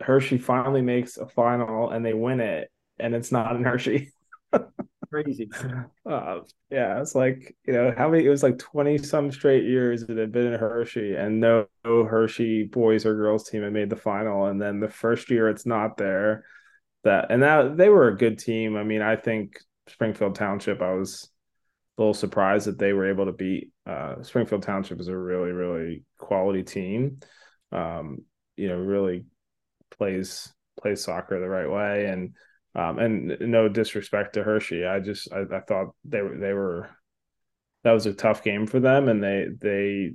Hershey 0.00 0.38
finally 0.38 0.82
makes 0.82 1.16
a 1.16 1.26
final 1.26 1.90
and 1.90 2.04
they 2.04 2.14
win 2.14 2.40
it, 2.40 2.70
and 2.98 3.14
it's 3.14 3.32
not 3.32 3.56
in 3.56 3.64
Hershey. 3.64 4.12
Crazy. 5.10 5.48
Uh, 6.04 6.40
yeah, 6.70 7.00
it's 7.00 7.14
like 7.14 7.56
you 7.66 7.72
know 7.72 7.94
how 7.96 8.10
many? 8.10 8.26
It 8.26 8.30
was 8.30 8.42
like 8.42 8.58
twenty 8.58 8.98
some 8.98 9.32
straight 9.32 9.64
years 9.64 10.04
that 10.06 10.18
had 10.18 10.32
been 10.32 10.52
in 10.52 10.58
Hershey, 10.58 11.14
and 11.14 11.40
no, 11.40 11.66
no 11.84 12.04
Hershey 12.04 12.64
boys 12.64 13.06
or 13.06 13.14
girls 13.14 13.48
team 13.48 13.62
had 13.62 13.72
made 13.72 13.88
the 13.90 13.96
final. 13.96 14.46
And 14.46 14.60
then 14.60 14.80
the 14.80 14.88
first 14.88 15.30
year 15.30 15.48
it's 15.48 15.64
not 15.66 15.96
there. 15.96 16.44
That 17.04 17.30
and 17.30 17.42
that 17.42 17.76
they 17.78 17.88
were 17.88 18.08
a 18.08 18.16
good 18.16 18.38
team. 18.38 18.76
I 18.76 18.84
mean, 18.84 19.00
I 19.00 19.16
think 19.16 19.58
Springfield 19.88 20.34
Township. 20.34 20.82
I 20.82 20.92
was 20.92 21.30
a 21.96 22.02
little 22.02 22.14
surprised 22.14 22.66
that 22.66 22.78
they 22.78 22.92
were 22.92 23.08
able 23.08 23.26
to 23.26 23.32
beat. 23.32 23.70
Uh, 23.88 24.22
Springfield 24.22 24.62
Township 24.62 25.00
is 25.00 25.08
a 25.08 25.16
really, 25.16 25.50
really 25.50 26.04
quality 26.18 26.62
team. 26.62 27.20
Um, 27.72 28.18
you 28.56 28.68
know, 28.68 28.76
really 28.76 29.24
plays 29.96 30.52
plays 30.80 31.02
soccer 31.02 31.40
the 31.40 31.48
right 31.48 31.70
way. 31.70 32.06
And 32.06 32.34
um, 32.74 32.98
and 32.98 33.36
no 33.40 33.68
disrespect 33.68 34.34
to 34.34 34.42
Hershey, 34.42 34.84
I 34.84 35.00
just 35.00 35.32
I, 35.32 35.40
I 35.52 35.60
thought 35.60 35.94
they 36.04 36.20
were 36.20 36.36
they 36.36 36.52
were 36.52 36.90
that 37.84 37.92
was 37.92 38.06
a 38.06 38.12
tough 38.12 38.42
game 38.42 38.66
for 38.66 38.78
them, 38.78 39.08
and 39.08 39.22
they 39.22 39.46
they 39.60 40.12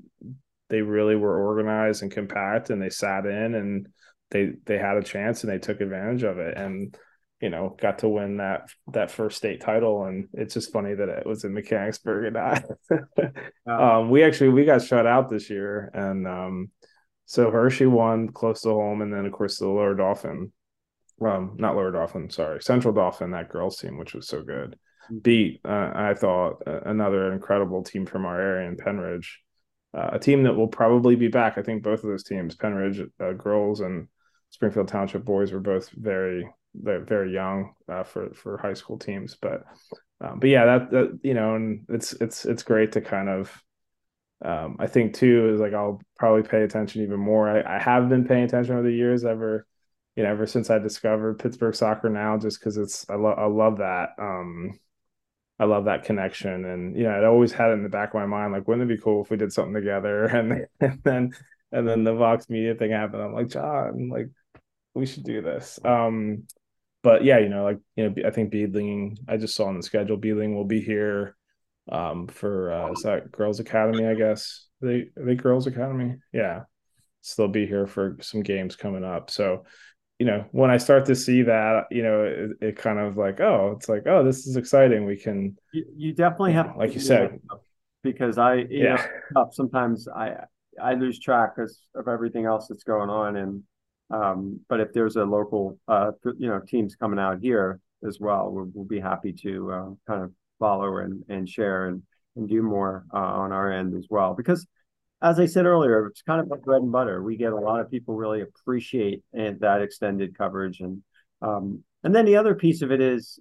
they 0.70 0.82
really 0.82 1.16
were 1.16 1.44
organized 1.44 2.04
and 2.04 2.12
compact, 2.12 2.70
and 2.70 2.82
they 2.82 2.90
sat 2.90 3.26
in 3.26 3.56
and 3.56 3.88
they 4.30 4.52
they 4.66 4.78
had 4.78 4.98
a 4.98 5.04
chance 5.04 5.44
and 5.44 5.52
they 5.52 5.60
took 5.60 5.82
advantage 5.82 6.24
of 6.24 6.38
it, 6.38 6.58
and 6.58 6.98
you 7.44 7.50
know 7.50 7.76
got 7.78 8.00
to 8.00 8.08
win 8.08 8.38
that 8.38 8.70
that 8.94 9.12
first 9.12 9.36
state 9.36 9.60
title, 9.60 10.06
and 10.06 10.30
it's 10.32 10.54
just 10.54 10.72
funny 10.72 10.94
that 10.94 11.10
it 11.10 11.26
was 11.26 11.44
in 11.44 11.54
Mechanicsburg 11.54 12.26
and 12.26 12.36
not. 12.36 12.64
um, 14.00 14.10
we 14.10 14.24
actually 14.24 14.50
we 14.50 14.64
got 14.64 14.82
shut 14.82 15.06
out 15.06 15.30
this 15.30 15.50
year, 15.50 15.92
and 15.94 16.26
um, 16.26 16.72
so 17.26 17.52
Hershey 17.52 17.86
won 17.86 18.30
close 18.30 18.62
to 18.62 18.70
home, 18.70 19.02
and 19.02 19.14
then 19.14 19.26
of 19.26 19.34
course 19.34 19.60
the 19.60 19.68
Lower 19.68 19.94
Dauphin 19.94 20.54
um, 21.22 21.58
not 21.60 21.76
Lower 21.76 21.92
Dauphin 21.92 22.30
sorry, 22.30 22.62
Central 22.62 22.94
Dauphin 22.94 23.32
that 23.32 23.50
girls 23.50 23.76
team, 23.76 23.98
which 23.98 24.14
was 24.14 24.30
so 24.30 24.42
good, 24.42 24.78
mm-hmm. 25.12 25.18
beat 25.18 25.60
uh, 25.66 25.92
I 25.94 26.14
thought 26.14 26.64
uh, 26.66 26.80
another 26.86 27.34
incredible 27.34 27.84
team 27.84 28.06
from 28.06 28.26
our 28.26 28.40
area 28.40 28.70
in 28.70 28.78
Pennridge, 28.78 29.28
uh, 29.94 30.12
a 30.14 30.20
team 30.20 30.44
that 30.44 30.56
will 30.56 30.70
probably 30.70 31.18
be 31.18 31.28
back. 31.28 31.58
I 31.58 31.62
think 31.62 31.84
both 31.84 32.06
of 32.06 32.10
those 32.10 32.24
teams, 32.24 32.56
Pennridge 32.56 33.06
uh, 33.20 33.34
girls 33.34 33.82
and 33.82 34.08
Springfield 34.52 34.88
Township 34.88 35.26
boys, 35.26 35.52
were 35.52 35.60
both 35.60 35.90
very 35.90 36.48
they're 36.76 37.04
very 37.04 37.34
young 37.34 37.74
uh, 37.90 38.04
for 38.04 38.34
for 38.34 38.58
high 38.58 38.74
school 38.74 38.98
teams, 38.98 39.38
but 39.42 39.64
um, 40.22 40.40
but 40.40 40.50
yeah, 40.50 40.66
that 40.66 40.92
that 40.92 41.20
you 41.24 41.34
know, 41.34 41.56
and 41.56 41.86
it's 41.90 42.14
it's 42.14 42.46
it's 42.46 42.64
great 42.64 42.94
to 42.94 43.02
kind 43.02 43.30
of 43.30 43.64
um, 44.44 44.78
I 44.80 44.88
think 44.88 45.14
too 45.14 45.54
is 45.54 45.62
like 45.62 45.74
I'll 45.74 46.02
probably 46.18 46.44
pay 46.44 46.64
attention 46.64 47.04
even 47.04 47.20
more. 47.20 47.50
I, 47.50 47.78
I 47.78 47.80
have 47.80 48.10
been 48.10 48.26
paying 48.28 48.44
attention 48.44 48.76
over 48.76 48.84
the 48.84 48.96
years, 48.96 49.26
ever 49.26 49.66
you 50.16 50.24
know, 50.24 50.30
ever 50.30 50.46
since 50.46 50.70
I 50.70 50.78
discovered 50.80 51.40
Pittsburgh 51.40 51.74
soccer 51.76 52.10
now, 52.10 52.38
just 52.38 52.60
because 52.60 52.78
it's 52.78 53.10
I 53.10 53.16
love 53.16 53.38
I 53.40 53.46
love 53.46 53.78
that. 53.78 54.10
Um, 54.20 54.80
I 55.60 55.66
love 55.66 55.86
that 55.86 56.04
connection, 56.04 56.66
and 56.66 56.98
you 56.98 57.04
know, 57.04 57.12
I 57.12 57.26
always 57.26 57.52
had 57.52 57.70
it 57.70 57.74
in 57.74 57.84
the 57.84 57.90
back 57.90 58.10
of 58.10 58.16
my 58.16 58.26
mind, 58.26 58.54
like, 58.54 58.68
wouldn't 58.68 58.90
it 58.90 58.96
be 58.96 59.02
cool 59.02 59.24
if 59.24 59.30
we 59.30 59.38
did 59.38 59.54
something 59.54 59.74
together? 59.74 60.26
And, 60.34 60.68
and 60.80 61.00
then 61.04 61.32
and 61.72 61.88
then 61.88 62.04
the 62.04 62.14
Vox 62.14 62.50
Media 62.50 62.76
thing 62.76 62.92
happened. 62.92 63.22
I'm 63.24 63.34
like, 63.34 63.50
John, 63.50 64.10
like, 64.10 64.30
we 64.94 65.06
should 65.06 65.24
do 65.24 65.42
this. 65.42 65.80
Um, 65.84 66.48
but 67.04 67.24
yeah, 67.24 67.38
you 67.38 67.50
know, 67.50 67.64
like 67.66 67.80
you 67.96 68.10
know, 68.10 68.16
I 68.26 68.32
think 68.32 68.52
Beadling. 68.52 69.18
I 69.28 69.38
just 69.38 69.56
saw 69.56 69.66
on 69.66 69.78
the 69.78 69.84
schedule, 69.84 70.18
Beadling 70.18 70.56
will 70.56 70.66
be 70.66 70.82
here 70.82 71.36
um 71.92 72.28
for 72.28 72.72
uh 72.72 72.92
is 72.94 73.02
that 73.02 73.30
girls 73.30 73.60
academy 73.60 74.08
i 74.08 74.14
guess? 74.14 74.68
Are 74.82 74.88
they 74.88 75.10
are 75.18 75.26
they 75.26 75.36
girls 75.36 75.68
academy? 75.68 76.16
Yeah. 76.32 76.62
So 77.22 77.44
they'll 77.44 77.52
be 77.52 77.66
here 77.66 77.88
for 77.88 78.18
some 78.22 78.42
games 78.42 78.76
coming 78.76 79.04
up. 79.04 79.30
So 79.30 79.66
you 80.20 80.28
know 80.28 80.46
when 80.52 80.70
i 80.70 80.78
start 80.78 81.06
to 81.06 81.16
see 81.16 81.42
that 81.42 81.86
you 81.92 82.04
know 82.04 82.24
it, 82.24 82.52
it 82.62 82.78
kind 82.78 83.00
of 83.00 83.18
like 83.18 83.42
oh 83.42 83.74
it's 83.76 83.90
like 83.90 84.04
oh 84.08 84.24
this 84.24 84.48
is 84.48 84.56
exciting. 84.56 85.06
We 85.06 85.18
can 85.18 85.58
you, 85.74 85.86
you 85.96 86.14
definitely 86.14 86.54
have 86.54 86.78
like 86.78 86.94
you 86.94 87.02
said. 87.02 87.40
because 88.04 88.38
i 88.38 88.56
you 88.56 88.84
yeah. 88.84 89.06
know 89.34 89.50
sometimes 89.52 90.08
i 90.08 90.36
i 90.82 90.94
lose 90.94 91.20
track 91.20 91.56
of 91.96 92.08
everything 92.08 92.46
else 92.46 92.68
that's 92.68 92.84
going 92.84 93.10
on 93.10 93.38
and 93.38 93.64
um 94.14 94.60
but 94.70 94.80
if 94.80 94.94
there's 94.94 95.16
a 95.16 95.26
local 95.38 95.78
uh 95.88 96.12
you 96.38 96.48
know 96.48 96.62
teams 96.68 96.96
coming 96.96 97.20
out 97.20 97.40
here 97.42 97.80
as 98.08 98.20
well 98.20 98.50
we'll, 98.52 98.70
we'll 98.74 98.86
be 98.86 99.00
happy 99.00 99.34
to 99.34 99.72
uh, 99.72 99.90
kind 100.08 100.24
of 100.24 100.32
follow 100.64 100.98
and, 101.00 101.24
and 101.28 101.50
share 101.50 101.88
and, 101.88 102.02
and 102.38 102.48
do 102.48 102.62
more 102.62 103.06
uh, 103.14 103.18
on 103.18 103.52
our 103.52 103.70
end 103.72 103.94
as 103.96 104.08
well. 104.10 104.34
Because 104.34 104.66
as 105.22 105.38
I 105.38 105.46
said 105.46 105.66
earlier, 105.66 106.08
it's 106.08 106.22
kind 106.22 106.40
of 106.40 106.48
like 106.48 106.62
bread 106.62 106.82
and 106.82 106.92
butter. 106.92 107.22
We 107.22 107.36
get 107.36 107.52
a 107.52 107.58
lot 107.58 107.82
of 107.82 107.92
people 107.92 108.16
really 108.16 108.42
appreciate 108.42 109.24
that 109.34 109.82
extended 109.82 110.38
coverage. 110.38 110.80
And 110.80 111.04
um, 111.42 111.84
and 112.04 112.16
then 112.16 112.26
the 112.26 112.38
other 112.38 112.56
piece 112.56 112.82
of 112.82 112.92
it 112.92 113.02
is, 113.02 113.40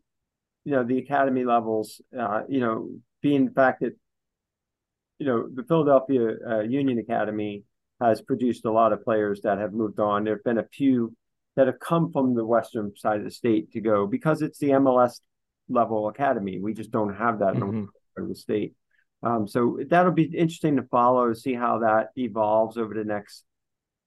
you 0.64 0.72
know, 0.72 0.82
the 0.82 0.98
academy 0.98 1.44
levels, 1.44 2.00
uh, 2.18 2.42
you 2.48 2.60
know, 2.60 2.88
being 3.20 3.44
the 3.46 3.52
fact 3.52 3.80
that, 3.80 3.92
you 5.18 5.26
know, 5.26 5.48
the 5.52 5.62
Philadelphia 5.62 6.34
uh, 6.48 6.60
Union 6.60 6.98
Academy 6.98 7.62
has 8.02 8.20
produced 8.20 8.64
a 8.64 8.72
lot 8.72 8.92
of 8.92 9.04
players 9.04 9.40
that 9.42 9.58
have 9.58 9.72
moved 9.72 10.00
on. 10.00 10.24
There 10.24 10.34
have 10.34 10.44
been 10.44 10.58
a 10.58 10.68
few 10.72 11.14
that 11.56 11.66
have 11.66 11.78
come 11.80 12.12
from 12.12 12.34
the 12.34 12.44
western 12.44 12.92
side 12.96 13.18
of 13.18 13.24
the 13.24 13.30
state 13.30 13.72
to 13.72 13.80
go 13.80 14.06
because 14.06 14.42
it's 14.42 14.58
the 14.58 14.70
MLS 14.70 15.20
level 15.68 16.08
academy. 16.08 16.60
We 16.60 16.74
just 16.74 16.90
don't 16.90 17.14
have 17.14 17.40
that 17.40 17.54
mm-hmm. 17.54 17.84
in 18.16 18.28
the 18.28 18.34
state. 18.34 18.74
Um, 19.22 19.46
so 19.46 19.78
that'll 19.88 20.12
be 20.12 20.24
interesting 20.24 20.76
to 20.76 20.82
follow 20.84 21.28
to 21.28 21.34
see 21.34 21.54
how 21.54 21.80
that 21.80 22.08
evolves 22.16 22.76
over 22.76 22.94
the 22.94 23.04
next, 23.04 23.44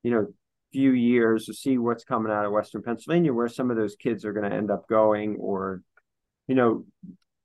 you 0.03 0.11
know, 0.11 0.27
few 0.73 0.91
years 0.91 1.45
to 1.45 1.53
see 1.53 1.77
what's 1.77 2.03
coming 2.03 2.31
out 2.31 2.45
of 2.45 2.51
Western 2.51 2.83
Pennsylvania, 2.83 3.33
where 3.33 3.47
some 3.47 3.71
of 3.71 3.77
those 3.77 3.95
kids 3.95 4.25
are 4.25 4.33
going 4.33 4.49
to 4.49 4.55
end 4.55 4.69
up 4.69 4.89
going, 4.89 5.37
or, 5.39 5.81
you 6.47 6.55
know, 6.55 6.83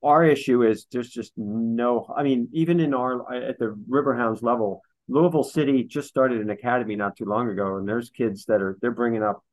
our 0.03 0.25
issue 0.25 0.65
is 0.65 0.87
there's 0.91 1.11
just 1.11 1.33
no. 1.37 2.13
I 2.17 2.25
mean, 2.25 2.49
even 2.53 2.81
in 2.81 2.93
our 2.93 3.33
at 3.33 3.59
the 3.59 3.77
Riverhounds 3.89 4.43
level, 4.43 4.83
Louisville 5.11 5.45
City 5.45 5.85
just 5.85 6.09
started 6.09 6.41
an 6.41 6.51
academy 6.51 6.97
not 6.97 7.17
too 7.17 7.25
long 7.25 7.49
ago, 7.51 7.77
and 7.77 7.89
there's 7.89 8.11
kids 8.11 8.45
that 8.47 8.63
are 8.63 8.79
they're 8.81 8.91
bringing 8.91 9.23
up 9.23 9.45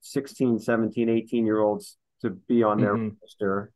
16, 0.00 0.58
17, 0.58 1.08
18 1.08 1.46
year 1.46 1.60
olds 1.60 1.96
to 2.22 2.30
be 2.30 2.62
on 2.62 2.80
their 2.80 2.94
mm-hmm. 2.94 3.10
roster 3.22 3.72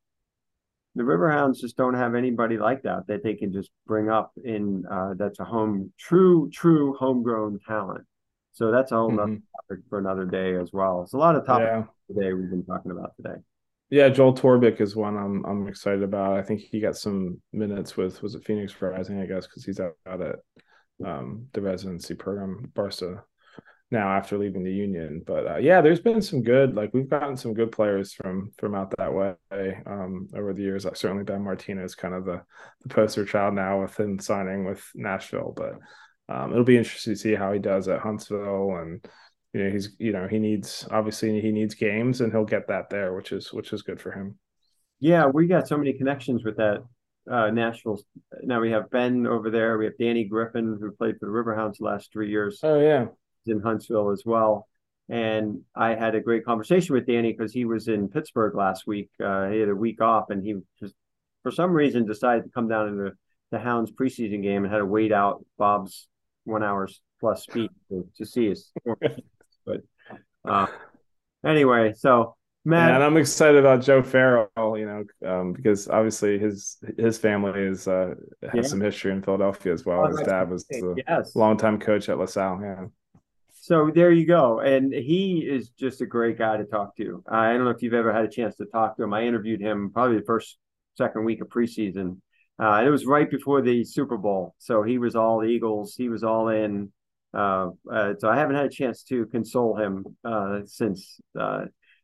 the 0.99 1.05
Riverhounds 1.05 1.61
just 1.61 1.77
don't 1.77 1.95
have 1.95 2.17
anybody 2.17 2.59
like 2.59 2.83
that 2.83 3.07
that 3.07 3.23
they 3.23 3.35
can 3.35 3.53
just 3.53 3.71
bring 3.87 4.11
up 4.11 4.33
in 4.45 4.85
uh, 4.91 5.15
that's 5.17 5.39
a 5.39 5.45
home 5.45 5.93
true 5.97 6.51
true 6.53 6.95
homegrown 6.99 7.61
talent. 7.67 8.05
So 8.53 8.73
that's 8.73 8.91
a 8.91 8.97
whole 8.97 9.11
mm-hmm. 9.11 9.37
topic 9.71 9.85
for 9.89 10.01
another 10.01 10.25
day 10.25 10.57
as 10.57 10.73
well. 10.73 11.03
It's 11.03 11.13
a 11.13 11.19
lot 11.19 11.37
of 11.37 11.47
topics 11.47 11.89
yeah. 12.09 12.15
today 12.15 12.33
we've 12.33 12.51
been 12.51 12.65
talking 12.65 12.91
about 12.91 13.13
today. 13.17 13.37
Yeah, 13.91 14.09
Joel 14.09 14.35
Torbic 14.35 14.81
is 14.81 14.97
one 14.97 15.17
I'm 15.17 15.45
I'm 15.47 15.69
excited 15.69 16.03
about. 16.03 16.37
I 16.37 16.43
think 16.43 16.61
he 16.61 16.81
got 16.81 16.97
some 16.97 17.41
minutes 17.53 17.97
with 17.97 18.21
was 18.21 18.35
it 18.35 18.45
Phoenix 18.45 18.75
Rising, 18.83 19.21
I 19.21 19.27
guess, 19.27 19.47
because 19.47 19.65
he's 19.65 19.79
out, 19.79 19.93
out 20.05 20.21
at 20.21 20.37
um, 21.05 21.47
the 21.53 21.61
residency 21.61 22.15
program 22.15 22.71
Barca 22.75 23.25
now 23.91 24.09
after 24.09 24.37
leaving 24.37 24.65
the 24.65 24.73
union. 24.73 25.23
But 25.27 25.47
uh, 25.47 25.57
yeah, 25.57 25.81
there's 25.81 26.01
been 26.01 26.21
some 26.21 26.43
good 26.43 26.75
like 26.75 26.93
we've 26.93 27.09
gotten 27.09 27.37
some 27.37 27.55
good 27.55 27.73
players 27.73 28.13
from 28.13 28.51
from 28.59 28.75
out 28.75 28.95
that 28.99 29.13
way 29.13 29.35
um, 29.87 30.29
over 30.37 30.53
the 30.53 30.63
years. 30.63 30.87
I 30.87 30.93
certainly 30.95 31.25
Ben 31.25 31.43
Martino, 31.43 31.87
kind 31.97 32.15
of 32.15 32.25
the, 32.25 32.43
the 32.83 32.95
poster 32.95 33.25
child 33.25 33.55
now 33.55 33.83
with 33.83 33.99
him 33.99 34.19
signing 34.19 34.65
with 34.65 34.85
Nashville. 34.95 35.55
But 35.57 35.79
um, 36.29 36.53
it'll 36.53 36.65
be 36.65 36.77
interesting 36.77 37.15
to 37.15 37.19
see 37.19 37.35
how 37.35 37.53
he 37.53 37.59
does 37.59 37.89
at 37.89 38.01
Huntsville 38.01 38.77
and. 38.77 39.05
You 39.55 39.65
know 39.65 39.71
he's 39.71 39.97
you 39.99 40.13
know 40.13 40.29
he 40.29 40.39
needs 40.39 40.87
obviously 40.91 41.41
he 41.41 41.53
needs 41.53 41.75
games 41.75 42.21
and 42.21 42.31
he'll 42.31 42.45
get 42.45 42.69
that 42.69 42.91
there 42.91 43.15
which 43.15 43.33
is 43.33 43.51
which 43.51 43.73
is 43.73 43.81
good 43.81 43.99
for 43.99 44.13
him. 44.13 44.39
Yeah, 45.01 45.25
we 45.27 45.47
got 45.47 45.67
so 45.67 45.79
many 45.79 45.95
connections 45.95 46.45
with 46.45 46.59
that 46.59 46.85
uh, 47.31 47.51
Nashville. 47.51 48.01
Now 48.43 48.61
we 48.61 48.71
have 48.71 48.91
Ben 48.91 49.27
over 49.27 49.51
there. 49.51 49.79
We 49.79 49.85
have 49.87 49.99
Danny 49.99 50.25
Griffin, 50.25 50.79
who 50.81 50.91
played 50.93 51.17
for 51.19 51.27
the 51.27 51.33
Riverhounds 51.33 51.79
the 51.79 51.85
last 51.85 52.13
three 52.13 52.31
years. 52.31 52.61
Oh 52.63 52.79
yeah, 52.81 53.07
in 53.47 53.61
Huntsville 53.61 54.11
as 54.11 54.23
well. 54.25 54.69
And 55.09 55.63
I 55.75 55.95
had 55.95 56.15
a 56.15 56.21
great 56.21 56.45
conversation 56.45 56.95
with 56.95 57.07
Danny 57.07 57.33
because 57.33 57.53
he 57.53 57.65
was 57.65 57.89
in 57.89 58.09
Pittsburgh 58.09 58.55
last 58.55 58.87
week. 58.87 59.11
Uh, 59.23 59.49
he 59.49 59.59
had 59.59 59.71
a 59.71 59.75
week 59.75 60.03
off, 60.03 60.31
and 60.31 60.45
he 60.45 60.55
just 60.81 60.95
for 61.43 61.51
some 61.51 61.73
reason 61.73 62.07
decided 62.07 62.45
to 62.45 62.51
come 62.51 62.69
down 62.69 62.91
to 62.91 62.97
the, 62.97 63.13
the 63.51 63.59
Hounds 63.59 63.91
preseason 63.91 64.43
game 64.43 64.65
and 64.65 64.73
had 64.73 64.79
to 64.79 64.87
wait 64.87 65.13
out 65.13 65.45
Bob's 65.57 66.09
one 66.45 66.63
hours 66.63 67.01
plus 67.21 67.43
speed 67.43 67.71
to, 67.91 68.07
to 68.17 68.27
see 68.27 68.51
us. 68.51 68.71
but 69.65 69.81
uh, 70.45 70.67
anyway, 71.45 71.93
so 71.97 72.37
Matt, 72.69 72.91
and 72.97 73.03
I'm 73.03 73.17
excited 73.17 73.57
about 73.57 73.81
Joe 73.81 74.03
Farrell, 74.03 74.77
you 74.77 74.85
know, 74.85 75.05
um, 75.27 75.55
because 75.55 75.89
obviously 75.89 76.39
his 76.39 76.77
his 76.99 77.17
family 77.17 77.63
is 77.63 77.89
uh, 77.89 78.15
has 78.43 78.53
yeah. 78.55 78.63
some 78.63 78.81
history 78.81 79.11
in 79.11 79.23
Philadelphia 79.23 79.73
as 79.73 79.87
well. 79.87 80.05
Oh, 80.05 80.09
his 80.09 80.21
dad 80.21 80.51
was 80.51 80.67
a 80.71 80.95
yes. 81.09 81.35
longtime 81.35 81.81
coach 81.81 82.11
at 82.11 82.19
LaSalle. 82.19 82.61
Yeah. 82.61 82.85
So 83.55 83.91
there 83.95 84.13
you 84.13 84.27
go, 84.27 84.61
and 84.61 84.93
he 84.93 85.39
is 85.39 85.71
just 85.71 86.03
a 86.03 86.07
great 86.07 86.37
guy 86.37 86.59
to 86.59 86.65
talk 86.65 86.95
to. 86.99 87.25
I 87.27 87.55
don't 87.55 87.65
know 87.65 87.71
if 87.71 87.83
you've 87.83 87.95
ever 87.95 88.13
had 88.13 88.27
a 88.27 88.29
chance 88.29 88.57
to 88.57 88.67
talk 88.67 88.99
to 88.99 89.03
him. 89.03 89.15
I 89.15 89.25
interviewed 89.25 89.63
him 89.63 89.91
probably 89.91 90.19
the 90.19 90.27
first 90.27 90.59
second 90.95 91.25
week 91.25 91.41
of 91.41 91.49
preseason. 91.49 92.19
Uh, 92.59 92.83
it 92.85 92.91
was 92.91 93.07
right 93.07 93.31
before 93.31 93.63
the 93.63 93.83
Super 93.83 94.19
Bowl, 94.19 94.55
so 94.59 94.83
he 94.83 94.99
was 94.99 95.17
all 95.17 95.43
Eagles. 95.43 95.95
He 95.95 96.11
was 96.11 96.23
all 96.23 96.49
in. 96.49 96.93
Uh, 97.33 97.71
uh, 97.91 98.13
so 98.19 98.29
I 98.29 98.37
haven't 98.37 98.57
had 98.57 98.67
a 98.67 98.71
chance 98.71 99.03
to 99.05 99.25
console 99.27 99.77
him 99.77 100.05
uh, 100.23 100.61
since 100.67 101.19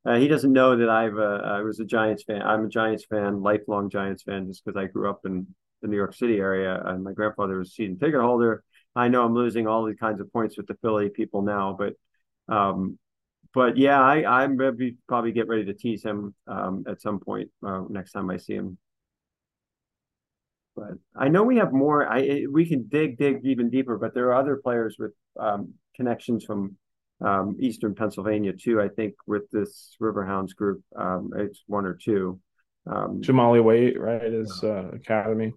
uh, 0.07 0.17
he 0.17 0.29
doesn't 0.29 0.53
know 0.53 0.77
that 0.77 0.91
I've 0.91 1.17
uh, 1.17 1.41
I 1.45 1.61
was 1.63 1.81
a 1.81 1.85
Giants 1.85 2.25
fan. 2.25 2.43
I'm 2.43 2.67
a 2.67 2.69
Giants 2.69 3.05
fan, 3.07 3.43
lifelong 3.43 3.89
Giants 3.89 4.23
fan, 4.23 4.47
just 4.47 4.65
because 4.65 4.77
I 4.79 4.87
grew 4.87 5.09
up 5.09 5.21
in 5.25 5.47
the 5.81 5.89
New 5.89 5.97
York 5.97 6.15
City 6.15 6.39
area, 6.39 6.83
and 6.85 7.03
my 7.03 7.13
grandfather 7.13 7.59
was 7.59 7.69
a 7.69 7.73
season 7.73 7.99
ticket 7.99 8.21
holder. 8.21 8.65
I 8.95 9.09
know 9.09 9.25
I'm 9.25 9.35
losing 9.35 9.67
all 9.67 9.85
these 9.85 9.97
kinds 9.99 10.21
of 10.21 10.33
points 10.33 10.57
with 10.57 10.67
the 10.67 10.77
Philly 10.83 11.09
people 11.09 11.43
now, 11.43 11.77
but 11.79 11.95
um, 12.55 12.99
but 13.55 13.79
yeah, 13.79 14.01
I 14.01 14.43
I'm 14.43 14.59
probably 15.09 15.33
get 15.33 15.49
ready 15.49 15.65
to 15.65 15.75
tease 15.75 16.05
him 16.05 16.35
um, 16.47 16.85
at 16.87 17.01
some 17.01 17.19
point 17.19 17.51
uh, 17.67 17.85
next 17.89 18.13
time 18.13 18.29
I 18.31 18.37
see 18.37 18.55
him. 18.55 18.77
But 20.77 20.95
I 21.17 21.29
know 21.29 21.45
we 21.45 21.57
have 21.59 21.73
more. 21.73 22.07
I 22.07 22.47
we 22.51 22.67
can 22.67 22.89
dig 22.89 23.17
dig 23.17 23.41
even 23.45 23.71
deeper, 23.71 23.97
but 23.97 24.13
there 24.13 24.27
are 24.29 24.35
other 24.35 24.57
players 24.57 24.97
with 24.99 25.13
um, 25.39 25.75
connections 25.97 26.45
from 26.45 26.77
um, 27.21 27.57
Eastern 27.61 27.95
Pennsylvania 27.95 28.53
too. 28.53 28.81
I 28.81 28.89
think 28.89 29.15
with 29.27 29.51
this 29.51 29.97
Riverhounds 30.01 30.55
group, 30.55 30.83
um, 30.97 31.31
it's 31.37 31.62
one 31.67 31.87
or 31.87 31.95
two. 31.95 32.41
Um, 32.87 33.21
Jahmali 33.23 33.62
Waite, 33.62 33.99
right, 33.99 34.23
is 34.23 34.62
uh, 34.62 34.91
academy. 34.93 35.53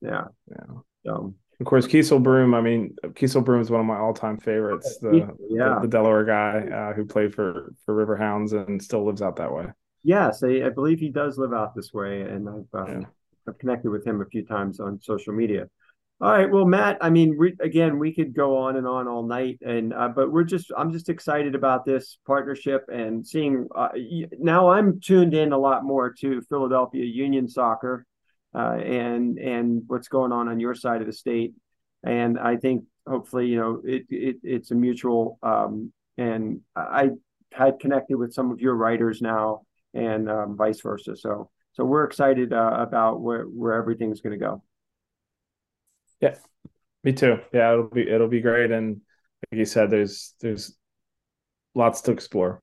Yeah, 0.00 0.24
yeah. 0.50 0.76
So 1.04 1.34
of 1.58 1.66
course, 1.66 1.86
Kiesel 1.86 2.22
Broom. 2.22 2.54
I 2.54 2.60
mean, 2.60 2.96
Kiesel 3.02 3.44
Broom 3.44 3.62
is 3.62 3.70
one 3.70 3.80
of 3.80 3.86
my 3.86 3.96
all-time 3.96 4.38
favorites. 4.38 4.98
The 4.98 5.34
yeah. 5.48 5.74
the, 5.74 5.80
the 5.82 5.88
Delaware 5.88 6.24
guy 6.24 6.68
uh, 6.68 6.92
who 6.92 7.06
played 7.06 7.34
for 7.34 7.72
for 7.84 7.94
Riverhounds 7.94 8.52
and 8.52 8.82
still 8.82 9.06
lives 9.06 9.22
out 9.22 9.36
that 9.36 9.52
way. 9.52 9.66
Yes, 10.02 10.42
I, 10.42 10.66
I 10.66 10.68
believe 10.68 11.00
he 11.00 11.08
does 11.08 11.38
live 11.38 11.54
out 11.54 11.74
this 11.74 11.92
way, 11.94 12.22
and 12.22 12.48
I've 12.48 12.78
uh, 12.78 12.86
yeah. 12.86 13.06
I've 13.48 13.58
connected 13.58 13.90
with 13.90 14.06
him 14.06 14.20
a 14.20 14.26
few 14.26 14.44
times 14.44 14.80
on 14.80 15.00
social 15.00 15.32
media. 15.32 15.68
All 16.18 16.30
right. 16.30 16.50
Well, 16.50 16.64
Matt, 16.64 16.96
I 17.02 17.10
mean, 17.10 17.36
we, 17.38 17.54
again, 17.60 17.98
we 17.98 18.14
could 18.14 18.34
go 18.34 18.56
on 18.56 18.76
and 18.76 18.86
on 18.86 19.06
all 19.06 19.22
night, 19.22 19.58
and 19.60 19.92
uh, 19.92 20.08
but 20.08 20.32
we're 20.32 20.44
just, 20.44 20.72
I'm 20.74 20.90
just 20.90 21.10
excited 21.10 21.54
about 21.54 21.84
this 21.84 22.16
partnership 22.26 22.86
and 22.90 23.26
seeing. 23.26 23.68
Uh, 23.74 23.90
now, 24.38 24.70
I'm 24.70 24.98
tuned 24.98 25.34
in 25.34 25.52
a 25.52 25.58
lot 25.58 25.84
more 25.84 26.10
to 26.20 26.40
Philadelphia 26.48 27.04
Union 27.04 27.46
Soccer, 27.48 28.06
uh, 28.54 28.78
and 28.82 29.38
and 29.38 29.82
what's 29.88 30.08
going 30.08 30.32
on 30.32 30.48
on 30.48 30.58
your 30.58 30.74
side 30.74 31.02
of 31.02 31.06
the 31.06 31.12
state, 31.12 31.52
and 32.02 32.38
I 32.38 32.56
think 32.56 32.84
hopefully, 33.06 33.48
you 33.48 33.56
know, 33.56 33.82
it, 33.84 34.06
it 34.08 34.36
it's 34.42 34.70
a 34.70 34.74
mutual. 34.74 35.38
Um, 35.42 35.92
and 36.16 36.62
I 36.74 37.10
had 37.52 37.78
connected 37.78 38.16
with 38.16 38.32
some 38.32 38.50
of 38.50 38.58
your 38.58 38.74
writers 38.74 39.20
now, 39.20 39.66
and 39.92 40.30
um, 40.30 40.56
vice 40.56 40.80
versa. 40.80 41.14
So 41.14 41.50
so 41.74 41.84
we're 41.84 42.04
excited 42.04 42.54
uh, 42.54 42.76
about 42.78 43.20
where 43.20 43.42
where 43.42 43.74
everything's 43.74 44.22
going 44.22 44.38
to 44.38 44.42
go. 44.42 44.62
Yeah, 46.20 46.36
me 47.04 47.12
too. 47.12 47.38
Yeah, 47.52 47.72
it'll 47.72 47.88
be 47.88 48.08
it'll 48.08 48.28
be 48.28 48.40
great, 48.40 48.70
and 48.70 49.00
like 49.50 49.58
you 49.58 49.64
said, 49.64 49.90
there's 49.90 50.34
there's 50.40 50.76
lots 51.74 52.00
to 52.02 52.12
explore. 52.12 52.62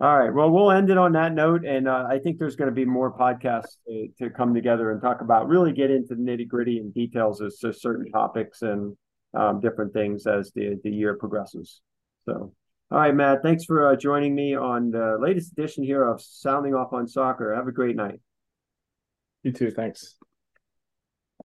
All 0.00 0.16
right. 0.16 0.32
Well, 0.32 0.50
we'll 0.50 0.70
end 0.70 0.90
it 0.90 0.98
on 0.98 1.12
that 1.12 1.34
note, 1.34 1.64
and 1.64 1.88
uh, 1.88 2.06
I 2.08 2.20
think 2.20 2.38
there's 2.38 2.54
going 2.54 2.68
to 2.68 2.74
be 2.74 2.84
more 2.84 3.12
podcasts 3.12 3.78
to, 3.88 4.08
to, 4.18 4.30
come 4.30 4.54
together 4.54 4.92
and 4.92 5.02
talk 5.02 5.22
about 5.22 5.48
really 5.48 5.72
get 5.72 5.90
into 5.90 6.14
the 6.14 6.22
nitty 6.22 6.46
gritty 6.46 6.78
and 6.78 6.94
details 6.94 7.42
to 7.60 7.72
certain 7.72 8.08
topics 8.12 8.62
and 8.62 8.96
um, 9.34 9.60
different 9.60 9.92
things 9.92 10.26
as 10.28 10.52
the 10.54 10.78
the 10.84 10.90
year 10.90 11.16
progresses. 11.16 11.80
So, 12.26 12.52
all 12.92 12.98
right, 12.98 13.14
Matt. 13.14 13.42
Thanks 13.42 13.64
for 13.64 13.90
uh, 13.90 13.96
joining 13.96 14.36
me 14.36 14.54
on 14.54 14.92
the 14.92 15.16
latest 15.20 15.52
edition 15.52 15.82
here 15.82 16.04
of 16.04 16.22
Sounding 16.22 16.74
Off 16.74 16.92
on 16.92 17.08
Soccer. 17.08 17.52
Have 17.54 17.66
a 17.66 17.72
great 17.72 17.96
night. 17.96 18.20
You 19.42 19.50
too. 19.50 19.72
Thanks. 19.72 20.16